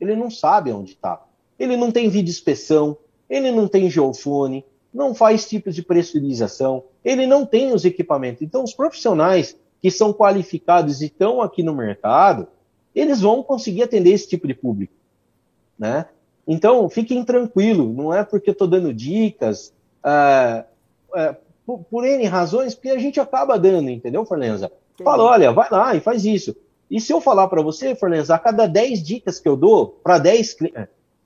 Ele 0.01 0.15
não 0.15 0.31
sabe 0.31 0.71
onde 0.71 0.93
está. 0.93 1.21
Ele 1.59 1.77
não 1.77 1.91
tem 1.91 2.09
vídeo 2.09 2.31
inspeção, 2.31 2.97
ele 3.29 3.51
não 3.51 3.69
tem 3.69 3.91
geofone, 3.91 4.65
não 4.93 5.15
faz 5.15 5.49
tipos 5.49 5.75
de 5.75 5.83
pressurização, 5.83 6.85
ele 7.05 7.27
não 7.27 7.45
tem 7.45 7.73
os 7.73 7.85
equipamentos. 7.85 8.43
Então, 8.43 8.65
os 8.65 8.73
profissionais 8.73 9.57
que 9.81 9.91
são 9.91 10.13
qualificados 10.13 11.01
e 11.01 11.07
estão 11.07 11.43
aqui 11.43 11.63
no 11.63 11.75
mercado, 11.75 12.49
eles 12.95 13.21
vão 13.21 13.43
conseguir 13.43 13.83
atender 13.83 14.11
esse 14.11 14.29
tipo 14.29 14.47
de 14.47 14.55
público 14.55 14.97
né? 15.79 16.07
Então, 16.47 16.89
fiquem 16.89 17.25
tranquilos, 17.25 17.95
não 17.95 18.15
é 18.15 18.25
porque 18.25 18.51
eu 18.51 18.53
estou 18.53 18.69
dando 18.69 18.95
dicas, 18.95 19.73
é, 20.05 20.65
é, 21.15 21.37
por, 21.65 21.81
por, 21.85 22.05
N 22.05 22.25
razões, 22.27 22.75
porque 22.75 22.91
a 22.91 22.99
gente 22.99 23.21
acaba 23.21 23.59
dando, 23.59 23.91
entendeu, 23.91 24.25
Forlenza? 24.25 24.71
Fala, 25.03 25.25
olha, 25.25 25.53
vai 25.53 25.69
lá 25.71 25.95
e 25.95 26.01
faz 26.01 26.25
isso. 26.25 26.57
E 26.89 27.01
se 27.01 27.13
eu 27.13 27.21
falar 27.21 27.49
para 27.49 27.61
você, 27.63 27.95
Forlenza, 27.97 28.35
a 28.35 28.39
cada 28.39 28.67
10 28.67 29.03
dicas 29.03 29.41
que 29.41 29.49
eu 29.49 29.57
dou 29.57 29.99
para 30.03 30.19
10 30.19 30.57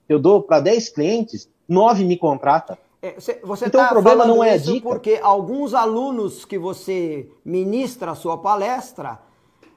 eu 0.09 0.19
dou 0.19 0.43
para 0.43 0.59
10 0.61 0.89
clientes, 0.89 1.49
9 1.71 2.05
me 2.05 2.17
contratam. 2.17 2.77
É, 3.03 3.15
você 3.43 3.67
então 3.67 3.81
tá 3.81 3.87
o 3.87 3.89
problema 3.91 4.27
não 4.27 4.45
é 4.45 4.55
a 4.55 4.57
dica. 4.59 4.87
Porque 4.87 5.19
alguns 5.23 5.73
alunos 5.73 6.45
que 6.45 6.59
você 6.59 7.31
ministra 7.45 8.11
a 8.11 8.15
sua 8.15 8.37
palestra, 8.37 9.19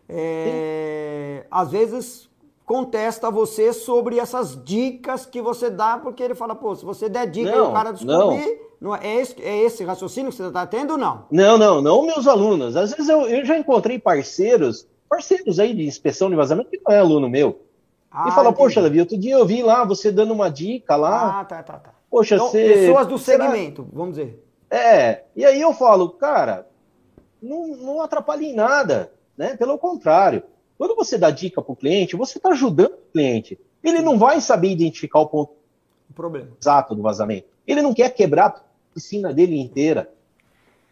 é, 0.09 1.45
às 1.49 1.71
vezes 1.71 2.29
contesta 2.65 3.29
você 3.29 3.71
sobre 3.71 4.19
essas 4.19 4.61
dicas 4.63 5.25
que 5.25 5.41
você 5.41 5.69
dá, 5.69 5.97
porque 5.97 6.23
ele 6.23 6.35
fala, 6.35 6.55
pô, 6.55 6.75
se 6.75 6.83
você 6.83 7.07
der 7.07 7.27
dica 7.27 7.51
não, 7.51 7.65
e 7.65 7.67
o 7.69 7.71
cara 7.71 7.91
descobrir, 7.91 8.59
não. 8.81 8.89
não. 8.89 8.95
é, 8.95 9.15
esse, 9.21 9.41
é 9.41 9.61
esse 9.63 9.83
raciocínio 9.83 10.31
que 10.31 10.37
você 10.37 10.47
está 10.47 10.65
tendo 10.65 10.91
ou 10.91 10.97
não? 10.97 11.25
Não, 11.31 11.57
não, 11.57 11.81
não 11.81 12.05
meus 12.05 12.27
alunos. 12.27 12.75
Às 12.75 12.91
vezes 12.91 13.07
eu, 13.07 13.21
eu 13.27 13.45
já 13.45 13.57
encontrei 13.57 13.99
parceiros, 13.99 14.87
parceiros 15.07 15.59
aí 15.59 15.73
de 15.73 15.85
inspeção 15.85 16.29
de 16.29 16.35
vazamento 16.35 16.71
que 16.71 16.81
não 16.85 16.93
é 16.93 16.99
aluno 16.99 17.29
meu. 17.29 17.59
Ah, 18.13 18.27
e 18.27 18.31
fala, 18.31 18.49
entendi. 18.49 18.63
poxa, 18.63 18.81
Davi, 18.81 18.99
outro 18.99 19.17
dia 19.17 19.33
eu 19.33 19.45
vi 19.45 19.63
lá 19.63 19.83
você 19.83 20.11
dando 20.11 20.33
uma 20.33 20.49
dica 20.49 20.95
lá. 20.95 21.39
Ah, 21.39 21.45
tá, 21.45 21.63
tá, 21.63 21.79
tá. 21.79 21.93
Poxa, 22.11 22.35
então, 22.35 22.47
você... 22.47 22.73
Pessoas 22.73 23.07
do 23.07 23.17
segmento, 23.17 23.81
será... 23.81 23.95
vamos 23.97 24.17
dizer. 24.17 24.45
É, 24.69 25.23
e 25.35 25.43
aí 25.43 25.59
eu 25.59 25.73
falo, 25.73 26.09
cara, 26.09 26.67
não, 27.41 27.67
não 27.67 28.01
atrapalha 28.01 28.45
em 28.45 28.53
nada, 28.53 29.11
né? 29.35 29.57
Pelo 29.57 29.77
contrário. 29.79 30.43
Quando 30.77 30.95
você 30.95 31.17
dá 31.17 31.31
dica 31.31 31.61
para 31.61 31.71
o 31.71 31.75
cliente, 31.75 32.15
você 32.15 32.37
está 32.37 32.49
ajudando 32.49 32.93
o 32.93 33.11
cliente. 33.11 33.59
Ele 33.83 33.99
não 34.01 34.17
vai 34.17 34.39
saber 34.41 34.69
identificar 34.69 35.19
o 35.19 35.27
ponto 35.27 35.53
o 36.09 36.13
problema. 36.13 36.49
exato 36.59 36.95
do 36.95 37.01
vazamento. 37.01 37.47
Ele 37.65 37.81
não 37.81 37.93
quer 37.93 38.09
quebrar 38.13 38.45
a 38.45 38.61
piscina 38.93 39.33
dele 39.33 39.59
inteira. 39.59 40.11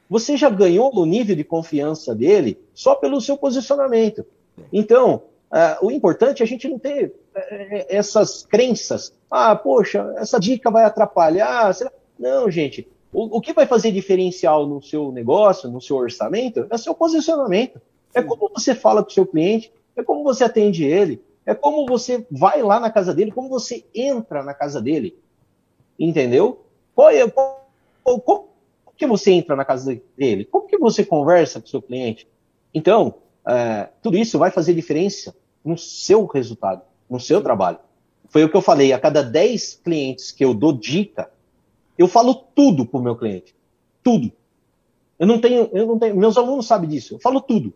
Você 0.10 0.36
já 0.36 0.50
ganhou 0.50 0.92
o 0.94 1.06
nível 1.06 1.36
de 1.36 1.44
confiança 1.44 2.14
dele 2.14 2.60
só 2.74 2.96
pelo 2.96 3.22
seu 3.22 3.38
posicionamento. 3.38 4.26
Então, 4.72 5.24
uh, 5.52 5.86
o 5.86 5.92
importante 5.92 6.42
é 6.42 6.46
a 6.46 6.48
gente 6.48 6.68
não 6.68 6.80
ter 6.80 7.08
uh, 7.08 7.86
essas 7.90 8.46
crenças. 8.46 9.14
Ah, 9.30 9.56
poxa, 9.56 10.14
essa 10.18 10.40
dica 10.40 10.72
vai 10.72 10.84
atrapalhar. 10.84 11.76
Não, 12.18 12.50
gente. 12.50 12.88
O, 13.14 13.38
o 13.38 13.42
que 13.42 13.54
vai 13.54 13.66
fazer 13.66 13.92
diferencial 13.92 14.66
no 14.66 14.82
seu 14.82 15.12
negócio, 15.12 15.70
no 15.70 15.82
seu 15.82 15.98
orçamento, 15.98 16.66
é 16.70 16.78
seu 16.78 16.94
posicionamento. 16.94 17.82
É 18.14 18.22
como 18.22 18.50
você 18.54 18.74
fala 18.74 19.04
com 19.04 19.10
o 19.10 19.14
seu 19.14 19.26
cliente, 19.26 19.72
é 19.96 20.04
como 20.04 20.24
você 20.24 20.44
atende 20.44 20.86
ele, 20.86 21.22
é 21.46 21.54
como 21.54 21.86
você 21.86 22.26
vai 22.30 22.62
lá 22.62 22.80
na 22.80 22.90
casa 22.90 23.14
dele, 23.14 23.32
como 23.32 23.50
você 23.50 23.86
entra 23.94 24.44
na 24.44 24.54
casa 24.54 24.82
dele. 24.82 25.18
Entendeu? 26.00 26.66
Qual 26.96 27.10
é, 27.10 27.30
qual, 27.30 27.68
como 28.04 28.50
que 28.98 29.08
você 29.08 29.32
entra 29.32 29.56
na 29.56 29.66
casa 29.66 30.00
dele? 30.18 30.46
Como 30.46 30.68
que 30.68 30.78
você 30.78 31.04
conversa 31.04 31.60
com 31.60 31.68
o 31.68 31.70
seu 31.70 31.82
cliente? 31.82 32.28
Então, 32.74 33.16
é, 33.48 33.90
tudo 34.02 34.18
isso 34.18 34.38
vai 34.38 34.52
fazer 34.52 34.74
diferença 34.74 35.36
no 35.64 35.78
seu 35.78 36.26
resultado, 36.26 36.82
no 37.10 37.20
seu 37.20 37.42
trabalho. 37.42 37.80
Foi 38.30 38.44
o 38.44 38.50
que 38.50 38.56
eu 38.56 38.62
falei, 38.62 38.94
a 38.94 39.00
cada 39.00 39.22
10 39.22 39.82
clientes 39.84 40.32
que 40.32 40.44
eu 40.44 40.54
dou 40.54 40.74
dica, 40.74 41.30
eu 41.98 42.08
falo 42.08 42.34
tudo 42.34 42.86
para 42.86 43.00
o 43.00 43.04
meu 43.04 43.16
cliente. 43.16 43.56
Tudo. 44.04 44.32
Eu 45.20 45.28
não 45.28 45.40
tenho, 45.40 45.70
eu 45.74 45.86
não 45.86 46.00
tenho, 46.00 46.16
meus 46.16 46.38
alunos 46.38 46.66
sabem 46.66 46.90
disso. 46.90 47.16
Eu 47.16 47.20
falo 47.20 47.42
tudo. 47.42 47.74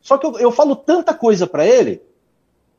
Só 0.00 0.16
que 0.16 0.24
eu, 0.24 0.38
eu 0.38 0.52
falo 0.52 0.74
tanta 0.74 1.12
coisa 1.12 1.46
para 1.46 1.66
ele 1.66 2.00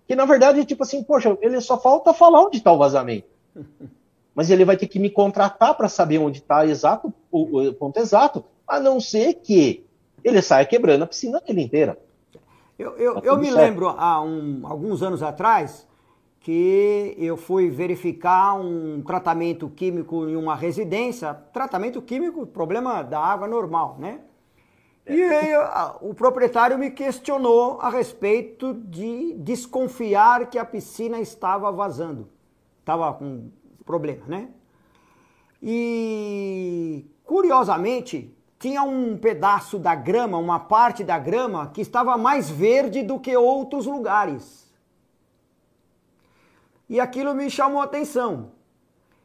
que 0.08 0.16
na 0.16 0.26
verdade, 0.26 0.66
tipo 0.66 0.84
assim, 0.84 1.02
poxa, 1.04 1.38
ele 1.42 1.62
só 1.62 1.80
falta 1.80 2.14
falar 2.14 2.42
onde 2.42 2.58
está 2.58 2.70
o 2.72 2.78
vazamento. 2.78 3.28
Mas 4.36 4.50
ele 4.50 4.66
vai 4.66 4.76
ter 4.76 4.88
que 4.88 5.00
me 5.00 5.10
contratar 5.10 5.74
para 5.76 5.88
saber 5.88 6.18
onde 6.18 6.40
está 6.40 6.66
exato 6.66 7.14
o, 7.32 7.62
o, 7.62 7.74
ponto 7.74 7.98
exato, 7.98 8.44
a 8.68 8.78
não 8.80 9.00
ser 9.00 9.36
que 9.36 9.86
ele 10.24 10.42
saia 10.42 10.66
quebrando 10.66 11.04
a 11.04 11.08
piscina 11.08 11.40
dele 11.42 11.62
inteira. 11.62 11.98
Eu, 12.78 12.98
eu, 12.98 13.22
tá 13.22 13.28
eu 13.28 13.38
me 13.38 13.46
certo. 13.46 13.58
lembro 13.58 13.90
há 13.90 14.22
um, 14.22 14.62
alguns 14.66 15.04
anos 15.04 15.22
atrás 15.22 15.88
que 16.40 17.16
eu 17.20 17.38
fui 17.38 17.70
verificar 17.70 18.56
um 18.56 19.02
tratamento 19.04 19.70
químico 19.70 20.28
em 20.28 20.36
uma 20.36 20.56
residência, 20.56 21.34
tratamento 21.54 22.02
químico, 22.02 22.48
problema 22.48 23.04
da 23.04 23.20
água 23.20 23.48
normal, 23.48 23.98
né? 24.00 24.22
E 25.08 25.22
aí, 25.22 25.50
o 26.02 26.14
proprietário 26.14 26.78
me 26.78 26.92
questionou 26.92 27.80
a 27.82 27.90
respeito 27.90 28.74
de 28.74 29.34
desconfiar 29.34 30.50
que 30.50 30.58
a 30.58 30.66
piscina 30.66 31.20
estava 31.20 31.72
vazando. 31.72 32.30
Estava 32.80 33.14
com 33.14 33.50
problema, 33.86 34.24
né? 34.28 34.50
E 35.62 37.06
curiosamente, 37.24 38.36
tinha 38.62 38.84
um 38.84 39.18
pedaço 39.18 39.80
da 39.80 39.96
grama, 39.96 40.38
uma 40.38 40.60
parte 40.60 41.04
da 41.04 41.18
grama 41.18 41.72
que 41.74 41.82
estava 41.82 42.16
mais 42.16 42.48
verde 42.48 43.02
do 43.02 43.20
que 43.20 43.36
outros 43.36 43.88
lugares. 43.88 44.72
E 46.88 47.00
aquilo 47.00 47.34
me 47.34 47.50
chamou 47.50 47.82
a 47.82 47.86
atenção. 47.86 48.52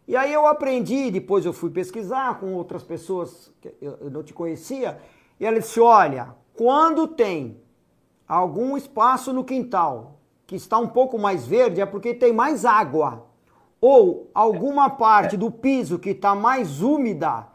E 0.08 0.16
aí 0.16 0.32
eu 0.32 0.46
aprendi, 0.46 1.10
depois 1.10 1.44
eu 1.44 1.52
fui 1.52 1.68
pesquisar 1.68 2.40
com 2.40 2.54
outras 2.54 2.82
pessoas 2.82 3.52
que 3.60 3.74
eu 3.78 4.10
não 4.10 4.22
te 4.22 4.32
conhecia, 4.32 4.98
e 5.38 5.44
ela 5.44 5.60
disse: 5.60 5.80
olha, 5.80 6.34
quando 6.54 7.06
tem 7.06 7.60
algum 8.26 8.74
espaço 8.74 9.34
no 9.34 9.44
quintal 9.44 10.18
que 10.46 10.56
está 10.56 10.78
um 10.78 10.88
pouco 10.88 11.18
mais 11.18 11.46
verde, 11.46 11.82
é 11.82 11.84
porque 11.84 12.14
tem 12.14 12.32
mais 12.32 12.64
água. 12.64 13.26
Ou 13.82 14.30
alguma 14.32 14.88
parte 14.88 15.36
do 15.36 15.50
piso 15.50 15.98
que 15.98 16.10
está 16.10 16.34
mais 16.34 16.80
úmida, 16.80 17.48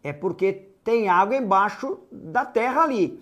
é 0.00 0.12
porque 0.12 0.63
tem 0.84 1.08
água 1.08 1.36
embaixo 1.36 1.98
da 2.12 2.44
terra 2.44 2.82
ali. 2.82 3.20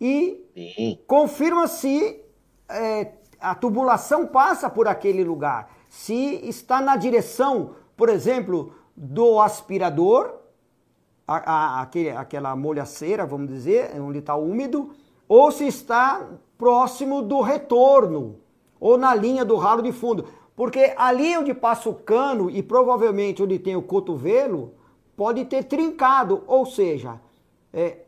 E 0.00 0.98
confirma 1.06 1.66
se 1.68 2.20
é, 2.68 3.12
a 3.40 3.54
tubulação 3.54 4.26
passa 4.26 4.68
por 4.68 4.88
aquele 4.88 5.22
lugar. 5.22 5.70
Se 5.88 6.40
está 6.48 6.80
na 6.80 6.96
direção, 6.96 7.76
por 7.96 8.08
exemplo, 8.08 8.72
do 8.96 9.40
aspirador 9.40 10.34
a, 11.26 11.52
a, 11.52 11.82
aquele, 11.82 12.10
aquela 12.10 12.54
molhaceira, 12.56 13.24
vamos 13.24 13.48
dizer, 13.48 13.92
onde 14.00 14.18
está 14.18 14.34
úmido, 14.34 14.92
ou 15.28 15.50
se 15.50 15.66
está 15.66 16.28
próximo 16.58 17.22
do 17.22 17.40
retorno, 17.40 18.36
ou 18.78 18.98
na 18.98 19.14
linha 19.14 19.44
do 19.44 19.56
ralo 19.56 19.82
de 19.82 19.92
fundo. 19.92 20.26
Porque 20.54 20.92
ali 20.96 21.36
onde 21.36 21.54
passa 21.54 21.88
o 21.88 21.94
cano 21.94 22.50
e 22.50 22.62
provavelmente 22.62 23.42
onde 23.42 23.58
tem 23.58 23.74
o 23.74 23.82
cotovelo, 23.82 24.74
pode 25.16 25.44
ter 25.44 25.64
trincado, 25.64 26.42
ou 26.46 26.66
seja, 26.66 27.20
é, 27.72 27.98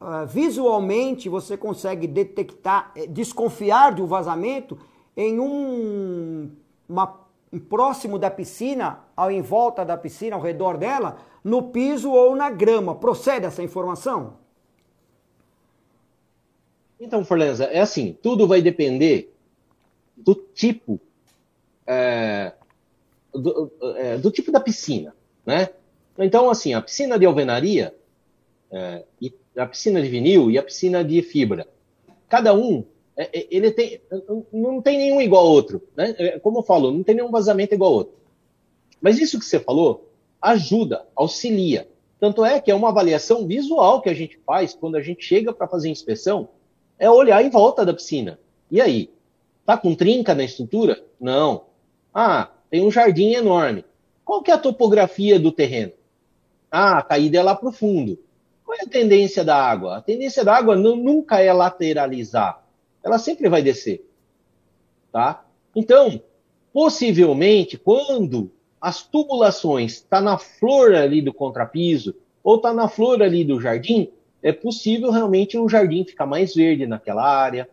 uh, 0.00 0.26
visualmente 0.26 1.28
você 1.28 1.56
consegue 1.56 2.06
detectar, 2.06 2.92
é, 2.96 3.06
desconfiar 3.06 3.94
de 3.94 4.02
um 4.02 4.06
vazamento 4.06 4.78
em 5.16 5.40
um 5.40 6.50
uma, 6.88 7.26
próximo 7.68 8.18
da 8.18 8.30
piscina, 8.30 9.00
ao 9.16 9.30
em 9.30 9.42
volta 9.42 9.84
da 9.84 9.96
piscina, 9.96 10.36
ao 10.36 10.42
redor 10.42 10.76
dela, 10.76 11.18
no 11.42 11.70
piso 11.70 12.10
ou 12.10 12.34
na 12.36 12.50
grama. 12.50 12.94
Procede 12.94 13.46
essa 13.46 13.62
informação? 13.62 14.34
Então, 16.98 17.24
Forlenza, 17.24 17.64
é 17.64 17.80
assim, 17.80 18.16
tudo 18.22 18.46
vai 18.46 18.62
depender 18.62 19.32
do 20.16 20.34
tipo 20.34 20.98
é, 21.86 22.52
do, 23.32 23.70
é, 23.96 24.18
do, 24.18 24.30
tipo 24.30 24.50
da 24.50 24.58
piscina, 24.58 25.14
né? 25.44 25.68
Então, 26.18 26.50
assim, 26.50 26.74
a 26.74 26.80
piscina 26.80 27.18
de 27.18 27.26
alvenaria, 27.26 27.94
é, 28.70 29.04
a 29.56 29.66
piscina 29.66 30.00
de 30.00 30.08
vinil 30.08 30.50
e 30.50 30.58
a 30.58 30.62
piscina 30.62 31.04
de 31.04 31.20
fibra, 31.22 31.66
cada 32.28 32.54
um, 32.54 32.84
é, 33.16 33.40
é, 33.40 33.46
ele 33.50 33.70
tem, 33.70 34.00
não 34.52 34.82
tem 34.82 34.98
nenhum 34.98 35.20
igual 35.20 35.46
ao 35.46 35.52
outro, 35.52 35.82
né? 35.96 36.14
É, 36.18 36.38
como 36.38 36.58
eu 36.58 36.62
falo, 36.62 36.90
não 36.90 37.02
tem 37.02 37.14
nenhum 37.14 37.30
vazamento 37.30 37.74
igual 37.74 37.90
ao 37.90 37.96
outro. 37.98 38.14
Mas 39.00 39.18
isso 39.18 39.38
que 39.38 39.44
você 39.44 39.58
falou, 39.58 40.10
ajuda, 40.40 41.06
auxilia. 41.14 41.88
Tanto 42.18 42.44
é 42.44 42.60
que 42.60 42.70
é 42.70 42.74
uma 42.74 42.88
avaliação 42.88 43.46
visual 43.46 44.00
que 44.00 44.08
a 44.08 44.14
gente 44.14 44.38
faz 44.46 44.74
quando 44.74 44.96
a 44.96 45.02
gente 45.02 45.24
chega 45.24 45.52
para 45.52 45.68
fazer 45.68 45.88
inspeção, 45.88 46.48
é 46.98 47.10
olhar 47.10 47.44
em 47.44 47.50
volta 47.50 47.84
da 47.84 47.92
piscina. 47.92 48.38
E 48.70 48.80
aí? 48.80 49.10
Tá 49.64 49.76
com 49.76 49.94
trinca 49.94 50.34
na 50.34 50.44
estrutura? 50.44 51.02
Não. 51.20 51.64
Ah, 52.14 52.50
tem 52.70 52.82
um 52.82 52.90
jardim 52.90 53.32
enorme. 53.32 53.84
Qual 54.24 54.42
que 54.42 54.50
é 54.50 54.54
a 54.54 54.58
topografia 54.58 55.38
do 55.38 55.52
terreno? 55.52 55.92
Ah, 56.70 56.98
a 56.98 57.02
caída 57.02 57.38
é 57.38 57.42
lá 57.42 57.54
para 57.54 57.68
o 57.68 57.72
fundo. 57.72 58.18
Qual 58.64 58.76
é 58.76 58.82
a 58.82 58.88
tendência 58.88 59.44
da 59.44 59.56
água? 59.56 59.98
A 59.98 60.02
tendência 60.02 60.44
da 60.44 60.56
água 60.56 60.74
nunca 60.74 61.40
é 61.40 61.52
lateralizar. 61.52 62.64
Ela 63.02 63.18
sempre 63.18 63.48
vai 63.48 63.62
descer. 63.62 64.04
Tá? 65.12 65.44
Então, 65.74 66.20
possivelmente, 66.72 67.78
quando 67.78 68.50
as 68.80 69.02
tubulações 69.02 69.94
está 69.94 70.20
na 70.20 70.36
flor 70.36 70.94
ali 70.94 71.22
do 71.22 71.32
contrapiso 71.32 72.14
ou 72.42 72.56
está 72.56 72.72
na 72.72 72.88
flor 72.88 73.22
ali 73.22 73.44
do 73.44 73.60
jardim, 73.60 74.10
é 74.42 74.52
possível 74.52 75.10
realmente 75.10 75.56
o 75.56 75.68
jardim 75.68 76.04
ficar 76.04 76.26
mais 76.26 76.54
verde 76.54 76.86
naquela 76.86 77.24
área, 77.24 77.68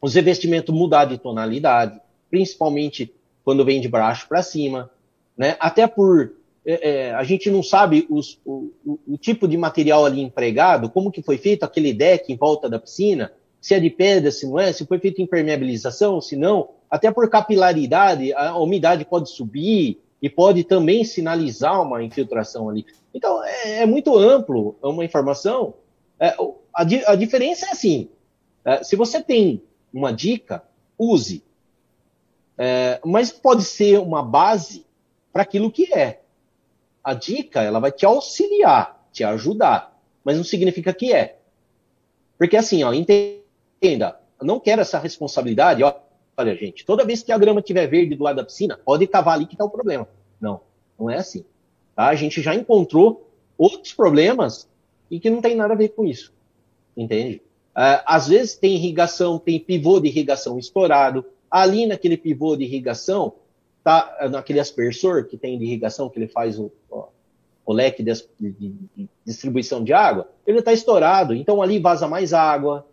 os 0.00 0.14
revestimentos 0.14 0.74
mudar 0.74 1.06
de 1.06 1.16
tonalidade, 1.16 2.00
principalmente 2.28 3.14
quando 3.44 3.64
vem 3.64 3.80
de 3.80 3.88
baixo 3.88 4.28
para 4.28 4.42
cima, 4.42 4.90
né? 5.36 5.56
Até 5.60 5.86
por 5.86 6.32
é, 6.66 6.90
é, 6.90 7.14
a 7.14 7.22
gente 7.24 7.50
não 7.50 7.62
sabe 7.62 8.06
os, 8.08 8.40
o, 8.44 8.72
o, 8.84 8.98
o, 9.08 9.18
tipo 9.18 9.46
de 9.46 9.56
material 9.56 10.06
ali 10.06 10.22
empregado, 10.22 10.88
como 10.88 11.10
que 11.10 11.22
foi 11.22 11.36
feito 11.36 11.62
aquele 11.62 11.92
deck 11.92 12.32
em 12.32 12.36
volta 12.36 12.68
da 12.70 12.78
piscina, 12.78 13.32
se 13.60 13.74
é 13.74 13.80
de 13.80 13.90
pedra, 13.90 14.30
se 14.30 14.46
não 14.46 14.58
é, 14.58 14.72
se 14.72 14.86
foi 14.86 14.98
feito 14.98 15.20
impermeabilização, 15.20 16.20
se 16.20 16.36
não, 16.36 16.70
até 16.90 17.10
por 17.10 17.28
capilaridade, 17.28 18.32
a 18.34 18.56
umidade 18.58 19.04
pode 19.04 19.30
subir 19.30 20.00
e 20.22 20.30
pode 20.30 20.64
também 20.64 21.04
sinalizar 21.04 21.82
uma 21.82 22.02
infiltração 22.02 22.70
ali. 22.70 22.86
Então, 23.12 23.44
é, 23.44 23.82
é 23.82 23.86
muito 23.86 24.16
amplo 24.16 24.76
uma 24.82 25.04
informação. 25.04 25.74
É, 26.18 26.28
a, 26.74 26.82
a, 27.08 27.14
diferença 27.14 27.66
é 27.66 27.70
assim: 27.70 28.08
é, 28.64 28.82
se 28.82 28.96
você 28.96 29.22
tem 29.22 29.62
uma 29.92 30.12
dica, 30.12 30.62
use. 30.98 31.44
É, 32.56 33.00
mas 33.04 33.32
pode 33.32 33.64
ser 33.64 33.98
uma 33.98 34.22
base 34.22 34.86
para 35.32 35.42
aquilo 35.42 35.70
que 35.70 35.92
é. 35.92 36.23
A 37.04 37.12
dica, 37.14 37.62
ela 37.62 37.78
vai 37.78 37.92
te 37.92 38.06
auxiliar, 38.06 39.06
te 39.12 39.22
ajudar, 39.22 40.00
mas 40.24 40.36
não 40.36 40.44
significa 40.44 40.92
que 40.92 41.12
é. 41.12 41.38
Porque 42.38 42.56
assim, 42.56 42.82
ó, 42.82 42.92
entenda, 42.92 44.18
não 44.40 44.58
quero 44.58 44.80
essa 44.80 44.98
responsabilidade, 44.98 45.82
ó, 45.82 45.94
olha, 46.36 46.56
gente, 46.56 46.84
toda 46.84 47.04
vez 47.04 47.22
que 47.22 47.30
a 47.30 47.38
grama 47.38 47.60
estiver 47.60 47.86
verde 47.86 48.14
do 48.14 48.24
lado 48.24 48.36
da 48.36 48.44
piscina, 48.44 48.78
pode 48.82 49.06
cavar 49.06 49.34
ali 49.34 49.46
que 49.46 49.54
está 49.54 49.64
o 49.64 49.70
problema. 49.70 50.08
Não, 50.40 50.60
não 50.98 51.10
é 51.10 51.16
assim. 51.16 51.44
Tá? 51.94 52.08
A 52.08 52.14
gente 52.14 52.40
já 52.40 52.54
encontrou 52.54 53.30
outros 53.56 53.92
problemas 53.92 54.68
e 55.10 55.20
que 55.20 55.30
não 55.30 55.40
tem 55.40 55.54
nada 55.54 55.74
a 55.74 55.76
ver 55.76 55.90
com 55.90 56.04
isso. 56.04 56.32
Entende? 56.96 57.42
Uh, 57.76 58.02
às 58.06 58.28
vezes 58.28 58.56
tem 58.56 58.74
irrigação, 58.74 59.38
tem 59.38 59.58
pivô 59.58 60.00
de 60.00 60.08
irrigação 60.08 60.58
estourado. 60.58 61.24
Ali 61.50 61.86
naquele 61.86 62.16
pivô 62.16 62.56
de 62.56 62.64
irrigação, 62.64 63.34
tá 63.84 64.28
naquele 64.30 64.58
aspersor 64.58 65.26
que 65.26 65.36
tem 65.36 65.58
de 65.58 65.66
irrigação, 65.66 66.08
que 66.08 66.18
ele 66.18 66.26
faz 66.26 66.58
o, 66.58 66.72
o 67.64 67.72
leque 67.72 68.02
de, 68.02 68.12
de, 68.40 68.50
de, 68.96 69.08
distribuição 69.24 69.84
de 69.84 69.92
água, 69.92 70.28
ele 70.46 70.58
está 70.58 70.72
estourado. 70.72 71.34
Então 71.34 71.62
ali 71.62 71.78
vaza 71.78 72.08
mais 72.08 72.32
água, 72.32 72.86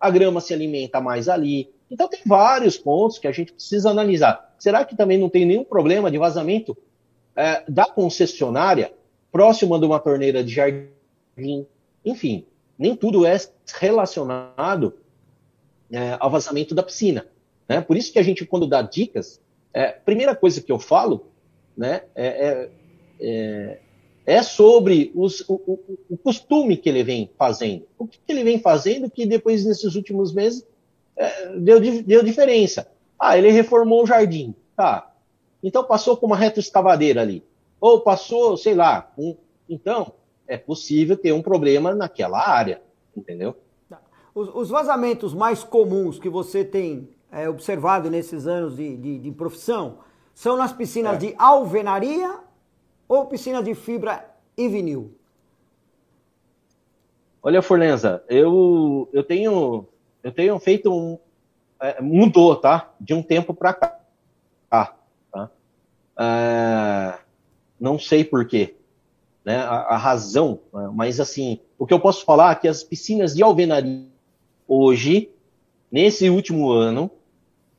a 0.00 0.10
grama 0.10 0.40
se 0.40 0.54
alimenta 0.54 1.00
mais 1.00 1.28
ali. 1.28 1.70
Então 1.90 2.08
tem 2.08 2.20
vários 2.26 2.78
pontos 2.78 3.18
que 3.18 3.28
a 3.28 3.32
gente 3.32 3.52
precisa 3.52 3.90
analisar. 3.90 4.54
Será 4.58 4.84
que 4.84 4.96
também 4.96 5.18
não 5.18 5.28
tem 5.28 5.44
nenhum 5.44 5.64
problema 5.64 6.10
de 6.10 6.18
vazamento 6.18 6.76
é, 7.36 7.62
da 7.68 7.84
concessionária 7.84 8.92
próxima 9.30 9.78
de 9.78 9.84
uma 9.84 10.00
torneira 10.00 10.42
de 10.42 10.52
jardim? 10.54 11.66
Enfim, 12.04 12.46
nem 12.78 12.96
tudo 12.96 13.26
é 13.26 13.36
relacionado 13.78 14.94
é, 15.90 16.16
ao 16.18 16.30
vazamento 16.30 16.74
da 16.74 16.82
piscina. 16.82 17.26
Né? 17.68 17.80
Por 17.80 17.96
isso 17.96 18.12
que 18.12 18.18
a 18.18 18.22
gente, 18.22 18.44
quando 18.46 18.66
dá 18.66 18.82
dicas, 18.82 19.40
é, 19.72 19.88
primeira 19.92 20.34
coisa 20.34 20.60
que 20.60 20.72
eu 20.72 20.78
falo 20.78 21.26
né, 21.76 22.02
é, 22.14 22.26
é, 22.26 22.70
é, 23.20 23.78
é 24.26 24.42
sobre 24.42 25.12
os, 25.14 25.40
o, 25.48 25.54
o, 25.54 25.98
o, 26.10 26.16
costume 26.16 26.76
que 26.76 26.88
ele 26.88 27.04
vem 27.04 27.30
fazendo. 27.38 27.86
O 27.98 28.06
que, 28.06 28.18
ele 28.28 28.44
vem 28.44 28.58
fazendo 28.58 29.10
que 29.10 29.24
depois, 29.24 29.64
nesses 29.64 29.94
últimos 29.94 30.32
meses, 30.32 30.66
é, 31.16 31.56
deu, 31.56 31.80
deu 31.80 32.22
diferença. 32.22 32.90
Ah, 33.18 33.38
ele 33.38 33.50
reformou 33.50 34.02
o 34.02 34.06
jardim. 34.06 34.54
Tá. 34.76 35.12
Então 35.62 35.84
passou 35.84 36.16
com 36.16 36.26
uma 36.26 36.36
retroescavadeira 36.36 37.20
ali. 37.20 37.44
Ou 37.80 38.00
passou, 38.00 38.56
sei 38.56 38.74
lá. 38.74 39.12
Um, 39.16 39.36
então, 39.68 40.12
é 40.46 40.56
possível 40.56 41.16
ter 41.16 41.32
um 41.32 41.42
problema 41.42 41.94
naquela 41.94 42.46
área. 42.48 42.80
Entendeu? 43.16 43.56
Tá. 43.88 44.00
Os, 44.34 44.48
os 44.54 44.68
vazamentos 44.68 45.34
mais 45.34 45.62
comuns 45.62 46.18
que 46.18 46.28
você 46.28 46.64
tem 46.64 47.08
é, 47.30 47.48
observado 47.48 48.10
nesses 48.10 48.46
anos 48.46 48.76
de, 48.76 48.96
de, 48.96 49.18
de, 49.18 49.30
profissão 49.32 49.98
são 50.34 50.56
nas 50.56 50.72
piscinas 50.72 51.14
é. 51.14 51.18
de 51.18 51.34
alvenaria 51.36 52.38
ou 53.06 53.26
piscinas 53.26 53.64
de 53.64 53.74
fibra 53.74 54.24
e 54.56 54.68
vinil? 54.68 55.14
Olha, 57.42 57.62
Forlenza, 57.62 58.22
eu, 58.28 59.08
eu 59.12 59.22
tenho 59.22 59.86
eu 60.22 60.32
tenho 60.32 60.58
feito 60.58 60.92
um 60.92 61.18
é, 61.80 62.00
mudou, 62.02 62.56
tá? 62.56 62.92
De 63.00 63.14
um 63.14 63.22
tempo 63.22 63.54
para 63.54 63.72
cá, 63.72 64.00
tá? 64.68 64.96
É, 66.18 67.18
não 67.78 67.98
sei 67.98 68.24
porquê, 68.24 68.74
né? 69.44 69.58
A, 69.58 69.94
a, 69.94 69.96
razão, 69.96 70.58
mas 70.92 71.20
assim, 71.20 71.60
o 71.78 71.86
que 71.86 71.94
eu 71.94 72.00
posso 72.00 72.24
falar 72.24 72.52
é 72.52 72.54
que 72.56 72.66
as 72.66 72.82
piscinas 72.82 73.34
de 73.34 73.42
alvenaria 73.42 74.06
hoje, 74.66 75.30
nesse 75.90 76.28
último 76.28 76.72
ano, 76.72 77.08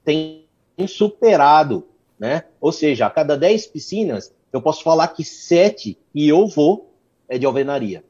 tem 0.10 0.88
superado, 0.88 1.88
né? 2.18 2.45
Ou 2.60 2.72
seja, 2.72 3.05
a 3.05 3.10
cada 3.10 3.38
10 3.38 3.68
piscinas, 3.68 4.34
eu 4.51 4.62
posso 4.62 4.84
falar 4.84 5.07
que 5.10 5.24
7 5.24 5.97
e 6.16 6.28
eu 6.28 6.47
vou 6.47 6.91
é 7.28 7.38
de 7.38 7.45
alvenaria. 7.45 8.03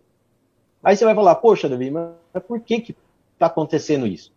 Aí 0.81 0.95
você 0.95 1.03
vai 1.03 1.13
falar, 1.13 1.35
poxa, 1.35 1.67
Davi, 1.67 1.91
mas 1.91 2.13
por 2.47 2.61
que 2.61 2.79
que 2.79 2.95
está 3.33 3.47
acontecendo 3.47 4.07
isso? 4.07 4.31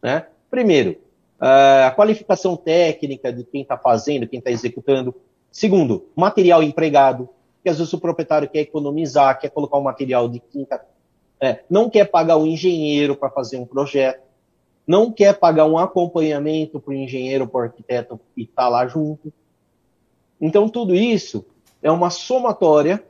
Né? 0.00 0.24
Primeiro, 0.48 0.98
a 1.40 1.90
qualificação 1.90 2.56
técnica 2.56 3.32
de 3.32 3.42
quem 3.42 3.62
está 3.62 3.76
fazendo, 3.76 4.28
quem 4.28 4.38
está 4.38 4.52
executando. 4.52 5.12
Segundo, 5.50 6.06
material 6.14 6.62
empregado, 6.62 7.28
que 7.64 7.68
às 7.68 7.78
vezes 7.78 7.92
o 7.92 7.98
proprietário 7.98 8.48
quer 8.48 8.60
economizar, 8.60 9.40
quer 9.40 9.50
colocar 9.50 9.78
um 9.78 9.82
material 9.82 10.28
de 10.28 10.38
quinta, 10.38 10.80
é, 11.40 11.64
não 11.68 11.90
quer 11.90 12.04
pagar 12.04 12.36
o 12.36 12.46
engenheiro 12.46 13.16
para 13.16 13.30
fazer 13.30 13.56
um 13.56 13.66
projeto 13.66 14.29
não 14.90 15.12
quer 15.12 15.38
pagar 15.38 15.66
um 15.66 15.78
acompanhamento 15.78 16.80
para 16.80 16.90
o 16.90 16.96
engenheiro, 16.96 17.46
para 17.46 17.60
o 17.60 17.62
arquiteto 17.62 18.18
que 18.34 18.42
está 18.42 18.68
lá 18.68 18.88
junto. 18.88 19.32
Então, 20.40 20.68
tudo 20.68 20.96
isso 20.96 21.46
é 21.80 21.88
uma 21.92 22.10
somatória 22.10 23.00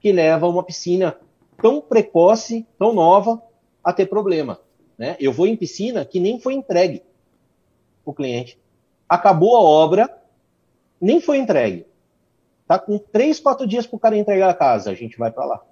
que 0.00 0.10
leva 0.10 0.48
uma 0.48 0.62
piscina 0.62 1.14
tão 1.60 1.82
precoce, 1.82 2.66
tão 2.78 2.94
nova, 2.94 3.42
a 3.84 3.92
ter 3.92 4.06
problema. 4.06 4.58
Né? 4.96 5.14
Eu 5.20 5.34
vou 5.34 5.46
em 5.46 5.54
piscina 5.54 6.02
que 6.02 6.18
nem 6.18 6.40
foi 6.40 6.54
entregue 6.54 7.02
o 8.06 8.14
cliente. 8.14 8.58
Acabou 9.06 9.54
a 9.54 9.60
obra, 9.60 10.18
nem 10.98 11.20
foi 11.20 11.36
entregue. 11.36 11.84
Tá 12.66 12.78
com 12.78 12.96
três, 12.96 13.38
quatro 13.38 13.66
dias 13.66 13.86
para 13.86 13.96
o 13.98 14.00
cara 14.00 14.16
entregar 14.16 14.48
a 14.48 14.54
casa, 14.54 14.90
a 14.90 14.94
gente 14.94 15.18
vai 15.18 15.30
para 15.30 15.44
lá. 15.44 15.62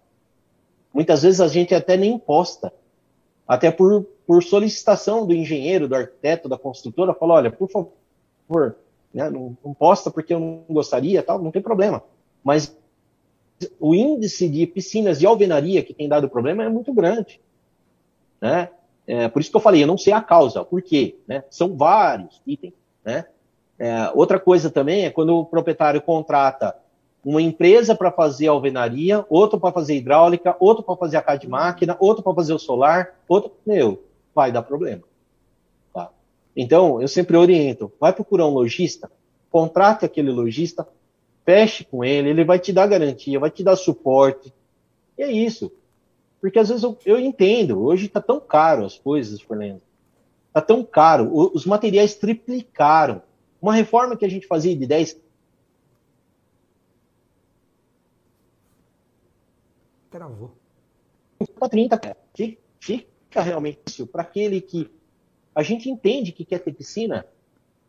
Muitas 0.93 1.23
vezes 1.23 1.41
a 1.41 1.49
gente 1.49 1.75
até 1.75 1.97
nem 1.97 2.19
posta 2.19 2.71
até 3.51 3.69
por, 3.69 4.07
por 4.25 4.45
solicitação 4.45 5.27
do 5.27 5.35
engenheiro, 5.35 5.89
do 5.89 5.97
arquiteto, 5.97 6.49
da 6.49 6.57
construtora, 6.57 7.13
falou, 7.13 7.35
olha, 7.37 7.51
por 7.51 7.69
favor, 7.69 8.77
né, 9.13 9.29
não, 9.29 9.57
não 9.65 9.75
posta 9.75 10.09
porque 10.09 10.33
eu 10.33 10.39
não 10.39 10.65
gostaria, 10.71 11.21
tal, 11.21 11.43
não 11.43 11.51
tem 11.51 11.61
problema. 11.61 12.01
Mas 12.45 12.79
o 13.81 13.93
índice 13.93 14.49
de 14.49 14.69
piscinas 14.69 15.19
de 15.19 15.27
alvenaria 15.27 15.83
que 15.83 15.93
tem 15.93 16.09
dado 16.09 16.31
problema 16.31 16.63
é 16.63 16.69
muito 16.69 16.93
grande. 16.93 17.41
Né? 18.41 18.69
É, 19.05 19.27
por 19.27 19.41
isso 19.41 19.51
que 19.51 19.57
eu 19.57 19.61
falei, 19.61 19.83
eu 19.83 19.89
não 19.89 19.99
sei 19.99 20.13
a 20.13 20.21
causa, 20.21 20.65
por 20.65 20.81
quê? 20.81 21.17
Né? 21.27 21.43
São 21.51 21.77
vários 21.77 22.41
itens. 22.47 22.75
Né? 23.05 23.25
É, 23.81 24.13
outra 24.15 24.39
coisa 24.39 24.71
também 24.71 25.07
é 25.07 25.11
quando 25.11 25.37
o 25.37 25.45
proprietário 25.45 26.01
contrata 26.01 26.77
uma 27.25 27.43
empresa 27.43 27.95
para 27.95 28.11
fazer 28.11 28.49
alvenaria, 28.49 29.25
outro 29.29 29.61
para 29.61 29.73
fazer 29.73 29.97
hidráulica, 29.97 30.57
outro 30.59 30.83
para 30.83 30.97
fazer 30.97 31.17
a 31.19 31.23
casa 31.23 31.41
de 31.41 31.49
máquina, 31.49 31.97
outro 32.01 32.23
para 32.23 32.35
fazer 32.35 32.55
o 32.55 32.59
solar, 32.59 33.21
outro, 33.29 33.53
meu, 33.67 34.03
vai 34.35 34.51
dar 34.51 34.63
problema. 34.63 35.03
Tá? 35.93 36.11
Então, 36.57 37.01
eu 37.01 37.09
sempre 37.09 37.37
oriento, 37.37 37.93
vai 38.01 38.13
procurar 38.13 38.47
um 38.47 38.55
lojista, 38.55 39.11
contrate 39.51 40.05
aquele 40.05 40.31
lojista, 40.31 40.87
feche 41.45 41.85
com 41.85 42.05
ele, 42.05 42.31
ele 42.31 42.45
vai 42.45 42.59
te 42.59 42.73
dar 42.73 42.87
garantia, 42.87 43.39
vai 43.39 43.51
te 43.51 43.63
dar 43.63 43.77
suporte. 43.77 44.53
E 45.19 45.23
é 45.23 45.31
isso. 45.31 45.71
Porque 46.41 46.59
às 46.59 46.69
vezes 46.69 46.83
eu, 46.83 46.97
eu 47.05 47.21
entendo, 47.21 47.83
hoje 47.83 48.07
está 48.07 48.21
tão 48.21 48.41
caro 48.41 48.85
as 48.85 48.99
coisas, 48.99 49.41
Fernando. 49.41 49.83
Está 50.49 50.61
tão 50.61 50.83
caro, 50.83 51.31
os 51.55 51.67
materiais 51.67 52.15
triplicaram. 52.15 53.23
Uma 53.61 53.75
reforma 53.75 54.17
que 54.17 54.25
a 54.25 54.29
gente 54.29 54.47
fazia 54.47 54.75
de 54.75 54.87
10, 54.87 55.17
Travou. 60.11 60.53
Para 61.59 61.69
30, 61.69 61.99
cara. 61.99 62.17
Fica 62.81 63.43
realmente 63.43 64.05
para 64.07 64.23
aquele 64.23 64.61
que 64.61 64.91
a 65.55 65.63
gente 65.63 65.89
entende 65.89 66.33
que 66.33 66.45
quer 66.45 66.59
ter 66.59 66.73
piscina, 66.73 67.27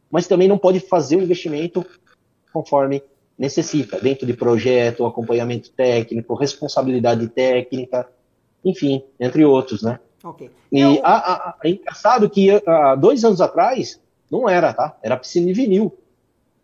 mas 0.10 0.28
também 0.28 0.48
não 0.48 0.58
pode 0.58 0.80
fazer 0.80 1.16
o 1.16 1.22
investimento 1.22 1.86
conforme 2.54 3.04
necessita, 3.38 4.00
dentro 4.00 4.26
de 4.28 4.34
projeto, 4.34 5.06
acompanhamento 5.06 5.72
técnico, 5.72 6.36
responsabilidade 6.36 7.28
técnica, 7.30 8.08
enfim, 8.64 9.04
entre 9.20 9.44
outros, 9.44 9.82
né? 9.82 10.00
Ok. 10.24 10.52
E 10.72 10.80
Eu... 10.80 11.00
a, 11.04 11.34
a, 11.34 11.58
é 11.64 11.70
engraçado 11.70 12.30
que 12.30 12.50
há 12.68 12.96
dois 12.96 13.24
anos 13.26 13.42
atrás 13.42 14.00
não 14.30 14.48
era, 14.48 14.74
tá? 14.74 14.98
Era 15.02 15.18
piscina 15.18 15.48
de 15.48 15.54
vinil. 15.54 15.98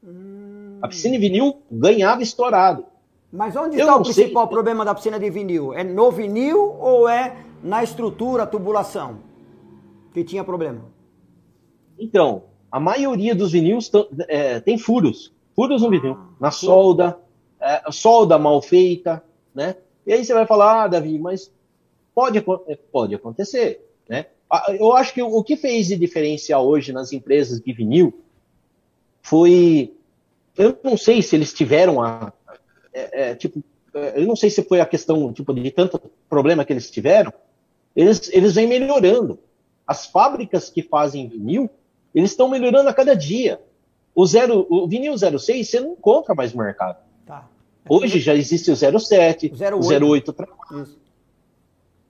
Hum... 0.04 0.78
A 0.82 0.88
piscina 0.88 1.16
de 1.16 1.20
vinil 1.20 1.62
ganhava 1.72 2.22
estourado. 2.22 2.86
Mas 3.32 3.56
onde 3.56 3.78
está 3.78 3.96
o 3.96 4.04
principal 4.04 4.44
sei. 4.46 4.52
problema 4.52 4.86
da 4.86 4.96
piscina 4.96 5.20
de 5.20 5.30
vinil? 5.30 5.74
É 5.74 5.84
no 5.84 6.12
vinil 6.12 6.76
ou 6.80 7.10
é 7.10 7.36
na 7.62 7.84
estrutura, 7.84 8.48
tubulação? 8.48 9.20
Que 10.14 10.24
tinha 10.24 10.44
problema? 10.44 10.86
Então, 12.00 12.44
a 12.72 12.80
maioria 12.80 13.36
dos 13.36 13.52
vinis 13.52 13.92
é, 14.28 14.60
tem 14.60 14.78
furos. 14.78 15.34
Furos 15.56 15.82
no 15.82 15.90
vinil. 15.90 16.14
Ah, 16.14 16.28
na 16.40 16.52
solda, 16.52 17.20
é, 17.60 17.92
solda 17.92 18.38
mal 18.38 18.62
feita, 18.62 19.24
né? 19.54 19.76
E 20.06 20.14
aí 20.14 20.24
você 20.24 20.34
vai 20.34 20.46
falar, 20.46 20.84
ah, 20.84 20.88
Davi, 20.88 21.20
mas 21.20 21.52
pode, 22.16 22.38
é, 22.38 22.76
pode 22.92 23.14
acontecer, 23.14 23.86
né? 24.08 24.28
Ah, 24.50 24.66
eu 24.70 24.96
acho 24.96 25.14
que 25.14 25.22
o 25.22 25.44
que 25.44 25.58
fez 25.58 25.88
de 25.88 25.98
diferencial 25.98 26.66
hoje 26.66 26.94
nas 26.94 27.12
empresas 27.12 27.60
de 27.60 27.74
vinil 27.74 28.14
foi. 29.22 29.94
Eu 30.58 30.78
não 30.82 30.96
sei 30.96 31.22
se 31.22 31.36
eles 31.36 31.54
tiveram 31.54 32.02
a, 32.02 32.32
é, 32.98 33.30
é, 33.30 33.36
tipo, 33.36 33.64
é, 33.94 34.22
eu 34.22 34.26
não 34.26 34.36
sei 34.36 34.50
se 34.50 34.64
foi 34.64 34.80
a 34.80 34.86
questão 34.86 35.32
tipo, 35.32 35.54
de 35.54 35.72
tanto 35.72 36.02
problema 36.30 36.66
que 36.66 36.74
eles 36.74 36.90
tiveram, 36.90 37.32
eles, 37.96 38.30
eles 38.34 38.56
vêm 38.56 38.68
melhorando. 38.68 39.40
As 39.86 40.06
fábricas 40.06 40.70
que 40.70 40.82
fazem 40.82 41.28
vinil, 41.28 41.70
eles 42.14 42.32
estão 42.32 42.50
melhorando 42.50 42.90
a 42.90 42.94
cada 42.94 43.16
dia. 43.16 43.62
O, 44.14 44.26
zero, 44.26 44.66
o 44.70 44.88
vinil 44.88 45.16
06 45.18 45.70
você 45.70 45.80
não 45.80 45.94
encontra 45.94 46.34
mais 46.34 46.54
no 46.54 46.64
mercado. 46.64 46.98
Tá. 47.26 47.48
Hoje 47.88 48.20
já 48.20 48.34
existe 48.34 48.72
o 48.72 48.76
07, 48.76 49.54
o 49.54 49.86
08, 49.86 50.06
o 50.06 50.10
08 50.10 50.34
trabalha. 50.34 50.88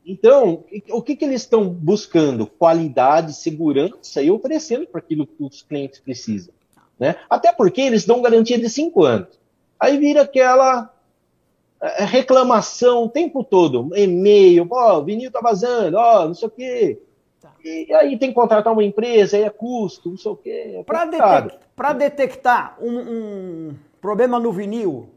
Então, 0.06 0.64
o 0.90 1.02
que, 1.02 1.18
que 1.18 1.26
eles 1.26 1.42
estão 1.42 1.68
buscando? 1.68 2.48
Qualidade, 2.48 3.34
segurança 3.34 4.22
e 4.22 4.32
oferecendo 4.32 4.88
para 4.88 5.00
aquilo 5.00 5.28
que 5.28 5.44
os 5.44 5.62
clientes 5.62 6.00
precisam. 6.00 6.54
Né? 6.98 7.18
Até 7.30 7.52
porque 7.52 7.82
eles 7.82 8.06
dão 8.06 8.22
garantia 8.22 8.58
de 8.58 8.70
cinco 8.70 9.04
anos. 9.04 9.37
Aí 9.80 9.98
vira 9.98 10.24
aquela 10.24 10.92
é, 11.80 12.04
reclamação 12.04 13.04
o 13.04 13.10
tempo 13.10 13.44
todo, 13.44 13.96
e-mail, 13.96 14.68
ó, 14.72 14.96
oh, 14.96 15.00
o 15.00 15.04
vinil 15.04 15.32
tá 15.32 15.40
vazando, 15.40 15.98
ó, 15.98 16.24
oh, 16.24 16.28
não 16.28 16.34
sei 16.34 16.48
o 16.48 16.52
quê. 16.52 17.02
Tá. 17.40 17.54
E 17.64 17.94
aí 17.94 18.18
tem 18.18 18.30
que 18.30 18.36
contratar 18.36 18.74
uma 18.74 18.84
empresa, 18.84 19.38
aí 19.38 19.44
é 19.44 19.50
custo, 19.50 20.10
não 20.10 20.18
sei 20.18 20.32
o 20.32 20.36
quê. 20.36 20.76
É 20.80 20.84
para 20.84 21.06
detec 21.06 21.60
detectar 22.00 22.78
um, 22.82 22.98
um 22.98 23.76
problema 24.02 24.40
no 24.40 24.52
vinil, 24.52 25.10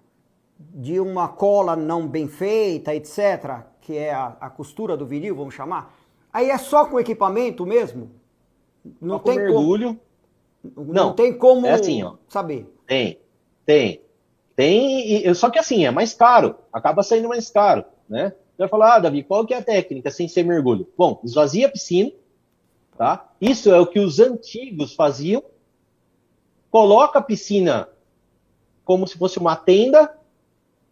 de 0.59 1.01
uma 1.01 1.29
cola 1.29 1.75
não 1.75 2.07
bem 2.07 2.29
feita, 2.29 2.95
etc., 2.95 3.63
que 3.81 3.97
é 3.97 4.13
a, 4.13 4.37
a 4.39 4.51
costura 4.51 4.97
do 4.97 5.07
vinil, 5.07 5.35
vamos 5.35 5.55
chamar, 5.55 5.97
aí 6.31 6.51
é 6.51 6.59
só 6.59 6.85
com 6.85 7.01
equipamento 7.01 7.65
mesmo? 7.65 8.11
Não 9.01 9.17
só 9.17 9.25
tem 9.25 9.37
mergulho. 9.37 9.99
Como, 10.75 10.93
não, 10.93 11.07
não 11.07 11.13
tem 11.15 11.33
como 11.33 11.67
é 11.67 11.73
assim, 11.73 12.03
ó. 12.03 12.17
saber. 12.29 12.71
Tem, 12.87 13.19
tem. 13.65 14.03
Tem, 14.61 15.33
só 15.33 15.49
que 15.49 15.59
assim, 15.59 15.87
é 15.87 15.91
mais 15.91 16.13
caro, 16.13 16.55
acaba 16.71 17.03
saindo 17.03 17.31
mais 17.31 17.49
caro, 17.49 17.83
né? 18.07 18.35
Você 18.51 18.59
vai 18.59 18.69
falar, 18.69 18.97
ah, 18.97 18.99
Davi, 18.99 19.23
qual 19.23 19.47
que 19.47 19.55
é 19.55 19.57
a 19.57 19.63
técnica 19.63 20.11
sem 20.11 20.29
ser 20.29 20.43
mergulho? 20.43 20.87
Bom, 20.99 21.19
esvazia 21.25 21.67
a 21.67 21.71
piscina, 21.71 22.13
tá? 22.95 23.27
Isso 23.41 23.73
é 23.73 23.81
o 23.81 23.87
que 23.87 23.99
os 23.99 24.21
antigos 24.21 24.95
faziam. 24.95 25.43
Coloca 26.71 27.21
a 27.21 27.23
piscina 27.23 27.89
como 28.85 29.09
se 29.09 29.17
fosse 29.17 29.39
uma 29.39 29.57
tenda, 29.57 30.15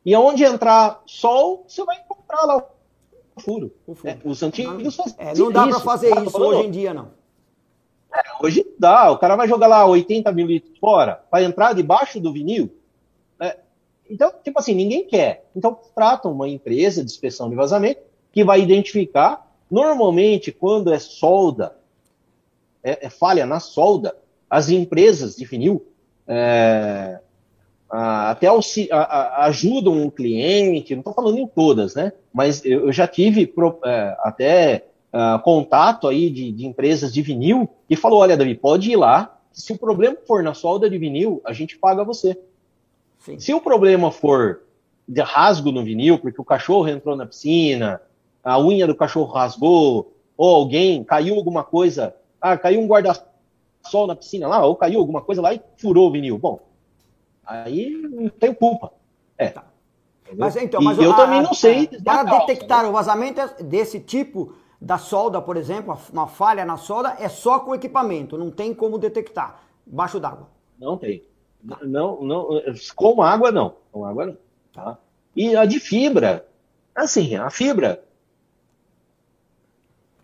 e 0.02 0.16
onde 0.16 0.44
entrar 0.44 1.02
sol, 1.04 1.66
você 1.68 1.84
vai 1.84 1.98
encontrar 2.00 2.46
lá 2.46 2.56
o 2.56 2.62
furo. 3.38 3.70
O 3.86 3.94
furo. 3.94 4.08
É, 4.08 4.18
os 4.24 4.42
antigos 4.42 4.96
faziam 4.96 5.16
é, 5.18 5.34
Não 5.34 5.52
dá 5.52 5.68
para 5.68 5.80
fazer 5.80 6.18
isso 6.24 6.42
hoje 6.42 6.68
em 6.68 6.70
dia, 6.70 6.94
não. 6.94 7.10
É, 8.14 8.22
hoje 8.42 8.64
dá, 8.78 9.10
o 9.10 9.18
cara 9.18 9.36
vai 9.36 9.46
jogar 9.46 9.66
lá 9.66 9.84
80 9.84 10.32
mil 10.32 10.46
litros 10.46 10.78
fora, 10.78 11.22
para 11.30 11.42
entrar 11.42 11.74
debaixo 11.74 12.18
do 12.18 12.32
vinil. 12.32 12.77
É, 14.08 14.12
então, 14.12 14.32
tipo 14.42 14.58
assim, 14.58 14.74
ninguém 14.74 15.06
quer. 15.06 15.44
Então, 15.54 15.78
tratam 15.94 16.32
uma 16.32 16.48
empresa 16.48 17.04
de 17.04 17.10
inspeção 17.10 17.48
de 17.48 17.56
vazamento 17.56 18.00
que 18.32 18.44
vai 18.44 18.60
identificar. 18.60 19.46
Normalmente, 19.70 20.50
quando 20.50 20.92
é 20.92 20.98
solda, 20.98 21.76
é, 22.82 23.06
é 23.06 23.10
falha 23.10 23.44
na 23.44 23.60
solda, 23.60 24.16
as 24.48 24.70
empresas 24.70 25.36
de 25.36 25.44
vinil 25.44 25.86
é, 26.26 27.18
até 27.90 28.48
ajudam 29.38 30.06
o 30.06 30.10
cliente, 30.10 30.94
não 30.94 31.00
estou 31.00 31.14
falando 31.14 31.38
em 31.38 31.46
todas, 31.46 31.94
né? 31.94 32.12
Mas 32.32 32.64
eu, 32.64 32.86
eu 32.86 32.92
já 32.92 33.06
tive 33.06 33.46
pro, 33.46 33.78
é, 33.84 34.16
até 34.20 34.86
uh, 35.12 35.42
contato 35.42 36.06
aí 36.06 36.30
de, 36.30 36.52
de, 36.52 36.66
empresas 36.66 37.12
de 37.12 37.22
vinil 37.22 37.68
e 37.88 37.96
falou: 37.96 38.20
olha, 38.20 38.36
Davi, 38.36 38.54
pode 38.54 38.90
ir 38.90 38.96
lá. 38.96 39.34
Se 39.52 39.72
o 39.72 39.78
problema 39.78 40.16
for 40.26 40.42
na 40.42 40.54
solda 40.54 40.88
de 40.88 40.98
vinil, 40.98 41.40
a 41.44 41.52
gente 41.52 41.78
paga 41.78 42.04
você. 42.04 42.38
Sim. 43.18 43.38
Se 43.38 43.52
o 43.52 43.60
problema 43.60 44.10
for 44.10 44.62
de 45.06 45.22
rasgo 45.22 45.72
no 45.72 45.82
vinil, 45.82 46.18
porque 46.18 46.40
o 46.40 46.44
cachorro 46.44 46.88
entrou 46.88 47.16
na 47.16 47.26
piscina, 47.26 48.00
a 48.44 48.60
unha 48.60 48.86
do 48.86 48.94
cachorro 48.94 49.32
rasgou, 49.32 50.12
ou 50.36 50.54
alguém 50.54 51.02
caiu 51.02 51.34
alguma 51.34 51.64
coisa, 51.64 52.14
ah, 52.40 52.56
caiu 52.56 52.80
um 52.80 52.86
guarda-sol 52.86 54.06
na 54.06 54.14
piscina 54.14 54.46
lá, 54.46 54.64
ou 54.64 54.76
caiu 54.76 55.00
alguma 55.00 55.20
coisa 55.20 55.42
lá 55.42 55.52
e 55.54 55.60
furou 55.76 56.08
o 56.08 56.12
vinil. 56.12 56.38
Bom, 56.38 56.60
aí 57.44 57.90
não 57.90 58.28
tenho 58.28 58.54
culpa. 58.54 58.92
É. 59.36 59.48
Tá. 59.48 59.64
Mas 60.36 60.56
então, 60.56 60.82
mas 60.82 60.98
eu 60.98 61.12
a, 61.12 61.16
também 61.16 61.42
não 61.42 61.54
sei. 61.54 61.88
Para 62.04 62.22
detectar 62.22 62.82
né? 62.82 62.88
o 62.88 62.92
vazamento 62.92 63.40
desse 63.64 63.98
tipo 63.98 64.52
da 64.80 64.98
solda, 64.98 65.40
por 65.40 65.56
exemplo, 65.56 65.96
uma 66.12 66.26
falha 66.26 66.64
na 66.64 66.76
solda, 66.76 67.16
é 67.18 67.28
só 67.28 67.58
com 67.60 67.74
equipamento, 67.74 68.36
não 68.36 68.50
tem 68.50 68.74
como 68.74 68.98
detectar. 68.98 69.62
Baixo 69.86 70.20
d'água. 70.20 70.48
Não 70.78 70.96
tem. 70.96 71.22
Tá. 71.66 71.78
Não, 71.82 72.22
não, 72.22 72.62
com 72.94 73.22
água 73.22 73.50
não. 73.50 73.76
Com 73.90 74.04
água 74.04 74.26
não. 74.26 74.36
Tá? 74.72 74.98
E 75.34 75.56
a 75.56 75.64
de 75.64 75.80
fibra, 75.80 76.46
assim, 76.94 77.36
a 77.36 77.50
fibra. 77.50 78.02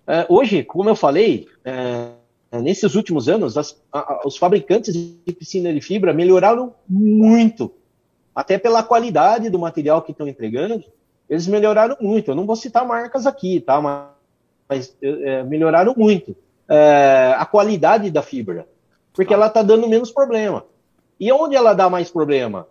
É, 0.06 0.26
hoje, 0.28 0.62
como 0.62 0.90
eu 0.90 0.96
falei, 0.96 1.48
é, 1.64 2.10
nesses 2.52 2.94
últimos 2.94 3.28
anos, 3.28 3.56
as, 3.56 3.80
a, 3.92 4.26
os 4.26 4.36
fabricantes 4.36 4.94
de 4.94 5.32
piscina 5.32 5.72
de 5.72 5.80
fibra 5.80 6.12
melhoraram 6.12 6.74
muito. 6.88 7.72
Até 8.34 8.58
pela 8.58 8.82
qualidade 8.82 9.48
do 9.48 9.58
material 9.58 10.02
que 10.02 10.10
estão 10.10 10.28
entregando, 10.28 10.84
eles 11.28 11.46
melhoraram 11.46 11.96
muito. 12.00 12.30
Eu 12.30 12.34
não 12.34 12.46
vou 12.46 12.56
citar 12.56 12.86
marcas 12.86 13.26
aqui, 13.26 13.60
tá? 13.60 13.80
Mas, 13.80 14.08
mas 14.68 14.96
é, 15.00 15.42
melhoraram 15.44 15.94
muito 15.96 16.36
é, 16.68 17.34
a 17.36 17.46
qualidade 17.46 18.10
da 18.10 18.22
fibra, 18.22 18.66
porque 19.12 19.32
ela 19.32 19.46
está 19.46 19.62
dando 19.62 19.88
menos 19.88 20.10
problema. 20.10 20.64
E 21.24 21.32
onde 21.32 21.56
ela 21.56 21.72
dá 21.72 21.88
mais 21.88 22.10
problema? 22.10 22.68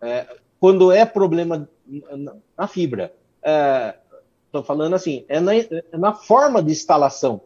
É, 0.00 0.28
quando 0.60 0.92
é 0.92 1.04
problema 1.04 1.68
na 2.56 2.68
fibra. 2.68 3.12
Estou 4.46 4.60
é, 4.60 4.64
falando 4.64 4.94
assim, 4.94 5.24
é 5.26 5.40
na, 5.40 5.56
é 5.56 5.82
na, 5.94 6.12
forma 6.12 6.62
de 6.62 6.70
instalação. 6.70 7.40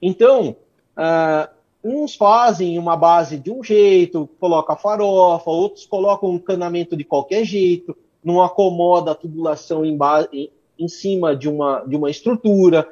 Então, 0.00 0.56
é, 0.96 1.50
uns 1.84 2.14
fazem 2.14 2.78
uma 2.78 2.96
base 2.96 3.38
de 3.38 3.50
um 3.50 3.62
jeito, 3.62 4.26
coloca 4.40 4.74
farofa, 4.74 5.50
outros 5.50 5.84
colocam 5.84 6.30
um 6.30 6.36
encanamento 6.36 6.96
de 6.96 7.04
qualquer 7.04 7.44
jeito, 7.44 7.94
não 8.24 8.40
acomoda 8.40 9.10
a 9.10 9.14
tubulação 9.14 9.84
em, 9.84 9.98
base, 9.98 10.28
em, 10.32 10.50
em 10.78 10.88
cima 10.88 11.36
de 11.36 11.46
uma, 11.46 11.80
de 11.80 11.94
uma 11.94 12.08
estrutura. 12.08 12.88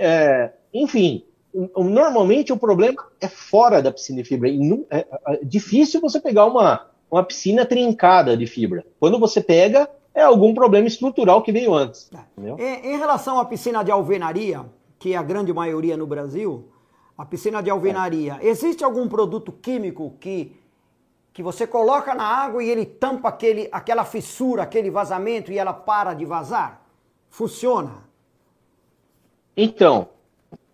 É, 0.00 0.50
enfim, 0.74 1.22
normalmente 1.52 2.52
o 2.52 2.56
problema 2.56 3.04
é 3.20 3.28
fora 3.28 3.82
da 3.82 3.92
piscina 3.92 4.22
de 4.22 4.28
fibra. 4.28 4.50
Não, 4.52 4.86
é, 4.90 5.06
é, 5.26 5.40
difícil 5.42 6.00
você 6.00 6.20
pegar 6.20 6.46
uma, 6.46 6.88
uma 7.10 7.24
piscina 7.24 7.66
trincada 7.66 8.36
de 8.36 8.46
fibra. 8.46 8.84
Quando 8.98 9.18
você 9.18 9.40
pega, 9.40 9.88
é 10.14 10.22
algum 10.22 10.54
problema 10.54 10.86
estrutural 10.86 11.42
que 11.42 11.52
veio 11.52 11.74
antes. 11.74 12.10
Em, 12.58 12.92
em, 12.92 12.98
relação 12.98 13.38
à 13.38 13.44
piscina 13.44 13.82
de 13.82 13.90
alvenaria, 13.90 14.64
que 14.98 15.14
é 15.14 15.16
a 15.16 15.22
grande 15.22 15.52
maioria 15.52 15.96
no 15.96 16.06
Brasil, 16.06 16.68
a 17.16 17.24
piscina 17.24 17.62
de 17.62 17.70
alvenaria, 17.70 18.38
é. 18.40 18.46
existe 18.46 18.84
algum 18.84 19.08
produto 19.08 19.52
químico 19.52 20.14
que, 20.20 20.56
que 21.32 21.42
você 21.42 21.66
coloca 21.66 22.14
na 22.14 22.24
água 22.24 22.62
e 22.62 22.68
ele 22.68 22.86
tampa 22.86 23.28
aquele, 23.28 23.68
aquela 23.72 24.04
fissura, 24.04 24.62
aquele 24.62 24.90
vazamento 24.90 25.52
e 25.52 25.58
ela 25.58 25.72
para 25.72 26.14
de 26.14 26.24
vazar? 26.24 26.82
Funciona? 27.28 28.08
Então, 29.56 30.08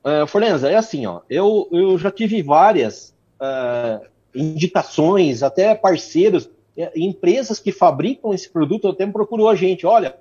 Uh, 0.07 0.67
é 0.67 0.77
assim, 0.77 1.05
ó, 1.05 1.23
eu, 1.29 1.69
eu 1.73 1.99
já 1.99 2.13
tive 2.13 2.41
várias 2.41 3.13
uh, 3.41 4.07
indicações, 4.33 5.43
até 5.43 5.75
parceiros, 5.75 6.49
é, 6.77 6.93
empresas 6.95 7.59
que 7.59 7.73
fabricam 7.73 8.33
esse 8.33 8.49
produto 8.49 8.87
até 8.87 9.05
procurou 9.05 9.49
a 9.49 9.57
gente, 9.57 9.85
olha, 9.85 10.17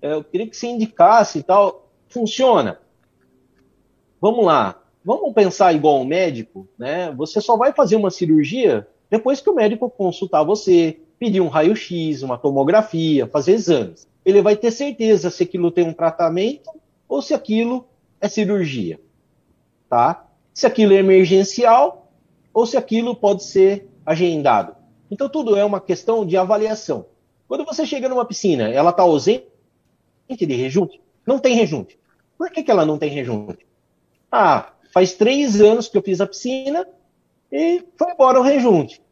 eu 0.00 0.22
queria 0.22 0.46
que 0.46 0.56
você 0.56 0.68
indicasse 0.68 1.40
e 1.40 1.42
tal, 1.42 1.88
funciona. 2.08 2.78
Vamos 4.20 4.44
lá, 4.44 4.80
vamos 5.04 5.34
pensar 5.34 5.72
igual 5.72 6.00
um 6.00 6.04
médico, 6.04 6.68
né? 6.78 7.10
Você 7.16 7.40
só 7.40 7.56
vai 7.56 7.72
fazer 7.72 7.96
uma 7.96 8.12
cirurgia 8.12 8.86
depois 9.10 9.40
que 9.40 9.50
o 9.50 9.54
médico 9.54 9.90
consultar 9.90 10.44
você, 10.44 11.00
pedir 11.18 11.40
um 11.40 11.48
raio-x, 11.48 12.22
uma 12.22 12.38
tomografia, 12.38 13.26
fazer 13.26 13.54
exames. 13.54 14.06
Ele 14.24 14.40
vai 14.40 14.54
ter 14.54 14.70
certeza 14.70 15.30
se 15.30 15.42
aquilo 15.42 15.72
tem 15.72 15.84
um 15.84 15.92
tratamento 15.92 16.70
ou 17.08 17.20
se 17.20 17.34
aquilo 17.34 17.88
é 18.22 18.28
cirurgia, 18.28 19.00
tá? 19.88 20.26
Se 20.54 20.64
aquilo 20.64 20.92
é 20.92 20.98
emergencial 20.98 22.12
ou 22.54 22.64
se 22.64 22.76
aquilo 22.76 23.16
pode 23.16 23.42
ser 23.42 23.88
agendado. 24.06 24.76
Então 25.10 25.28
tudo 25.28 25.56
é 25.56 25.64
uma 25.64 25.80
questão 25.80 26.24
de 26.24 26.36
avaliação. 26.36 27.06
Quando 27.48 27.64
você 27.64 27.84
chega 27.84 28.08
numa 28.08 28.24
piscina, 28.24 28.70
ela 28.70 28.90
está 28.90 29.02
ausente 29.02 29.46
de 30.30 30.54
rejunte? 30.54 31.02
Não 31.26 31.38
tem 31.38 31.56
rejunte. 31.56 31.98
Por 32.38 32.50
que, 32.50 32.62
que 32.62 32.70
ela 32.70 32.86
não 32.86 32.96
tem 32.96 33.10
rejunte? 33.10 33.66
Ah, 34.30 34.72
faz 34.94 35.14
três 35.14 35.60
anos 35.60 35.88
que 35.88 35.98
eu 35.98 36.02
fiz 36.02 36.20
a 36.20 36.26
piscina 36.26 36.86
e 37.50 37.84
foi 37.96 38.12
embora 38.12 38.38
o 38.38 38.42
rejunte. 38.42 39.02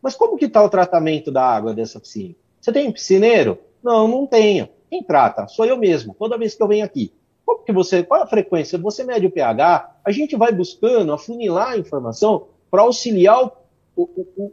Mas 0.00 0.14
como 0.14 0.36
que 0.36 0.46
está 0.46 0.62
o 0.62 0.70
tratamento 0.70 1.30
da 1.30 1.44
água 1.44 1.74
dessa 1.74 2.00
piscina? 2.00 2.34
Você 2.60 2.72
tem 2.72 2.90
piscineiro? 2.92 3.58
Não, 3.82 4.06
não 4.06 4.26
tenho. 4.26 4.68
Quem 4.88 5.02
trata? 5.02 5.48
Sou 5.48 5.64
eu 5.64 5.76
mesmo, 5.76 6.14
toda 6.14 6.38
vez 6.38 6.54
que 6.54 6.62
eu 6.62 6.68
venho 6.68 6.84
aqui. 6.84 7.12
Como 7.44 7.64
que 7.64 7.72
você, 7.72 8.02
qual 8.02 8.20
é 8.20 8.24
a 8.24 8.26
frequência? 8.26 8.78
Você 8.78 9.04
mede 9.04 9.26
o 9.26 9.30
pH, 9.30 10.00
a 10.04 10.10
gente 10.10 10.36
vai 10.36 10.52
buscando 10.52 11.12
afunilar 11.12 11.72
a 11.72 11.78
informação 11.78 12.48
para 12.70 12.82
auxiliar 12.82 13.44
o, 13.44 13.52
o, 13.96 14.52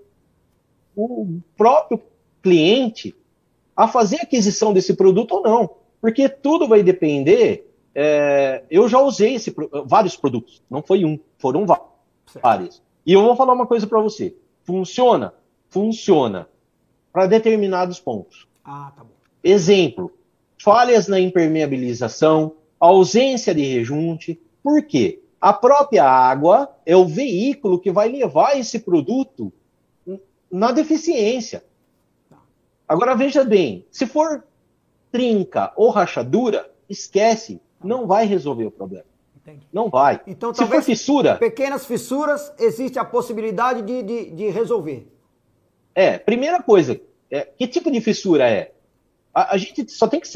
o, 0.95 1.03
o 1.03 1.41
próprio 1.55 2.01
cliente 2.41 3.15
a 3.75 3.87
fazer 3.87 4.19
a 4.19 4.23
aquisição 4.23 4.73
desse 4.73 4.93
produto 4.93 5.35
ou 5.35 5.43
não. 5.43 5.69
Porque 6.01 6.27
tudo 6.27 6.67
vai 6.67 6.83
depender. 6.83 7.65
É, 7.95 8.63
eu 8.69 8.87
já 8.87 8.99
usei 8.99 9.35
esse, 9.35 9.53
vários 9.85 10.15
produtos, 10.15 10.61
não 10.69 10.81
foi 10.81 11.03
um, 11.03 11.19
foram 11.37 11.65
vários. 12.41 12.81
E 13.05 13.13
eu 13.13 13.23
vou 13.23 13.35
falar 13.35 13.53
uma 13.53 13.65
coisa 13.65 13.87
para 13.87 14.01
você. 14.01 14.35
Funciona? 14.63 15.33
Funciona. 15.69 16.47
Para 17.11 17.25
determinados 17.25 17.99
pontos. 17.99 18.47
Ah, 18.63 18.91
tá 18.95 19.03
bom. 19.03 19.09
Exemplo: 19.43 20.11
falhas 20.61 21.07
na 21.07 21.19
impermeabilização, 21.19 22.53
ausência 22.79 23.53
de 23.53 23.63
rejunte. 23.63 24.39
Por 24.63 24.83
quê? 24.83 25.21
A 25.39 25.53
própria 25.53 26.03
água 26.03 26.75
é 26.85 26.95
o 26.95 27.05
veículo 27.05 27.79
que 27.79 27.91
vai 27.91 28.09
levar 28.09 28.57
esse 28.57 28.79
produto 28.79 29.51
na 30.51 30.71
deficiência. 30.71 31.63
Agora 32.87 33.15
veja 33.15 33.43
bem, 33.43 33.85
se 33.91 34.05
for 34.05 34.43
trinca 35.11 35.71
ou 35.75 35.89
rachadura, 35.89 36.69
esquece, 36.89 37.61
não 37.83 38.07
vai 38.07 38.25
resolver 38.25 38.65
o 38.65 38.71
problema. 38.71 39.05
Entendi. 39.35 39.67
Não 39.71 39.89
vai. 39.89 40.21
Então, 40.27 40.53
se 40.53 40.65
for 40.65 40.81
fissura. 40.81 41.35
Pequenas 41.37 41.85
fissuras, 41.85 42.51
existe 42.59 42.99
a 42.99 43.05
possibilidade 43.05 43.81
de, 43.81 44.03
de, 44.03 44.31
de 44.31 44.49
resolver. 44.49 45.07
É, 45.95 46.17
primeira 46.17 46.61
coisa, 46.61 46.99
é, 47.31 47.41
que 47.41 47.67
tipo 47.67 47.91
de 47.91 48.01
fissura 48.01 48.49
é? 48.49 48.71
A, 49.33 49.53
a 49.53 49.57
gente 49.57 49.89
só 49.91 50.07
tem 50.07 50.19
que, 50.19 50.27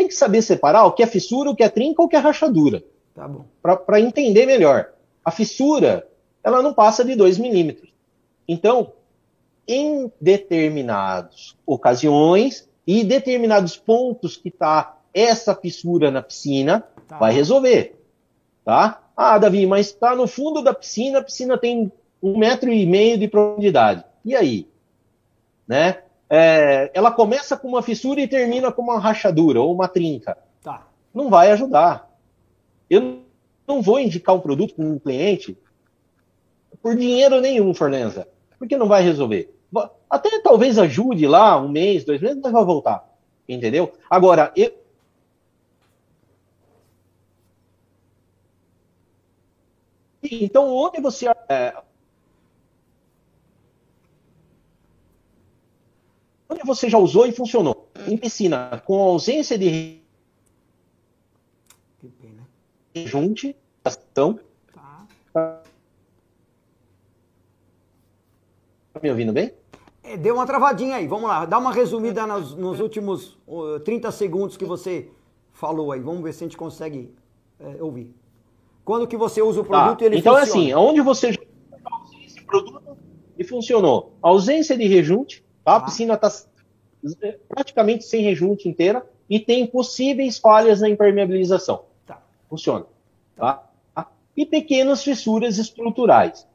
tem 0.00 0.08
que 0.08 0.14
saber 0.14 0.40
separar 0.40 0.86
o 0.86 0.92
que 0.92 1.02
é 1.02 1.06
fissura, 1.06 1.50
o 1.50 1.54
que 1.54 1.62
é 1.62 1.68
trinca 1.68 2.00
ou 2.00 2.06
o 2.06 2.08
que 2.08 2.16
é 2.16 2.18
rachadura. 2.18 2.82
Tá 3.14 3.28
bom. 3.28 3.44
Para 3.62 4.00
entender 4.00 4.46
melhor. 4.46 4.94
A 5.22 5.30
fissura, 5.30 6.08
ela 6.42 6.62
não 6.62 6.72
passa 6.72 7.04
de 7.04 7.14
2 7.14 7.36
milímetros. 7.36 7.92
Então, 8.48 8.94
em 9.68 10.10
determinadas 10.18 11.54
ocasiões 11.66 12.66
e 12.86 13.04
determinados 13.04 13.76
pontos 13.76 14.38
que 14.38 14.48
está 14.48 14.98
essa 15.12 15.54
fissura 15.54 16.10
na 16.10 16.22
piscina, 16.22 16.82
tá. 17.06 17.18
vai 17.18 17.34
resolver. 17.34 18.00
Tá? 18.64 19.02
Ah, 19.14 19.36
Davi, 19.36 19.66
mas 19.66 19.88
está 19.88 20.16
no 20.16 20.26
fundo 20.26 20.62
da 20.62 20.72
piscina, 20.72 21.18
a 21.18 21.22
piscina 21.22 21.58
tem 21.58 21.92
um 22.22 22.38
metro 22.38 22.72
e 22.72 22.86
meio 22.86 23.18
de 23.18 23.28
profundidade. 23.28 24.02
E 24.24 24.34
aí? 24.34 24.66
Né? 25.68 25.98
É, 26.32 26.90
ela 26.94 27.10
começa 27.10 27.56
com 27.56 27.66
uma 27.66 27.82
fissura 27.82 28.20
e 28.20 28.28
termina 28.28 28.70
com 28.70 28.82
uma 28.82 29.00
rachadura 29.00 29.60
ou 29.60 29.74
uma 29.74 29.88
trinca. 29.88 30.38
Tá. 30.62 30.86
Não 31.12 31.28
vai 31.28 31.50
ajudar. 31.50 32.08
Eu 32.88 33.22
não 33.66 33.82
vou 33.82 33.98
indicar 33.98 34.36
um 34.36 34.40
produto 34.40 34.74
para 34.74 34.84
um 34.84 34.98
cliente 34.98 35.58
por 36.80 36.96
dinheiro 36.96 37.40
nenhum, 37.40 37.74
Fornenza, 37.74 38.28
porque 38.58 38.76
não 38.76 38.86
vai 38.86 39.02
resolver. 39.02 39.52
Até 40.08 40.40
talvez 40.40 40.78
ajude 40.78 41.26
lá 41.26 41.60
um 41.60 41.68
mês, 41.68 42.04
dois 42.04 42.20
meses, 42.20 42.40
mas 42.42 42.52
vai 42.52 42.64
voltar. 42.64 43.04
Entendeu? 43.48 43.92
Agora, 44.08 44.52
eu, 44.56 44.72
Então, 50.22 50.72
onde 50.74 51.00
você. 51.00 51.26
É, 51.48 51.74
onde 56.50 56.62
você 56.64 56.90
já 56.90 56.98
usou 56.98 57.26
e 57.26 57.32
funcionou? 57.32 57.88
Em 58.06 58.16
piscina, 58.16 58.82
com 58.84 58.98
ausência 58.98 59.56
de 59.56 60.00
junte, 63.06 63.56
ação. 63.84 64.40
Tá. 64.74 65.06
tá 68.92 69.00
me 69.00 69.10
ouvindo 69.10 69.32
bem? 69.32 69.52
É, 70.02 70.16
deu 70.16 70.34
uma 70.34 70.46
travadinha 70.46 70.96
aí. 70.96 71.06
Vamos 71.06 71.28
lá, 71.28 71.44
dá 71.44 71.58
uma 71.58 71.72
resumida 71.72 72.26
nos, 72.26 72.54
nos 72.54 72.80
últimos 72.80 73.38
uh, 73.46 73.78
30 73.80 74.10
segundos 74.10 74.56
que 74.56 74.64
você 74.64 75.08
falou 75.52 75.92
aí. 75.92 76.00
Vamos 76.00 76.22
ver 76.22 76.32
se 76.32 76.42
a 76.42 76.46
gente 76.46 76.56
consegue 76.56 77.14
é, 77.60 77.82
ouvir. 77.82 78.12
Quando 78.84 79.06
que 79.06 79.16
você 79.16 79.40
usa 79.40 79.60
o 79.60 79.64
tá. 79.64 79.68
produto 79.68 79.98
tá. 80.00 80.06
ele 80.06 80.18
então, 80.18 80.34
funciona? 80.34 80.50
Então 80.50 80.68
é 80.68 80.82
assim, 80.82 80.90
onde 80.90 81.00
você 81.00 81.38
esse 82.26 82.42
produto 82.42 82.96
e 83.38 83.44
funcionou. 83.44 84.14
Ausência 84.20 84.76
de 84.76 84.86
rejunte, 84.86 85.44
tá? 85.72 85.76
a 85.76 85.80
piscina 85.80 86.14
está 86.14 86.30
praticamente 87.48 88.04
sem 88.04 88.22
rejunte 88.22 88.68
inteira 88.68 89.04
e 89.28 89.38
tem 89.38 89.66
possíveis 89.66 90.38
falhas 90.38 90.80
na 90.80 90.88
impermeabilização. 90.88 91.84
Tá. 92.06 92.22
Funciona. 92.48 92.86
Tá? 93.36 93.64
E 94.36 94.44
pequenas 94.46 95.02
fissuras 95.02 95.58
estruturais. 95.58 96.46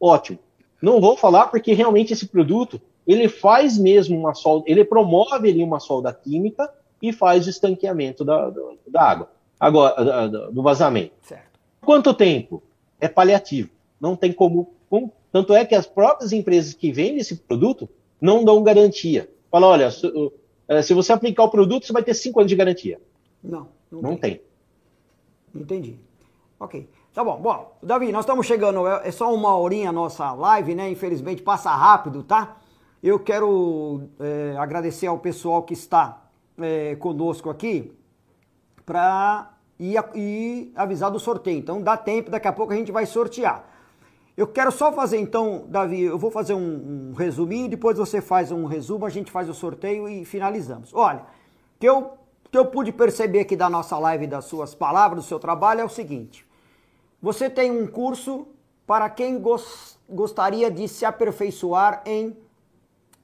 Ótimo. 0.00 0.38
Não 0.80 1.00
vou 1.00 1.16
falar 1.16 1.48
porque 1.48 1.72
realmente 1.72 2.12
esse 2.12 2.26
produto 2.26 2.80
ele 3.06 3.28
faz 3.28 3.78
mesmo 3.78 4.18
uma 4.18 4.34
solda, 4.34 4.64
ele 4.68 4.84
promove 4.84 5.48
ali 5.48 5.62
uma 5.62 5.80
solda 5.80 6.12
química 6.12 6.70
e 7.00 7.12
faz 7.12 7.46
o 7.46 7.50
estanqueamento 7.50 8.24
da, 8.24 8.50
da, 8.50 8.60
da 8.86 9.02
água, 9.02 9.30
agora 9.58 10.28
do 10.52 10.62
vazamento. 10.62 11.12
Certo. 11.22 11.58
Quanto 11.80 12.12
tempo? 12.12 12.62
É 13.00 13.08
paliativo. 13.08 13.70
Não 14.00 14.14
tem 14.14 14.32
como, 14.32 14.74
como. 14.90 15.12
Tanto 15.32 15.54
é 15.54 15.64
que 15.64 15.74
as 15.74 15.86
próprias 15.86 16.32
empresas 16.32 16.74
que 16.74 16.92
vendem 16.92 17.18
esse 17.18 17.36
produto 17.36 17.88
não 18.20 18.44
dão 18.44 18.62
garantia. 18.62 19.28
Fala, 19.50 19.66
olha, 19.66 19.90
se, 19.90 20.10
eh, 20.68 20.82
se 20.82 20.94
você 20.94 21.12
aplicar 21.12 21.44
o 21.44 21.50
produto, 21.50 21.86
você 21.86 21.92
vai 21.92 22.02
ter 22.02 22.14
cinco 22.14 22.40
anos 22.40 22.50
de 22.50 22.56
garantia. 22.56 23.00
Não. 23.42 23.68
Não, 23.90 24.02
não 24.02 24.16
tem. 24.16 24.34
tem. 24.34 25.62
Entendi. 25.62 25.96
Ok. 26.60 26.88
Tá 27.14 27.24
bom. 27.24 27.40
Bom, 27.40 27.76
Davi, 27.82 28.12
nós 28.12 28.24
estamos 28.24 28.46
chegando, 28.46 28.86
é, 28.86 29.08
é 29.08 29.10
só 29.10 29.32
uma 29.34 29.56
horinha 29.56 29.88
a 29.88 29.92
nossa 29.92 30.32
live, 30.32 30.74
né? 30.74 30.90
Infelizmente 30.90 31.42
passa 31.42 31.70
rápido, 31.70 32.22
tá? 32.22 32.58
Eu 33.02 33.18
quero 33.18 34.02
é, 34.20 34.56
agradecer 34.58 35.06
ao 35.06 35.18
pessoal 35.18 35.62
que 35.62 35.72
está 35.72 36.28
é, 36.58 36.96
conosco 36.96 37.48
aqui 37.48 37.92
para 38.84 39.52
ir 39.78 40.72
avisar 40.74 41.10
do 41.10 41.20
sorteio. 41.20 41.58
Então 41.58 41.80
dá 41.80 41.96
tempo, 41.96 42.30
daqui 42.30 42.48
a 42.48 42.52
pouco 42.52 42.72
a 42.72 42.76
gente 42.76 42.92
vai 42.92 43.06
sortear. 43.06 43.64
Eu 44.38 44.46
quero 44.46 44.70
só 44.70 44.92
fazer 44.92 45.18
então, 45.18 45.64
Davi, 45.66 46.02
eu 46.02 46.16
vou 46.16 46.30
fazer 46.30 46.54
um, 46.54 47.10
um 47.10 47.12
resuminho, 47.12 47.68
depois 47.68 47.98
você 47.98 48.20
faz 48.20 48.52
um 48.52 48.66
resumo, 48.66 49.04
a 49.04 49.10
gente 49.10 49.32
faz 49.32 49.48
o 49.48 49.52
sorteio 49.52 50.08
e 50.08 50.24
finalizamos. 50.24 50.94
Olha, 50.94 51.26
que 51.76 51.88
eu, 51.88 52.12
que 52.48 52.56
eu 52.56 52.66
pude 52.66 52.92
perceber 52.92 53.40
aqui 53.40 53.56
da 53.56 53.68
nossa 53.68 53.98
live, 53.98 54.28
das 54.28 54.44
suas 54.44 54.76
palavras, 54.76 55.24
do 55.24 55.28
seu 55.28 55.40
trabalho, 55.40 55.80
é 55.80 55.84
o 55.84 55.88
seguinte. 55.88 56.46
Você 57.20 57.50
tem 57.50 57.72
um 57.72 57.84
curso 57.88 58.46
para 58.86 59.10
quem 59.10 59.40
gos, 59.40 59.98
gostaria 60.08 60.70
de 60.70 60.86
se 60.86 61.04
aperfeiçoar 61.04 62.04
em 62.06 62.36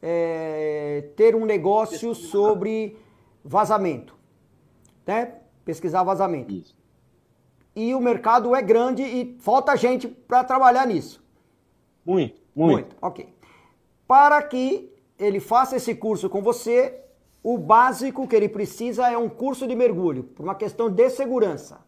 é, 0.03 1.11
ter 1.15 1.37
um 1.37 1.45
negócio 1.45 2.13
sobre 2.13 2.99
vazamento, 3.45 4.17
né? 5.07 5.35
Pesquisar 5.65 6.03
vazamento. 6.03 6.53
Isso. 6.53 6.75
E 7.75 7.95
o 7.95 8.01
mercado 8.01 8.55
é 8.55 8.63
grande 8.63 9.03
e 9.03 9.37
falta 9.41 9.77
gente 9.77 10.07
para 10.07 10.45
trabalhar 10.45 10.87
nisso. 10.87 11.23
Muito, 12.05 12.41
muito, 12.55 12.73
muito. 12.73 12.97
Ok. 13.01 13.29
Para 14.07 14.43
que 14.43 14.93
ele 15.19 15.41
faça 15.41 15.77
esse 15.77 15.95
curso 15.95 16.29
com 16.29 16.43
você, 16.43 17.01
o 17.43 17.59
básico 17.59 18.29
que 18.29 18.37
ele 18.37 18.49
precisa 18.49 19.11
é 19.11 19.19
um 19.19 19.29
curso 19.29 19.67
de 19.67 19.75
mergulho, 19.75 20.25
por 20.25 20.45
uma 20.45 20.55
questão 20.55 20.89
de 20.89 21.11
segurança. 21.11 21.81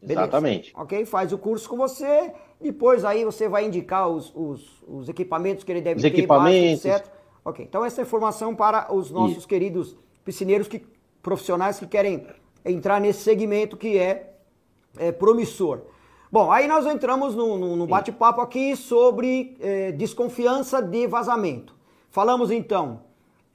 Beleza? 0.00 0.20
Exatamente. 0.20 0.72
Ok? 0.76 1.04
Faz 1.06 1.32
o 1.32 1.38
curso 1.38 1.68
com 1.68 1.76
você, 1.76 2.32
depois 2.60 3.04
aí 3.04 3.24
você 3.24 3.48
vai 3.48 3.64
indicar 3.66 4.08
os, 4.08 4.32
os, 4.34 4.82
os 4.86 5.08
equipamentos 5.08 5.64
que 5.64 5.72
ele 5.72 5.80
deve 5.80 5.96
os 5.96 6.02
ter, 6.02 6.08
equipamentos. 6.08 6.84
etc. 6.84 7.06
Ok, 7.44 7.64
então 7.64 7.84
essa 7.84 8.00
é 8.00 8.02
informação 8.02 8.54
para 8.54 8.92
os 8.92 9.10
nossos 9.10 9.38
Isso. 9.38 9.48
queridos 9.48 9.96
piscineiros 10.24 10.66
que, 10.66 10.82
profissionais 11.22 11.78
que 11.78 11.86
querem 11.86 12.26
entrar 12.64 13.00
nesse 13.00 13.22
segmento 13.22 13.76
que 13.76 13.98
é, 13.98 14.33
é 14.98 15.12
promissor. 15.12 15.80
Bom, 16.30 16.50
aí 16.50 16.66
nós 16.66 16.84
entramos 16.86 17.34
no, 17.34 17.56
no, 17.56 17.76
no 17.76 17.86
bate-papo 17.86 18.40
aqui 18.40 18.74
sobre 18.74 19.56
é, 19.60 19.92
desconfiança 19.92 20.82
de 20.82 21.06
vazamento. 21.06 21.74
Falamos 22.10 22.50
então 22.50 23.02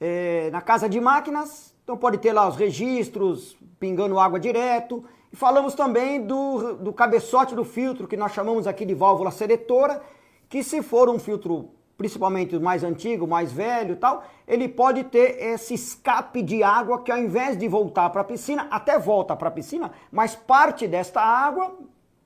é, 0.00 0.48
na 0.50 0.62
casa 0.62 0.88
de 0.88 0.98
máquinas, 1.00 1.74
então 1.84 1.96
pode 1.96 2.18
ter 2.18 2.32
lá 2.32 2.48
os 2.48 2.56
registros, 2.56 3.56
pingando 3.78 4.18
água 4.18 4.40
direto, 4.40 5.04
e 5.32 5.36
falamos 5.36 5.74
também 5.74 6.24
do, 6.24 6.74
do 6.74 6.92
cabeçote 6.92 7.54
do 7.54 7.64
filtro, 7.64 8.08
que 8.08 8.16
nós 8.16 8.32
chamamos 8.32 8.66
aqui 8.66 8.84
de 8.84 8.94
válvula 8.94 9.30
seletora, 9.30 10.02
que 10.48 10.62
se 10.62 10.82
for 10.82 11.08
um 11.08 11.18
filtro 11.18 11.70
principalmente 12.00 12.58
mais 12.58 12.82
antigo, 12.82 13.26
mais 13.26 13.52
velho 13.52 13.92
e 13.92 13.96
tal, 13.96 14.24
ele 14.48 14.66
pode 14.66 15.04
ter 15.04 15.36
esse 15.38 15.74
escape 15.74 16.40
de 16.40 16.62
água 16.62 17.02
que 17.02 17.12
ao 17.12 17.18
invés 17.18 17.58
de 17.58 17.68
voltar 17.68 18.08
para 18.08 18.22
a 18.22 18.24
piscina, 18.24 18.66
até 18.70 18.98
volta 18.98 19.36
para 19.36 19.48
a 19.48 19.50
piscina, 19.50 19.90
mas 20.10 20.34
parte 20.34 20.88
desta 20.88 21.20
água, 21.20 21.76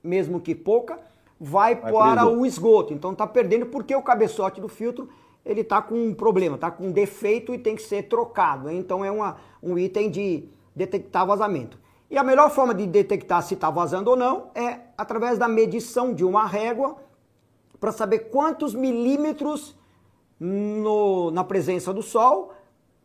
mesmo 0.01 0.39
que 0.39 0.55
pouca, 0.55 0.97
vai, 1.37 1.75
vai 1.75 1.91
para 1.91 2.25
o 2.25 2.45
esgoto. 2.45 2.93
Então 2.93 3.11
está 3.11 3.27
perdendo 3.27 3.65
porque 3.65 3.93
o 3.93 4.01
cabeçote 4.01 4.61
do 4.61 4.69
filtro 4.69 5.09
ele 5.45 5.59
está 5.59 5.81
com 5.81 5.95
um 5.95 6.13
problema, 6.13 6.55
está 6.55 6.71
com 6.71 6.87
um 6.87 6.91
defeito 6.93 7.53
e 7.53 7.57
tem 7.57 7.75
que 7.75 7.81
ser 7.81 8.03
trocado. 8.03 8.69
Então 8.69 9.03
é 9.03 9.11
uma, 9.11 9.35
um 9.61 9.77
item 9.77 10.09
de 10.09 10.47
detectar 10.73 11.27
vazamento. 11.27 11.77
E 12.09 12.17
a 12.17 12.23
melhor 12.23 12.49
forma 12.49 12.73
de 12.73 12.87
detectar 12.87 13.43
se 13.43 13.55
está 13.55 13.69
vazando 13.69 14.09
ou 14.09 14.15
não 14.15 14.51
é 14.55 14.79
através 14.97 15.37
da 15.37 15.49
medição 15.49 16.13
de 16.13 16.23
uma 16.23 16.45
régua 16.45 16.95
para 17.79 17.91
saber 17.91 18.29
quantos 18.29 18.73
milímetros 18.73 19.75
no, 20.39 21.31
na 21.31 21.43
presença 21.43 21.93
do 21.93 22.01
sol 22.01 22.53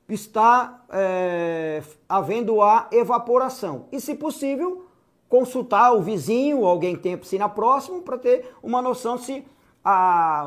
está 0.08 0.84
é, 0.90 1.82
havendo 2.08 2.60
a 2.62 2.88
evaporação. 2.90 3.86
E, 3.92 4.00
se 4.00 4.14
possível, 4.14 4.86
consultar 5.28 5.92
o 5.92 6.02
vizinho 6.02 6.64
alguém 6.64 6.96
que 6.96 7.02
tenha 7.02 7.16
piscina 7.16 7.48
próximo 7.48 8.02
para 8.02 8.18
ter 8.18 8.52
uma 8.62 8.82
noção 8.82 9.16
se 9.16 9.44
a, 9.82 10.42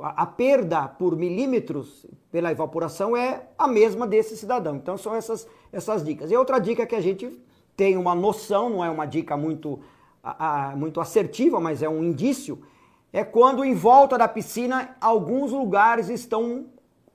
a, 0.00 0.22
a, 0.22 0.26
perda 0.26 0.88
por 0.88 1.16
milímetros 1.16 2.04
pela 2.30 2.50
evaporação 2.50 3.16
é 3.16 3.48
a 3.56 3.66
mesma 3.66 4.06
desse 4.06 4.36
cidadão. 4.36 4.76
Então, 4.76 4.98
são 4.98 5.14
essas, 5.14 5.48
essas 5.72 6.04
dicas. 6.04 6.30
E 6.30 6.36
outra 6.36 6.58
dica 6.58 6.86
que 6.86 6.94
a 6.94 7.00
gente 7.00 7.40
tem 7.76 7.96
uma 7.96 8.14
noção, 8.14 8.68
não 8.68 8.84
é 8.84 8.90
uma 8.90 9.06
dica 9.06 9.36
muito, 9.36 9.80
a, 10.22 10.74
muito 10.76 11.00
assertiva, 11.00 11.60
mas 11.60 11.82
é 11.82 11.88
um 11.88 12.02
indício, 12.02 12.60
é 13.12 13.24
quando 13.24 13.64
em 13.64 13.74
volta 13.74 14.18
da 14.18 14.28
piscina 14.28 14.96
alguns 15.00 15.52
lugares 15.52 16.08
estão 16.08 16.66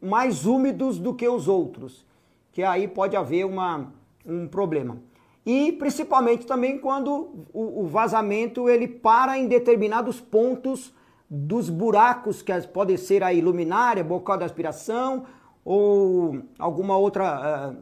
mais 0.01 0.45
úmidos 0.45 0.99
do 0.99 1.13
que 1.13 1.27
os 1.27 1.47
outros, 1.47 2.05
que 2.51 2.63
aí 2.63 2.87
pode 2.87 3.15
haver 3.15 3.45
uma, 3.45 3.91
um 4.25 4.47
problema. 4.47 4.97
E 5.45 5.71
principalmente 5.73 6.45
também 6.45 6.77
quando 6.77 7.45
o, 7.53 7.83
o 7.83 7.87
vazamento 7.87 8.69
ele 8.69 8.87
para 8.87 9.37
em 9.37 9.47
determinados 9.47 10.19
pontos 10.19 10.93
dos 11.29 11.69
buracos 11.69 12.41
que 12.41 12.53
podem 12.67 12.97
ser 12.97 13.23
a 13.23 13.33
iluminária, 13.33 14.03
bocal 14.03 14.37
de 14.37 14.43
aspiração 14.43 15.25
ou 15.65 16.41
alguma 16.59 16.97
outra, 16.97 17.75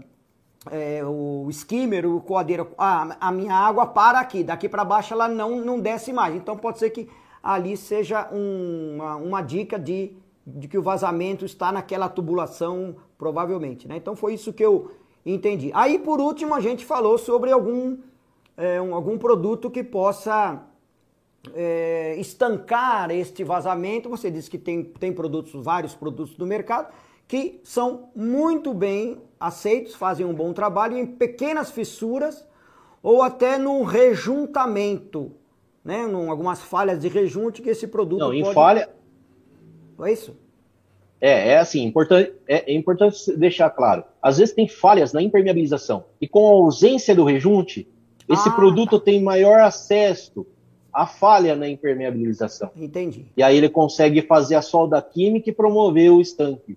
é, 0.70 1.04
o 1.04 1.48
skimmer, 1.50 2.06
o 2.06 2.22
coadeiro, 2.22 2.72
ah, 2.78 3.18
a 3.20 3.32
minha 3.32 3.54
água 3.54 3.86
para 3.88 4.20
aqui, 4.20 4.44
daqui 4.44 4.70
para 4.70 4.86
baixo 4.86 5.14
ela 5.14 5.28
não, 5.28 5.58
não 5.62 5.80
desce 5.80 6.14
mais. 6.14 6.36
Então 6.36 6.56
pode 6.56 6.80
ser 6.80 6.90
que 6.92 7.10
ali 7.42 7.76
seja 7.76 8.30
uma, 8.32 9.16
uma 9.16 9.42
dica 9.42 9.80
de, 9.80 10.14
de 10.46 10.68
que 10.68 10.78
o 10.78 10.82
vazamento 10.82 11.46
está 11.46 11.72
naquela 11.72 12.10
tubulação, 12.10 12.96
provavelmente. 13.18 13.88
Né? 13.88 13.98
Então 13.98 14.16
foi 14.16 14.34
isso 14.34 14.54
que 14.54 14.64
eu 14.64 14.92
entendi. 15.26 15.72
Aí 15.74 16.00
por 16.00 16.20
último 16.20 16.54
a 16.54 16.60
gente 16.60 16.86
falou 16.86 17.18
sobre 17.18 17.52
algum, 17.52 17.98
é, 18.58 18.82
um, 18.82 18.94
algum 18.94 19.18
produto 19.18 19.70
que 19.70 19.84
possa 19.84 20.62
é, 21.54 22.16
estancar 22.18 23.12
este 23.12 23.44
vazamento. 23.44 24.10
Você 24.10 24.30
disse 24.30 24.50
que 24.50 24.58
tem, 24.58 24.84
tem 24.84 25.12
produtos, 25.12 25.54
vários 25.64 25.96
produtos 25.96 26.38
no 26.38 26.46
mercado 26.46 26.94
que 27.32 27.62
são 27.64 28.10
muito 28.14 28.74
bem 28.74 29.22
aceitos, 29.40 29.96
fazem 29.96 30.26
um 30.26 30.34
bom 30.34 30.52
trabalho 30.52 30.98
em 30.98 31.06
pequenas 31.06 31.72
fissuras 31.72 32.46
ou 33.02 33.22
até 33.22 33.58
no 33.58 33.84
rejuntamento, 33.84 35.32
né? 35.84 36.04
Em 36.04 36.30
algumas 36.30 36.62
falhas 36.62 37.00
de 37.00 37.08
rejunte 37.08 37.62
que 37.62 37.70
esse 37.70 37.88
produto 37.88 38.20
Não, 38.20 38.34
em 38.34 38.46
falha... 38.54 38.90
É 40.04 40.12
isso? 40.12 40.36
É, 41.22 41.50
é 41.50 41.58
assim, 41.60 41.84
importante, 41.84 42.34
é, 42.48 42.72
é, 42.72 42.76
importante 42.76 43.38
deixar 43.38 43.70
claro. 43.70 44.04
Às 44.20 44.40
vezes 44.40 44.56
tem 44.56 44.68
falhas 44.68 45.14
na 45.14 45.22
impermeabilização. 45.22 46.06
E 46.20 46.28
com 46.28 46.48
a 46.48 46.52
ausência 46.52 47.14
do 47.14 47.24
rejunte, 47.24 47.88
esse 48.28 48.50
ah, 48.50 48.52
produto 48.52 48.98
tá. 48.98 49.06
tem 49.06 49.22
maior 49.22 49.60
acesso 49.60 50.48
à 50.92 51.06
falha 51.06 51.56
na 51.56 51.70
impermeabilização. 51.70 52.72
Entendi. 52.76 53.28
E 53.38 53.44
aí 53.44 53.56
ele 53.56 53.70
consegue 53.70 54.24
fazer 54.24 54.56
a 54.56 54.62
solda 54.64 55.00
química 55.00 55.52
e 55.52 55.54
promover 55.54 56.12
o 56.12 56.20
estanque. 56.20 56.76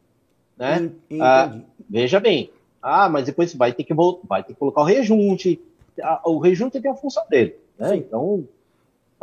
Né? 0.59 0.91
Ah, 1.21 1.59
veja 1.89 2.21
bem. 2.21 2.51
Ah, 2.83 3.09
mas 3.09 3.25
depois 3.25 3.55
vai 3.55 3.73
ter 3.73 3.85
que 3.85 3.95
voltar, 3.95 4.27
vai 4.29 4.45
ter 4.45 4.53
que 4.53 4.59
colocar 4.59 4.83
o 4.83 4.85
rejunte. 4.85 5.59
O 6.23 6.39
rejunte 6.39 6.79
tem 6.81 6.91
a 6.91 6.95
função 6.95 7.25
dele. 7.31 7.57
Né? 7.79 7.97
Então, 7.97 8.47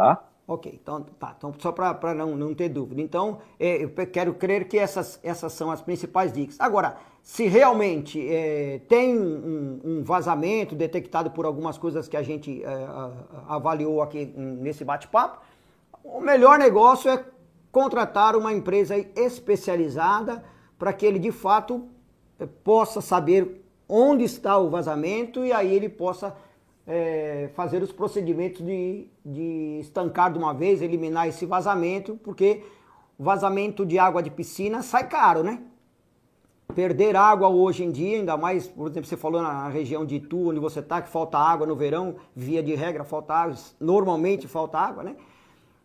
tá? 0.02 0.24
Ok, 0.48 0.80
então 0.82 1.02
tá. 1.20 1.36
Então, 1.38 1.54
só 1.60 1.72
para 1.72 2.14
não, 2.14 2.36
não 2.36 2.54
ter 2.54 2.68
dúvida. 2.68 3.02
Então, 3.02 3.38
é, 3.60 3.84
eu 3.84 3.90
quero 4.08 4.34
crer 4.34 4.68
que 4.68 4.78
essas, 4.78 5.20
essas 5.24 5.54
são 5.54 5.72
as 5.72 5.82
principais 5.82 6.34
dicas. 6.34 6.60
Agora, 6.60 6.98
se 7.22 7.46
realmente 7.48 8.20
é, 8.28 8.82
tem 8.90 9.18
um, 9.18 9.80
um, 9.84 10.04
vazamento 10.04 10.76
detectado 10.76 11.30
por 11.30 11.46
algumas 11.46 11.78
coisas 11.78 12.08
que 12.08 12.18
a 12.18 12.24
gente 12.24 12.64
é, 12.64 12.88
avaliou 13.48 14.02
aqui 14.02 14.26
nesse 14.36 14.84
bate-papo, 14.84 15.40
o 16.04 16.20
melhor 16.20 16.58
negócio 16.58 17.10
é 17.10 17.24
contratar 17.72 18.36
uma 18.36 18.52
empresa 18.52 18.98
especializada 19.16 20.44
para 20.78 20.92
que 20.92 21.06
ele 21.06 21.20
de 21.20 21.32
fato 21.32 21.88
eh, 22.40 22.48
possa 22.64 23.00
saber 23.00 23.64
onde 23.88 24.24
está 24.24 24.58
o 24.58 24.70
vazamento 24.70 25.46
e 25.46 25.54
aí 25.54 25.74
ele 25.74 25.88
possa 25.88 26.36
é, 26.88 27.50
fazer 27.54 27.82
os 27.84 27.92
procedimentos 27.92 28.66
de, 28.66 29.08
de 29.26 29.80
estancar 29.82 30.32
de 30.32 30.38
uma 30.38 30.54
vez, 30.54 30.82
eliminar 30.82 31.28
esse 31.28 31.46
vazamento, 31.46 32.20
porque 32.24 32.64
vazamento 33.18 33.86
de 33.86 34.00
água 34.00 34.22
de 34.22 34.32
piscina 34.32 34.82
sai 34.82 35.08
caro, 35.08 35.44
né? 35.44 35.62
Perder 36.74 37.16
água 37.16 37.50
hoje 37.50 37.84
em 37.84 37.92
dia, 37.92 38.18
ainda 38.18 38.38
mais, 38.38 38.68
por 38.68 38.90
exemplo, 38.90 39.08
você 39.08 39.18
falou 39.18 39.42
na 39.42 39.68
região 39.68 40.06
de 40.06 40.16
Itu, 40.16 40.50
onde 40.50 40.60
você 40.60 40.80
está, 40.80 41.02
que 41.02 41.10
falta 41.10 41.38
água 41.38 41.68
no 41.68 41.76
verão, 41.76 42.16
via 42.36 42.64
de 42.64 42.74
regra 42.76 43.04
falta 43.04 43.34
água, 43.34 43.56
normalmente 43.80 44.48
falta 44.48 44.78
água, 44.78 45.04
né? 45.04 45.16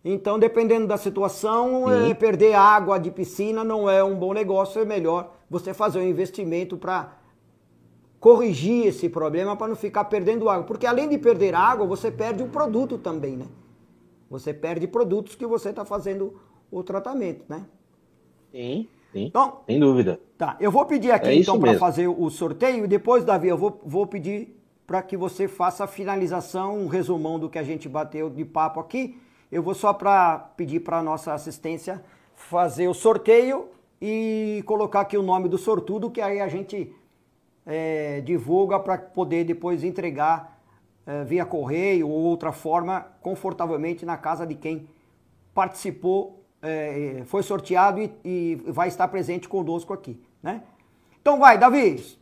Então, 0.04 0.38
dependendo 0.38 0.86
da 0.86 0.96
situação, 0.96 1.90
é, 1.90 2.14
perder 2.14 2.54
água 2.54 2.96
de 2.96 3.10
piscina 3.10 3.64
não 3.64 3.90
é 3.90 4.04
um 4.04 4.14
bom 4.14 4.32
negócio, 4.32 4.80
é 4.80 4.84
melhor 4.84 5.32
você 5.50 5.74
fazer 5.74 5.98
um 5.98 6.08
investimento 6.08 6.76
para 6.76 7.12
corrigir 8.20 8.86
esse 8.86 9.08
problema 9.08 9.56
para 9.56 9.68
não 9.68 9.76
ficar 9.76 10.04
perdendo 10.04 10.48
água. 10.48 10.64
Porque 10.64 10.86
além 10.86 11.08
de 11.08 11.18
perder 11.18 11.54
água, 11.54 11.86
você 11.86 12.10
perde 12.10 12.42
o 12.42 12.48
produto 12.48 12.98
também, 12.98 13.36
né? 13.36 13.46
Você 14.30 14.52
perde 14.52 14.86
produtos 14.86 15.34
que 15.34 15.46
você 15.46 15.70
está 15.70 15.84
fazendo 15.84 16.40
o 16.70 16.82
tratamento, 16.82 17.44
né? 17.48 17.64
Sim, 18.50 18.88
sim. 19.12 19.26
Então, 19.26 19.60
sem 19.66 19.78
dúvida. 19.78 20.20
Tá, 20.36 20.56
eu 20.58 20.70
vou 20.70 20.84
pedir 20.84 21.12
aqui 21.12 21.28
é 21.28 21.34
então 21.34 21.58
para 21.58 21.78
fazer 21.78 22.08
o 22.08 22.28
sorteio 22.28 22.84
e 22.84 22.88
depois, 22.88 23.24
Davi, 23.24 23.48
eu 23.48 23.56
vou, 23.56 23.80
vou 23.84 24.06
pedir 24.06 24.56
para 24.86 25.02
que 25.02 25.16
você 25.16 25.48
faça 25.48 25.84
a 25.84 25.86
finalização, 25.86 26.78
um 26.78 26.86
resumão 26.86 27.38
do 27.38 27.48
que 27.48 27.58
a 27.58 27.62
gente 27.62 27.88
bateu 27.88 28.28
de 28.28 28.44
papo 28.44 28.80
aqui 28.80 29.16
eu 29.50 29.62
vou 29.62 29.74
só 29.74 29.92
para 29.92 30.38
pedir 30.56 30.80
para 30.80 30.98
a 30.98 31.02
nossa 31.02 31.32
assistência 31.32 32.02
fazer 32.34 32.88
o 32.88 32.94
sorteio 32.94 33.68
e 34.00 34.62
colocar 34.66 35.00
aqui 35.00 35.16
o 35.16 35.22
nome 35.22 35.48
do 35.48 35.56
sortudo, 35.56 36.10
que 36.10 36.20
aí 36.20 36.40
a 36.40 36.48
gente 36.48 36.92
é, 37.66 38.20
divulga 38.20 38.78
para 38.78 38.96
poder 38.96 39.44
depois 39.44 39.82
entregar 39.82 40.56
é, 41.06 41.24
via 41.24 41.44
correio 41.44 42.08
ou 42.08 42.24
outra 42.24 42.52
forma, 42.52 43.06
confortavelmente 43.20 44.06
na 44.06 44.16
casa 44.16 44.46
de 44.46 44.54
quem 44.54 44.88
participou, 45.54 46.44
é, 46.62 47.22
foi 47.26 47.42
sorteado 47.42 48.00
e, 48.00 48.12
e, 48.24 48.54
vai 48.66 48.88
estar 48.88 49.08
presente 49.08 49.48
conosco 49.48 49.92
aqui, 49.92 50.20
né? 50.42 50.62
Então 51.20 51.38
vai, 51.38 51.58
Davi, 51.58 52.16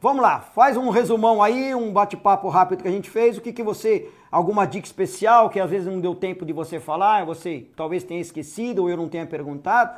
vamos 0.00 0.22
lá, 0.22 0.40
faz 0.40 0.76
um 0.76 0.88
resumão 0.90 1.42
aí, 1.42 1.74
um 1.74 1.92
bate-papo 1.92 2.48
rápido 2.48 2.82
que 2.82 2.88
a 2.88 2.92
gente 2.92 3.10
fez, 3.10 3.36
o 3.36 3.40
que, 3.40 3.52
que 3.52 3.62
você 3.62 4.10
alguma 4.30 4.66
dica 4.66 4.86
especial 4.86 5.48
que 5.48 5.60
às 5.60 5.70
vezes 5.70 5.86
não 5.86 6.00
deu 6.00 6.14
tempo 6.14 6.44
de 6.44 6.52
você 6.52 6.80
falar, 6.80 7.24
você 7.24 7.66
talvez 7.76 8.02
tenha 8.02 8.20
esquecido 8.20 8.82
ou 8.82 8.90
eu 8.90 8.96
não 8.96 9.08
tenha 9.08 9.26
perguntado. 9.26 9.96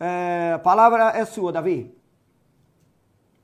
É, 0.00 0.52
a 0.54 0.58
palavra 0.58 1.10
é 1.10 1.24
sua, 1.24 1.52
Davi. 1.52 1.97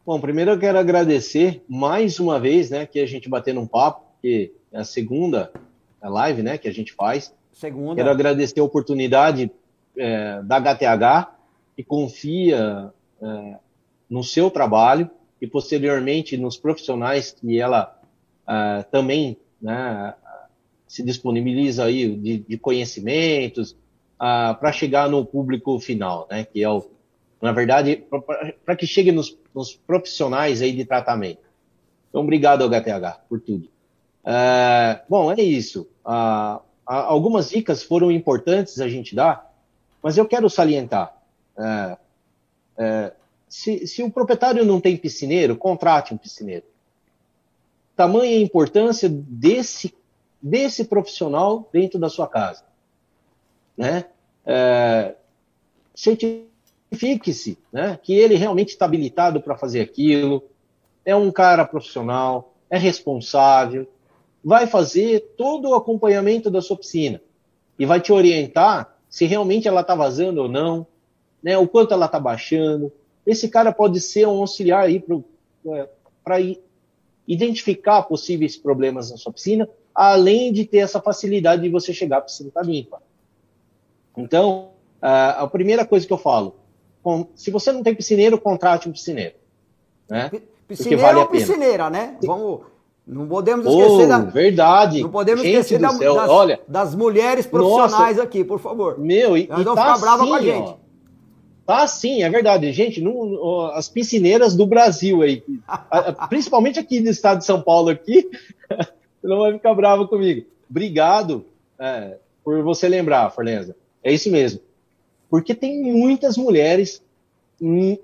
Bom, 0.06 0.20
primeiro 0.20 0.50
eu 0.50 0.58
quero 0.58 0.78
agradecer 0.78 1.62
mais 1.68 2.20
uma 2.20 2.38
vez, 2.38 2.68
né, 2.68 2.84
que 2.84 3.00
a 3.00 3.06
gente 3.06 3.28
batendo 3.28 3.60
um 3.60 3.66
papo, 3.66 4.04
que 4.20 4.52
é 4.70 4.80
a 4.80 4.84
segunda 4.84 5.50
live, 6.02 6.42
né, 6.42 6.58
que 6.58 6.68
a 6.68 6.72
gente 6.72 6.92
faz. 6.92 7.34
Segunda. 7.52 7.96
Quero 7.96 8.10
agradecer 8.10 8.60
a 8.60 8.64
oportunidade 8.64 9.50
é, 9.96 10.42
da 10.42 10.58
HTH, 10.58 11.32
que 11.74 11.82
confia 11.82 12.92
é, 13.22 13.56
no 14.10 14.22
seu 14.22 14.50
trabalho 14.50 15.08
e 15.40 15.46
posteriormente 15.46 16.36
nos 16.36 16.58
profissionais 16.58 17.30
que 17.30 17.58
ela 17.58 17.98
é, 18.46 18.82
também 18.82 19.38
né, 19.60 20.14
se 20.86 21.02
disponibiliza 21.02 21.84
aí 21.84 22.14
de, 22.14 22.38
de 22.38 22.58
conhecimentos 22.58 23.72
uh, 24.14 24.54
para 24.60 24.70
chegar 24.70 25.08
no 25.08 25.24
público 25.24 25.80
final, 25.80 26.28
né, 26.30 26.44
que 26.44 26.62
é 26.62 26.68
o, 26.68 26.84
na 27.44 27.52
verdade, 27.52 28.04
para 28.64 28.76
que 28.76 28.86
chegue 28.86 29.12
nos, 29.12 29.36
nos, 29.54 29.74
profissionais 29.74 30.62
aí 30.62 30.72
de 30.72 30.84
tratamento. 30.84 31.42
Então, 32.08 32.22
obrigado, 32.22 32.64
HTH, 32.64 33.20
por 33.28 33.40
tudo. 33.40 33.68
Uh, 34.24 35.00
bom, 35.08 35.32
é 35.32 35.42
isso. 35.42 35.88
Uh, 36.04 36.60
algumas 36.86 37.50
dicas 37.50 37.82
foram 37.82 38.10
importantes 38.10 38.80
a 38.80 38.88
gente 38.88 39.14
dar, 39.14 39.52
mas 40.02 40.16
eu 40.16 40.26
quero 40.26 40.48
salientar. 40.48 41.16
Uh, 41.56 41.96
se, 43.48 43.86
se 43.86 44.02
o 44.02 44.10
proprietário 44.10 44.64
não 44.64 44.80
tem 44.80 44.96
piscineiro, 44.96 45.56
contrate 45.56 46.12
um 46.12 46.16
piscineiro 46.16 46.64
tamanha 47.96 48.40
importância 48.40 49.08
desse, 49.08 49.94
desse 50.42 50.84
profissional 50.84 51.68
dentro 51.72 51.98
da 51.98 52.08
sua 52.08 52.26
casa. 52.26 52.64
Né? 53.76 54.06
É, 54.44 55.14
certifique-se 56.94 57.58
né, 57.72 57.98
que 58.02 58.14
ele 58.14 58.36
realmente 58.36 58.70
está 58.70 58.84
habilitado 58.84 59.40
para 59.40 59.56
fazer 59.56 59.80
aquilo, 59.80 60.42
é 61.04 61.14
um 61.14 61.30
cara 61.30 61.64
profissional, 61.64 62.54
é 62.70 62.78
responsável, 62.78 63.86
vai 64.42 64.66
fazer 64.66 65.34
todo 65.36 65.70
o 65.70 65.74
acompanhamento 65.74 66.50
da 66.50 66.62
sua 66.62 66.76
piscina 66.76 67.20
e 67.78 67.84
vai 67.84 68.00
te 68.00 68.12
orientar 68.12 68.96
se 69.08 69.26
realmente 69.26 69.68
ela 69.68 69.80
está 69.80 69.94
vazando 69.94 70.42
ou 70.42 70.48
não, 70.48 70.86
né, 71.42 71.58
o 71.58 71.68
quanto 71.68 71.92
ela 71.92 72.06
está 72.06 72.18
baixando. 72.18 72.92
Esse 73.26 73.48
cara 73.48 73.72
pode 73.72 74.00
ser 74.00 74.26
um 74.26 74.40
auxiliar 74.40 74.84
aí 74.84 75.02
para 76.22 76.40
é, 76.40 76.58
identificar 77.26 78.02
possíveis 78.02 78.56
problemas 78.56 79.10
na 79.10 79.16
sua 79.16 79.32
piscina, 79.32 79.68
além 79.94 80.52
de 80.52 80.64
ter 80.64 80.78
essa 80.78 81.00
facilidade 81.00 81.62
de 81.62 81.68
você 81.68 81.92
chegar, 81.92 82.18
a 82.18 82.22
piscina 82.22 82.48
está 82.48 82.62
limpa. 82.62 83.00
Então, 84.16 84.70
a 85.00 85.46
primeira 85.46 85.84
coisa 85.84 86.06
que 86.06 86.12
eu 86.12 86.18
falo, 86.18 86.56
se 87.34 87.50
você 87.50 87.72
não 87.72 87.82
tem 87.82 87.94
piscineiro, 87.94 88.38
contrate 88.38 88.88
um 88.88 88.92
piscineiro. 88.92 89.34
Né? 90.08 90.30
Piscineiro 90.66 91.02
vale 91.02 91.18
ou 91.18 91.26
piscineira, 91.26 91.90
né? 91.90 92.16
Vamos, 92.22 92.60
Não 93.06 93.26
podemos 93.28 93.66
esquecer 93.66 94.04
oh, 94.04 94.08
da. 94.08 94.18
Verdade. 94.18 95.02
Não 95.02 95.10
podemos 95.10 95.42
gente 95.42 95.56
esquecer 95.56 95.78
da, 95.78 95.92
das, 95.92 96.30
Olha, 96.30 96.60
das 96.66 96.94
mulheres 96.94 97.46
profissionais 97.46 98.16
nossa, 98.16 98.22
aqui, 98.22 98.42
por 98.42 98.58
favor. 98.58 98.98
Meu, 98.98 99.36
e, 99.36 99.46
Elas 99.50 99.64
vão 99.64 99.74
tá 99.74 99.96
ficar 99.96 100.14
assim, 100.14 100.26
com 100.26 100.34
a 100.34 100.36
assim, 100.36 100.46
gente. 100.46 100.68
Ó, 100.68 100.76
tá 101.66 101.86
sim, 101.86 102.22
é 102.22 102.30
verdade. 102.30 102.72
Gente, 102.72 103.00
não, 103.02 103.66
as 103.72 103.88
piscineiras 103.88 104.54
do 104.56 104.66
Brasil 104.66 105.20
aí, 105.22 105.42
principalmente 106.30 106.78
aqui 106.78 107.00
no 107.00 107.10
estado 107.10 107.38
de 107.38 107.44
São 107.44 107.60
Paulo, 107.60 107.90
aqui, 107.90 108.30
não 109.22 109.40
vai 109.40 109.52
ficar 109.52 109.74
brava 109.74 110.08
comigo. 110.08 110.46
Obrigado 110.70 111.44
é, 111.78 112.16
por 112.42 112.62
você 112.62 112.88
lembrar, 112.88 113.30
Forlenza. 113.30 113.76
É 114.02 114.12
isso 114.12 114.30
mesmo. 114.30 114.60
Porque 115.34 115.52
tem 115.52 115.82
muitas 115.82 116.36
mulheres 116.36 117.02
hum, 117.60 117.98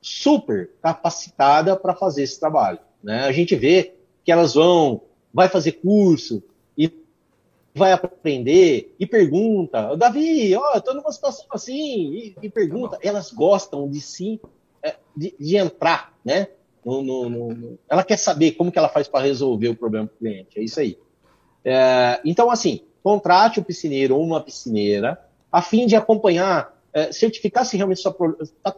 super 0.00 0.68
capacitadas 0.82 1.78
para 1.78 1.94
fazer 1.94 2.24
esse 2.24 2.40
trabalho. 2.40 2.80
Né? 3.00 3.20
A 3.20 3.30
gente 3.30 3.54
vê 3.54 3.94
que 4.24 4.32
elas 4.32 4.54
vão, 4.54 5.00
vai 5.32 5.48
fazer 5.48 5.74
curso 5.74 6.42
e 6.76 6.92
vai 7.72 7.92
aprender 7.92 8.92
e 8.98 9.06
pergunta, 9.06 9.96
Davi, 9.96 10.56
ó, 10.56 10.72
oh, 10.74 10.78
estou 10.78 10.92
numa 10.92 11.12
situação 11.12 11.46
assim, 11.52 12.14
e, 12.14 12.36
e 12.42 12.50
pergunta. 12.50 12.98
Elas 13.00 13.30
gostam 13.30 13.88
de 13.88 14.00
sim, 14.00 14.40
é, 14.82 14.96
de, 15.16 15.36
de, 15.38 15.56
entrar, 15.56 16.12
né? 16.24 16.48
No, 16.84 17.00
no, 17.00 17.28
no, 17.28 17.78
ela 17.88 18.02
quer 18.02 18.16
saber 18.16 18.56
como 18.56 18.72
que 18.72 18.78
ela 18.80 18.88
faz 18.88 19.06
para 19.06 19.24
resolver 19.24 19.68
o 19.68 19.76
problema 19.76 20.06
do 20.06 20.18
cliente, 20.18 20.58
é 20.58 20.64
isso 20.64 20.80
aí. 20.80 20.98
É, 21.64 22.20
então, 22.24 22.50
assim, 22.50 22.80
contrate 23.04 23.60
o 23.60 23.64
piscineiro 23.64 24.16
ou 24.16 24.24
uma 24.24 24.40
piscineira 24.40 25.30
a 25.52 25.60
fim 25.60 25.86
de 25.86 25.94
acompanhar, 25.94 26.74
é, 26.92 27.12
certificar 27.12 27.66
se 27.66 27.76
realmente 27.76 27.98
está 27.98 28.74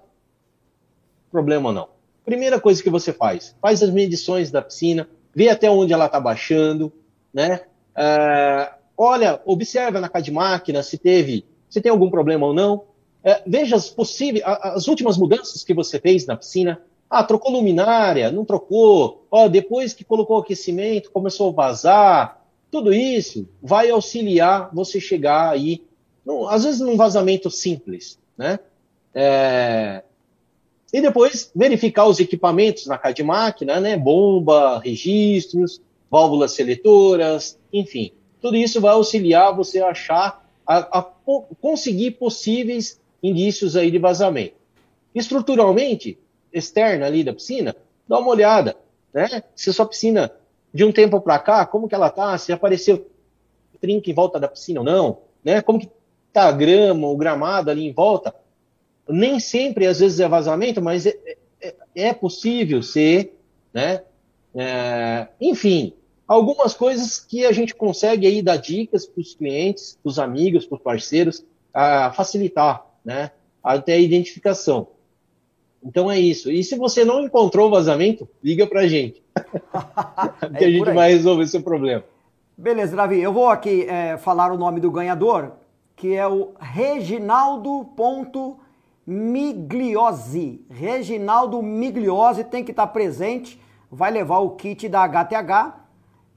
problema 1.30 1.68
ou 1.68 1.74
não. 1.74 1.88
Primeira 2.24 2.60
coisa 2.60 2.82
que 2.82 2.90
você 2.90 3.12
faz, 3.12 3.54
faz 3.60 3.82
as 3.82 3.90
medições 3.90 4.50
da 4.50 4.60
piscina, 4.60 5.08
vê 5.34 5.48
até 5.48 5.70
onde 5.70 5.92
ela 5.92 6.06
está 6.06 6.18
baixando, 6.18 6.92
né? 7.32 7.60
É, 7.96 8.72
olha, 8.96 9.40
observa 9.44 10.00
na 10.00 10.08
de 10.20 10.32
máquina 10.32 10.82
se 10.82 10.98
teve, 10.98 11.44
se 11.68 11.80
tem 11.80 11.90
algum 11.90 12.10
problema 12.10 12.46
ou 12.46 12.54
não. 12.54 12.84
É, 13.22 13.42
veja 13.46 13.76
as 13.76 13.88
possíveis, 13.88 14.44
as 14.44 14.86
últimas 14.86 15.16
mudanças 15.16 15.64
que 15.64 15.72
você 15.72 15.98
fez 15.98 16.26
na 16.26 16.36
piscina. 16.36 16.80
Ah, 17.08 17.22
trocou 17.22 17.52
luminária, 17.52 18.30
não 18.30 18.44
trocou. 18.44 19.26
Ó, 19.30 19.48
depois 19.48 19.92
que 19.92 20.04
colocou 20.04 20.38
aquecimento, 20.38 21.10
começou 21.10 21.50
a 21.50 21.52
vazar. 21.52 22.44
Tudo 22.70 22.92
isso 22.92 23.48
vai 23.62 23.90
auxiliar 23.90 24.70
você 24.72 25.00
chegar 25.00 25.50
aí, 25.50 25.82
às 26.48 26.64
vezes 26.64 26.80
num 26.80 26.96
vazamento 26.96 27.50
simples, 27.50 28.18
né? 28.36 28.58
É, 29.14 30.02
e 30.92 31.00
depois 31.00 31.50
verificar 31.54 32.06
os 32.06 32.20
equipamentos 32.20 32.86
na 32.86 32.96
de 33.10 33.22
máquina, 33.22 33.80
né? 33.80 33.96
Bomba, 33.96 34.78
registros, 34.78 35.80
válvulas 36.10 36.52
seletoras, 36.52 37.58
enfim. 37.72 38.12
Tudo 38.40 38.56
isso 38.56 38.80
vai 38.80 38.92
auxiliar 38.92 39.54
você 39.54 39.80
a 39.80 39.88
achar, 39.88 40.48
a, 40.66 40.98
a 40.98 41.02
conseguir 41.60 42.12
possíveis 42.12 43.00
indícios 43.22 43.74
aí 43.74 43.90
de 43.90 43.98
vazamento. 43.98 44.54
Estruturalmente, 45.14 46.18
externa 46.52 47.06
ali 47.06 47.24
da 47.24 47.32
piscina, 47.32 47.74
dá 48.06 48.18
uma 48.18 48.30
olhada, 48.30 48.76
né? 49.12 49.42
Se 49.54 49.72
sua 49.72 49.86
piscina, 49.86 50.30
de 50.72 50.84
um 50.84 50.92
tempo 50.92 51.20
para 51.20 51.38
cá, 51.38 51.66
como 51.66 51.88
que 51.88 51.94
ela 51.94 52.10
tá? 52.10 52.38
Se 52.38 52.52
apareceu 52.52 53.06
trinca 53.80 54.10
em 54.10 54.14
volta 54.14 54.38
da 54.38 54.48
piscina 54.48 54.80
ou 54.80 54.86
não, 54.86 55.18
né? 55.42 55.60
Como 55.60 55.78
que 55.78 55.90
tá 56.34 56.48
a 56.48 56.52
grama, 56.52 57.08
o 57.08 57.16
gramado 57.16 57.70
ali 57.70 57.86
em 57.86 57.92
volta? 57.92 58.34
nem 59.08 59.38
sempre, 59.38 59.86
às 59.86 60.00
vezes, 60.00 60.20
é 60.20 60.28
vazamento, 60.28 60.80
mas 60.80 61.06
é, 61.06 61.14
é, 61.60 61.74
é 61.94 62.14
possível 62.14 62.82
ser, 62.82 63.36
né? 63.72 64.02
É, 64.54 65.28
enfim, 65.40 65.92
algumas 66.26 66.74
coisas 66.74 67.18
que 67.18 67.44
a 67.44 67.52
gente 67.52 67.74
consegue 67.74 68.26
aí 68.26 68.40
dar 68.40 68.56
dicas 68.56 69.04
para 69.04 69.20
os 69.20 69.34
clientes, 69.34 69.98
para 70.02 70.10
os 70.10 70.18
amigos, 70.18 70.64
para 70.64 70.76
os 70.76 70.82
parceiros, 70.82 71.44
a 71.72 72.12
facilitar, 72.12 72.86
né? 73.04 73.30
Até 73.62 73.94
a 73.94 73.98
identificação. 73.98 74.88
Então 75.82 76.10
é 76.10 76.18
isso. 76.18 76.50
E 76.50 76.64
se 76.64 76.76
você 76.76 77.04
não 77.04 77.22
encontrou 77.24 77.70
vazamento, 77.70 78.28
liga 78.42 78.66
para 78.66 78.82
a 78.82 78.88
gente. 78.88 79.22
que 80.56 80.64
é 80.64 80.66
a 80.66 80.70
gente 80.70 80.92
vai 80.92 81.12
resolver 81.12 81.46
seu 81.46 81.62
problema. 81.62 82.04
Beleza, 82.56 82.96
Davi. 82.96 83.20
Eu 83.20 83.32
vou 83.32 83.48
aqui 83.48 83.86
é, 83.88 84.16
falar 84.16 84.52
o 84.52 84.56
nome 84.56 84.80
do 84.80 84.90
ganhador, 84.90 85.52
que 85.96 86.14
é 86.14 86.26
o 86.26 86.52
Reginaldo. 86.58 87.86
Migliose. 89.06 90.64
Reginaldo 90.70 91.62
Migliose 91.62 92.44
tem 92.44 92.64
que 92.64 92.70
estar 92.70 92.86
presente, 92.86 93.60
vai 93.90 94.10
levar 94.10 94.38
o 94.38 94.50
kit 94.50 94.88
da 94.88 95.06
HTH. 95.06 95.74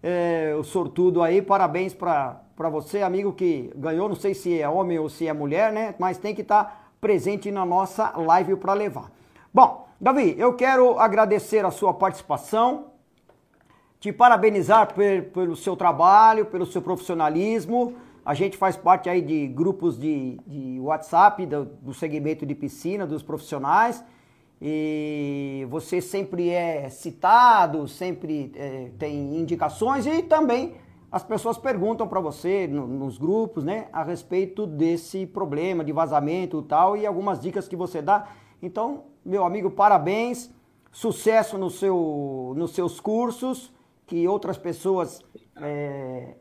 É, 0.03 0.55
o 0.57 0.63
sortudo 0.63 1.23
aí, 1.23 1.41
parabéns 1.41 1.93
para 1.93 2.69
você, 2.69 3.01
amigo 3.01 3.33
que 3.33 3.71
ganhou. 3.75 4.09
Não 4.09 4.15
sei 4.15 4.33
se 4.33 4.59
é 4.59 4.67
homem 4.67 4.99
ou 4.99 5.09
se 5.09 5.27
é 5.27 5.33
mulher, 5.33 5.71
né? 5.71 5.95
Mas 5.97 6.17
tem 6.17 6.35
que 6.35 6.41
estar 6.41 6.91
presente 6.99 7.51
na 7.51 7.65
nossa 7.65 8.11
live 8.17 8.55
para 8.57 8.73
levar. 8.73 9.11
Bom, 9.53 9.87
Davi, 9.99 10.35
eu 10.37 10.53
quero 10.53 10.99
agradecer 10.99 11.65
a 11.65 11.71
sua 11.71 11.93
participação, 11.93 12.87
te 13.99 14.11
parabenizar 14.11 14.93
pelo 15.33 15.55
seu 15.55 15.75
trabalho, 15.75 16.45
pelo 16.45 16.65
seu 16.65 16.81
profissionalismo. 16.81 17.95
A 18.27 18.33
gente 18.33 18.57
faz 18.57 18.75
parte 18.75 19.07
aí 19.07 19.21
de 19.21 19.47
grupos 19.47 19.97
de, 19.97 20.37
de 20.45 20.81
WhatsApp 20.81 21.45
do, 21.45 21.63
do 21.63 21.93
segmento 21.93 22.45
de 22.45 22.53
piscina, 22.53 23.07
dos 23.07 23.23
profissionais. 23.23 24.03
E 24.61 25.65
você 25.69 26.01
sempre 26.01 26.49
é 26.49 26.89
citado, 26.89 27.87
sempre 27.87 28.51
é, 28.53 28.91
tem 28.99 29.37
indicações 29.37 30.05
e 30.05 30.21
também 30.23 30.75
as 31.09 31.23
pessoas 31.23 31.57
perguntam 31.57 32.05
para 32.05 32.19
você 32.19 32.67
no, 32.67 32.85
nos 32.85 33.17
grupos, 33.17 33.63
né, 33.63 33.87
a 33.93 34.03
respeito 34.03 34.67
desse 34.67 35.25
problema 35.25 35.81
de 35.81 35.93
vazamento 35.93 36.59
e 36.59 36.67
tal 36.67 36.97
e 36.97 37.05
algumas 37.05 37.39
dicas 37.39 37.65
que 37.65 37.77
você 37.77 38.01
dá. 38.01 38.27
Então, 38.61 39.05
meu 39.23 39.45
amigo, 39.45 39.71
parabéns, 39.71 40.51
sucesso 40.91 41.57
no 41.57 41.69
seu, 41.69 42.53
nos 42.57 42.71
seus 42.71 42.99
cursos, 42.99 43.71
que 44.05 44.27
outras 44.27 44.57
pessoas 44.57 45.21
é, 45.61 46.35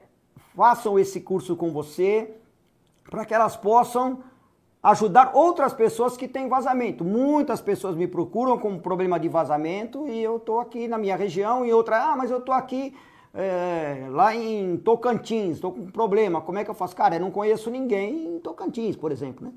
façam 0.57 0.99
esse 0.99 1.21
curso 1.21 1.55
com 1.55 1.71
você, 1.71 2.35
para 3.11 3.27
que 3.27 3.35
elas 3.35 3.55
possam 3.57 4.25
ajudar 4.83 5.33
outras 5.35 5.75
pessoas 5.75 6.17
que 6.17 6.27
têm 6.27 6.49
vazamento. 6.49 7.05
Muitas 7.05 7.61
pessoas 7.61 7.95
me 7.95 8.07
procuram 8.07 8.59
com 8.59 8.79
problema 8.79 9.21
de 9.21 9.29
vazamento 9.29 10.09
e 10.09 10.23
eu 10.23 10.39
estou 10.39 10.59
aqui 10.59 10.89
na 10.89 10.97
minha 10.97 11.15
região 11.15 11.67
e 11.67 11.73
outra, 11.73 12.11
ah, 12.11 12.17
mas 12.17 12.31
eu 12.31 12.39
estou 12.39 12.55
aqui 12.55 12.97
é, 13.35 14.07
lá 14.09 14.35
em 14.35 14.79
Tocantins, 14.79 15.57
estou 15.57 15.73
com 15.73 15.87
problema, 15.91 16.41
como 16.41 16.59
é 16.59 16.65
que 16.65 16.71
eu 16.71 16.75
faço? 16.75 16.97
Cara, 16.97 17.17
eu 17.17 17.21
não 17.21 17.31
conheço 17.31 17.71
ninguém 17.71 18.37
em 18.37 18.39
Tocantins, 18.39 18.97
por 18.97 19.13
exemplo. 19.13 19.47
Né? 19.47 19.53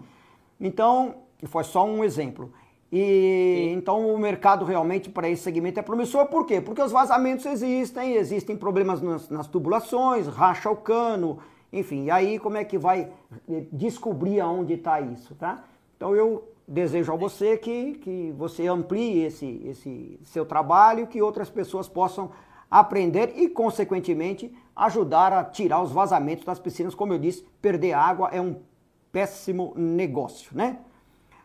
Então, 0.59 1.15
foi 1.45 1.63
só 1.63 1.85
um 1.85 2.03
exemplo. 2.03 2.51
E 2.91 3.71
então 3.75 4.13
o 4.13 4.17
mercado 4.17 4.65
realmente 4.65 5.09
para 5.09 5.29
esse 5.29 5.43
segmento 5.43 5.79
é 5.79 5.83
promissor, 5.83 6.25
por 6.25 6.45
quê? 6.45 6.59
Porque 6.59 6.81
os 6.81 6.91
vazamentos 6.91 7.45
existem, 7.45 8.15
existem 8.15 8.57
problemas 8.57 8.99
nas, 9.01 9.29
nas, 9.29 9.47
tubulações, 9.47 10.27
racha 10.27 10.71
o 10.71 10.75
cano, 10.75 11.37
enfim, 11.71 12.05
e 12.05 12.11
aí 12.11 12.39
como 12.39 12.57
é 12.57 12.63
que 12.63 12.79
vai 12.79 13.11
eh, 13.47 13.63
descobrir 13.71 14.39
aonde 14.39 14.73
está 14.73 14.99
isso, 14.99 15.35
tá? 15.35 15.63
Então 15.95 16.15
eu 16.15 16.49
desejo 16.67 17.13
a 17.13 17.15
você 17.15 17.57
que, 17.57 17.93
que 17.93 18.33
você 18.35 18.67
amplie 18.67 19.23
esse, 19.23 19.61
esse 19.65 20.19
seu 20.23 20.45
trabalho, 20.45 21.05
que 21.05 21.21
outras 21.21 21.49
pessoas 21.49 21.87
possam 21.87 22.31
aprender 22.69 23.33
e, 23.35 23.49
consequentemente, 23.49 24.55
ajudar 24.75 25.33
a 25.33 25.43
tirar 25.43 25.81
os 25.81 25.91
vazamentos 25.91 26.45
das 26.45 26.59
piscinas. 26.59 26.93
Como 26.93 27.11
eu 27.11 27.17
disse, 27.17 27.43
perder 27.59 27.93
água 27.93 28.29
é 28.31 28.39
um 28.39 28.57
péssimo 29.11 29.73
negócio, 29.75 30.55
né? 30.55 30.79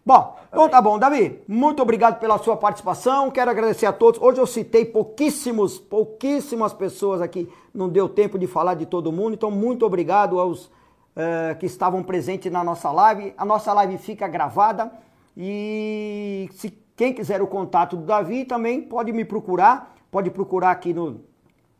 Bom, 0.06 0.36
então 0.48 0.68
tá 0.68 0.82
bom, 0.82 0.98
Davi, 0.98 1.42
muito 1.48 1.80
obrigado 1.80 2.20
pela 2.20 2.36
sua 2.36 2.58
participação, 2.58 3.30
quero 3.30 3.50
agradecer 3.50 3.86
a 3.86 3.92
todos. 3.92 4.20
Hoje 4.20 4.38
eu 4.38 4.46
citei 4.46 4.84
pouquíssimos, 4.84 5.78
pouquíssimas 5.78 6.74
pessoas 6.74 7.22
aqui, 7.22 7.50
não 7.72 7.88
deu 7.88 8.06
tempo 8.06 8.38
de 8.38 8.46
falar 8.46 8.74
de 8.74 8.84
todo 8.84 9.10
mundo, 9.10 9.32
então 9.32 9.50
muito 9.50 9.86
obrigado 9.86 10.38
aos 10.38 10.66
uh, 10.66 11.56
que 11.58 11.64
estavam 11.64 12.02
presentes 12.02 12.52
na 12.52 12.62
nossa 12.62 12.92
live. 12.92 13.32
A 13.34 13.46
nossa 13.46 13.72
live 13.72 13.96
fica 13.96 14.28
gravada 14.28 14.92
e 15.34 16.50
se 16.52 16.78
quem 16.94 17.14
quiser 17.14 17.40
o 17.40 17.46
contato 17.46 17.96
do 17.96 18.04
Davi 18.04 18.44
também 18.44 18.82
pode 18.82 19.10
me 19.10 19.24
procurar, 19.24 19.96
pode 20.10 20.30
procurar 20.30 20.72
aqui 20.72 20.92
no, 20.92 21.12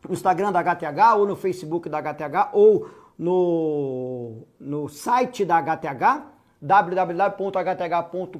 no 0.09 0.15
Instagram 0.15 0.51
da 0.51 0.61
HTH 0.61 1.19
ou 1.19 1.27
no 1.27 1.37
Facebook 1.37 1.91
da 1.91 1.99
HTH 1.99 2.53
ou 2.55 2.89
no, 3.19 4.47
no 4.59 4.89
site 4.89 5.45
da 5.45 5.59
HTH 5.61 6.34
www.hth.com.br, 6.61 8.39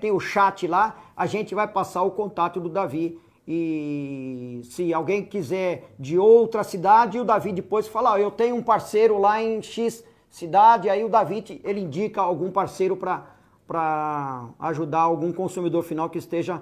tem 0.00 0.10
o 0.10 0.20
chat 0.20 0.66
lá, 0.66 0.96
a 1.16 1.26
gente 1.26 1.54
vai 1.54 1.66
passar 1.66 2.02
o 2.02 2.10
contato 2.10 2.60
do 2.60 2.68
Davi. 2.68 3.18
E 3.48 4.60
se 4.64 4.92
alguém 4.92 5.24
quiser 5.24 5.94
de 5.98 6.18
outra 6.18 6.64
cidade, 6.64 7.18
o 7.18 7.24
Davi 7.24 7.52
depois 7.52 7.86
fala, 7.86 8.14
oh, 8.14 8.18
eu 8.18 8.30
tenho 8.30 8.56
um 8.56 8.62
parceiro 8.62 9.18
lá 9.18 9.40
em 9.40 9.62
X 9.62 10.04
cidade, 10.28 10.90
aí 10.90 11.04
o 11.04 11.08
Davi 11.08 11.62
ele 11.64 11.80
indica 11.80 12.20
algum 12.20 12.50
parceiro 12.50 12.96
para 12.96 14.48
ajudar 14.58 15.00
algum 15.00 15.32
consumidor 15.32 15.82
final 15.84 16.10
que 16.10 16.18
esteja 16.18 16.60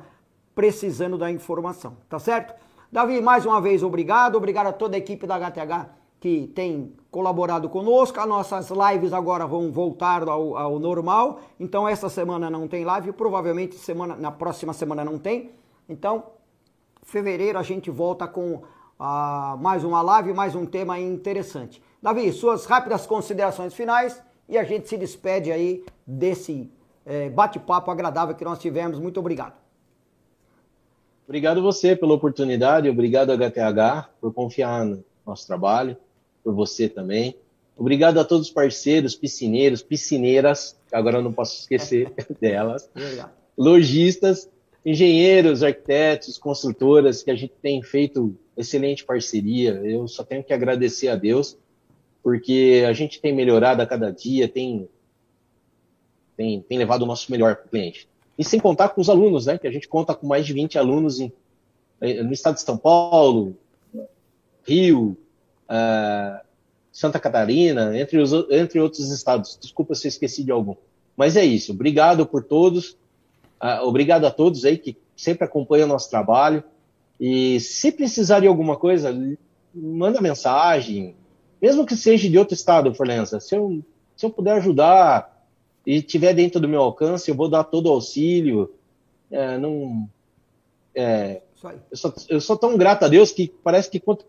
precisando 0.55 1.19
da 1.19 1.31
informação, 1.31 1.97
tá 2.09 2.19
certo? 2.19 2.55
Davi, 2.93 3.21
mais 3.21 3.45
uma 3.45 3.61
vez, 3.61 3.83
obrigado. 3.83 4.37
Obrigado 4.37 4.69
a 4.69 4.73
toda 4.73 4.95
a 4.95 4.99
equipe 4.99 5.27
da 5.27 5.37
HTH 5.37 5.89
que 6.21 6.47
tem 6.55 6.95
colaborado 7.15 7.69
conosco. 7.69 8.19
As 8.19 8.27
nossas 8.27 8.71
lives 8.71 9.13
agora 9.13 9.47
vão 9.47 9.71
voltar 9.71 10.29
ao, 10.29 10.57
ao 10.57 10.81
normal. 10.81 11.39
Então, 11.61 11.87
essa 11.87 12.09
semana 12.09 12.51
não 12.51 12.67
tem 12.67 12.85
live. 12.85 13.13
Provavelmente 13.13 13.77
semana, 13.77 14.17
na 14.17 14.33
próxima 14.33 14.73
semana 14.73 15.05
não 15.05 15.17
tem. 15.17 15.53
Então, 15.89 16.25
fevereiro 17.05 17.57
a 17.57 17.63
gente 17.63 17.89
volta 17.89 18.27
com 18.27 18.65
ah, 18.99 19.57
mais 19.61 19.85
uma 19.85 20.03
live, 20.03 20.33
mais 20.33 20.57
um 20.57 20.67
tema 20.67 20.99
interessante. 20.99 21.81
Davi, 22.03 22.33
suas 22.33 22.67
rápidas 22.67 23.07
considerações 23.07 23.73
finais 23.75 24.21
e 24.49 24.59
a 24.59 24.65
gente 24.65 24.89
se 24.89 24.97
despede 24.97 25.53
aí 25.53 25.85
desse 26.05 26.69
é, 27.07 27.31
bate-papo 27.31 27.93
agradável 27.93 28.35
que 28.35 28.45
nós 28.45 28.59
tivemos. 28.59 28.99
Muito 28.99 29.21
obrigado. 29.21 29.55
Obrigado 31.29 31.63
você 31.63 31.95
pela 31.95 32.13
oportunidade, 32.15 32.91
obrigado 32.91 33.31
HTH 33.31 34.11
por 34.21 34.35
confiar 34.35 34.85
no 34.85 35.05
nosso 35.25 35.47
trabalho, 35.47 35.97
por 36.45 36.55
você 36.55 36.89
também. 36.89 37.35
Obrigado 37.77 38.21
a 38.21 38.25
todos 38.25 38.49
os 38.49 38.53
parceiros, 38.53 39.17
piscineiros, 39.17 39.83
piscineiras, 39.83 40.79
que 40.87 40.95
agora 40.95 41.19
eu 41.19 41.23
não 41.23 41.33
posso 41.33 41.59
esquecer 41.59 42.13
delas, 42.41 42.89
lojistas, 43.59 44.49
engenheiros, 44.87 45.63
arquitetos, 45.63 46.39
construtoras, 46.39 47.23
que 47.23 47.31
a 47.31 47.35
gente 47.35 47.55
tem 47.61 47.83
feito 47.83 48.37
excelente 48.57 49.05
parceria. 49.05 49.81
Eu 49.85 50.07
só 50.07 50.23
tenho 50.23 50.45
que 50.45 50.53
agradecer 50.53 51.09
a 51.09 51.17
Deus, 51.17 51.57
porque 52.23 52.85
a 52.87 52.93
gente 52.93 53.21
tem 53.21 53.35
melhorado 53.35 53.83
a 53.83 53.87
cada 53.87 54.13
dia, 54.13 54.47
tem 54.47 54.89
tem, 56.37 56.61
tem 56.63 56.79
levado 56.79 57.03
o 57.03 57.07
nosso 57.07 57.31
melhor 57.31 57.57
para 57.57 57.67
o 57.67 57.69
cliente. 57.71 58.09
E 58.37 58.45
sem 58.45 58.59
contar 58.59 58.89
com 58.89 59.01
os 59.01 59.09
alunos, 59.09 59.47
né? 59.47 59.57
Que 59.57 59.69
a 59.69 59.71
gente 59.71 59.89
conta 59.89 60.15
com 60.15 60.27
mais 60.27 60.45
de 60.45 60.53
20 60.53 60.79
alunos 60.79 61.21
em, 61.21 61.33
no 62.25 62.33
estado 62.33 62.57
de 62.57 62.63
São 62.63 62.77
Paulo, 62.77 63.57
Rio, 64.67 65.17
uh, 65.69 66.41
Santa 66.93 67.19
Catarina, 67.19 67.99
entre, 67.99 68.19
os, 68.19 68.33
entre 68.51 68.81
outros 68.81 69.11
estados. 69.11 69.59
Desculpa 69.61 69.95
se 69.95 70.07
eu 70.07 70.09
esqueci 70.09 70.43
de 70.45 70.51
algum. 70.51 70.77
Mas 71.17 71.37
é 71.37 71.45
isso. 71.45 71.73
Obrigado 71.73 72.27
por 72.27 72.45
todos. 72.45 72.91
Uh, 73.63 73.83
obrigado 73.83 74.25
a 74.25 74.31
todos 74.31 74.65
aí 74.65 74.79
que 74.79 74.97
sempre 75.17 75.45
acompanham 75.45 75.87
o 75.87 75.93
nosso 75.93 76.11
trabalho. 76.11 76.63
E 77.21 77.61
se 77.61 77.93
precisar 77.93 78.41
de 78.41 78.47
alguma 78.47 78.77
coisa, 78.77 79.17
manda 79.75 80.21
mensagem. 80.21 81.15
Mesmo 81.61 81.87
que 81.87 81.97
seja 81.97 82.29
de 82.29 82.39
outro 82.39 82.55
estado, 82.55 82.95
Forlença. 82.95 83.41
Se 83.41 83.55
eu, 83.57 83.83
se 84.17 84.27
eu 84.27 84.31
puder 84.31 84.57
ajudar, 84.57 85.35
e 85.87 86.01
tiver 86.01 86.35
dentro 86.35 86.61
do 86.61 86.69
meu 86.69 86.81
alcance, 86.81 87.31
eu 87.31 87.37
vou 87.37 87.49
dar 87.49 87.65
todo 87.65 87.87
o 87.87 87.93
auxílio. 87.93 88.73
É, 89.31 89.59
não, 89.59 90.09
é, 90.95 91.43
eu, 91.91 91.97
sou, 91.97 92.15
eu 92.29 92.41
sou 92.41 92.57
tão 92.57 92.77
grato 92.77 93.05
a 93.05 93.09
Deus 93.09 93.31
que 93.31 93.53
parece 93.63 93.91
que 93.91 94.01
quanto 94.01 94.25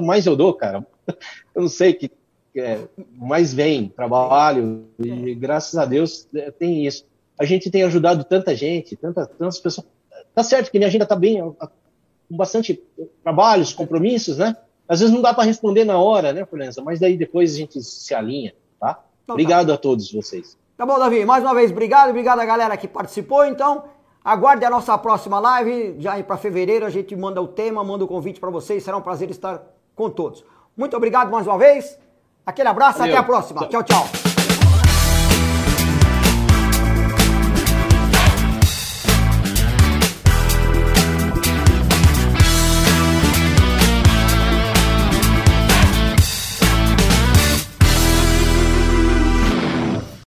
mais 0.00 0.26
eu 0.26 0.36
dou, 0.36 0.54
cara, 0.54 0.86
eu 1.54 1.62
não 1.62 1.68
sei 1.68 1.92
que 1.92 2.10
é, 2.56 2.80
mais 3.12 3.54
vem 3.54 3.88
trabalho 3.88 4.86
e 4.98 5.34
graças 5.34 5.76
a 5.76 5.84
Deus 5.84 6.26
é, 6.34 6.50
tem 6.50 6.86
isso. 6.86 7.04
A 7.38 7.44
gente 7.44 7.70
tem 7.70 7.84
ajudado 7.84 8.24
tanta 8.24 8.54
gente, 8.54 8.96
tanta, 8.96 9.26
tantas 9.26 9.60
pessoas. 9.60 9.86
Tá 10.34 10.42
certo 10.42 10.70
que 10.70 10.78
minha 10.78 10.88
agenda 10.88 11.06
tá 11.06 11.14
bem, 11.14 11.40
com 11.40 12.36
bastante 12.36 12.82
trabalhos, 13.22 13.72
compromissos, 13.72 14.38
né? 14.38 14.56
Às 14.88 15.00
vezes 15.00 15.14
não 15.14 15.22
dá 15.22 15.34
para 15.34 15.44
responder 15.44 15.84
na 15.84 15.98
hora, 15.98 16.32
né, 16.32 16.44
Florença? 16.44 16.82
Mas 16.82 16.98
daí 16.98 17.16
depois 17.16 17.54
a 17.54 17.58
gente 17.58 17.82
se 17.82 18.14
alinha, 18.14 18.54
tá? 18.80 19.04
Então, 19.22 19.34
Obrigado 19.34 19.68
tá. 19.68 19.74
a 19.74 19.76
todos 19.76 20.10
vocês. 20.10 20.56
Tá 20.76 20.86
bom, 20.86 20.98
Davi? 20.98 21.24
Mais 21.24 21.44
uma 21.44 21.54
vez, 21.54 21.70
obrigado. 21.70 22.10
Obrigado 22.10 22.40
a 22.40 22.44
galera 22.46 22.76
que 22.76 22.88
participou. 22.88 23.44
Então, 23.44 23.84
aguarde 24.24 24.64
a 24.64 24.70
nossa 24.70 24.96
próxima 24.96 25.38
live. 25.38 25.96
Já 25.98 26.22
para 26.22 26.36
fevereiro 26.36 26.86
a 26.86 26.90
gente 26.90 27.14
manda 27.14 27.42
o 27.42 27.48
tema, 27.48 27.84
manda 27.84 28.04
o 28.04 28.08
convite 28.08 28.40
para 28.40 28.50
vocês. 28.50 28.82
Será 28.82 28.96
um 28.96 29.02
prazer 29.02 29.30
estar 29.30 29.62
com 29.98 30.08
todos. 30.08 30.44
Muito 30.76 30.96
obrigado 30.96 31.30
mais 31.30 31.46
uma 31.46 31.58
vez. 31.58 31.98
Aquele 32.46 32.68
abraço, 32.68 33.00
Valeu. 33.00 33.12
até 33.14 33.20
a 33.20 33.26
próxima. 33.26 33.66
tchau. 33.66 33.82
tchau. 33.82 34.06
tchau. 34.06 34.27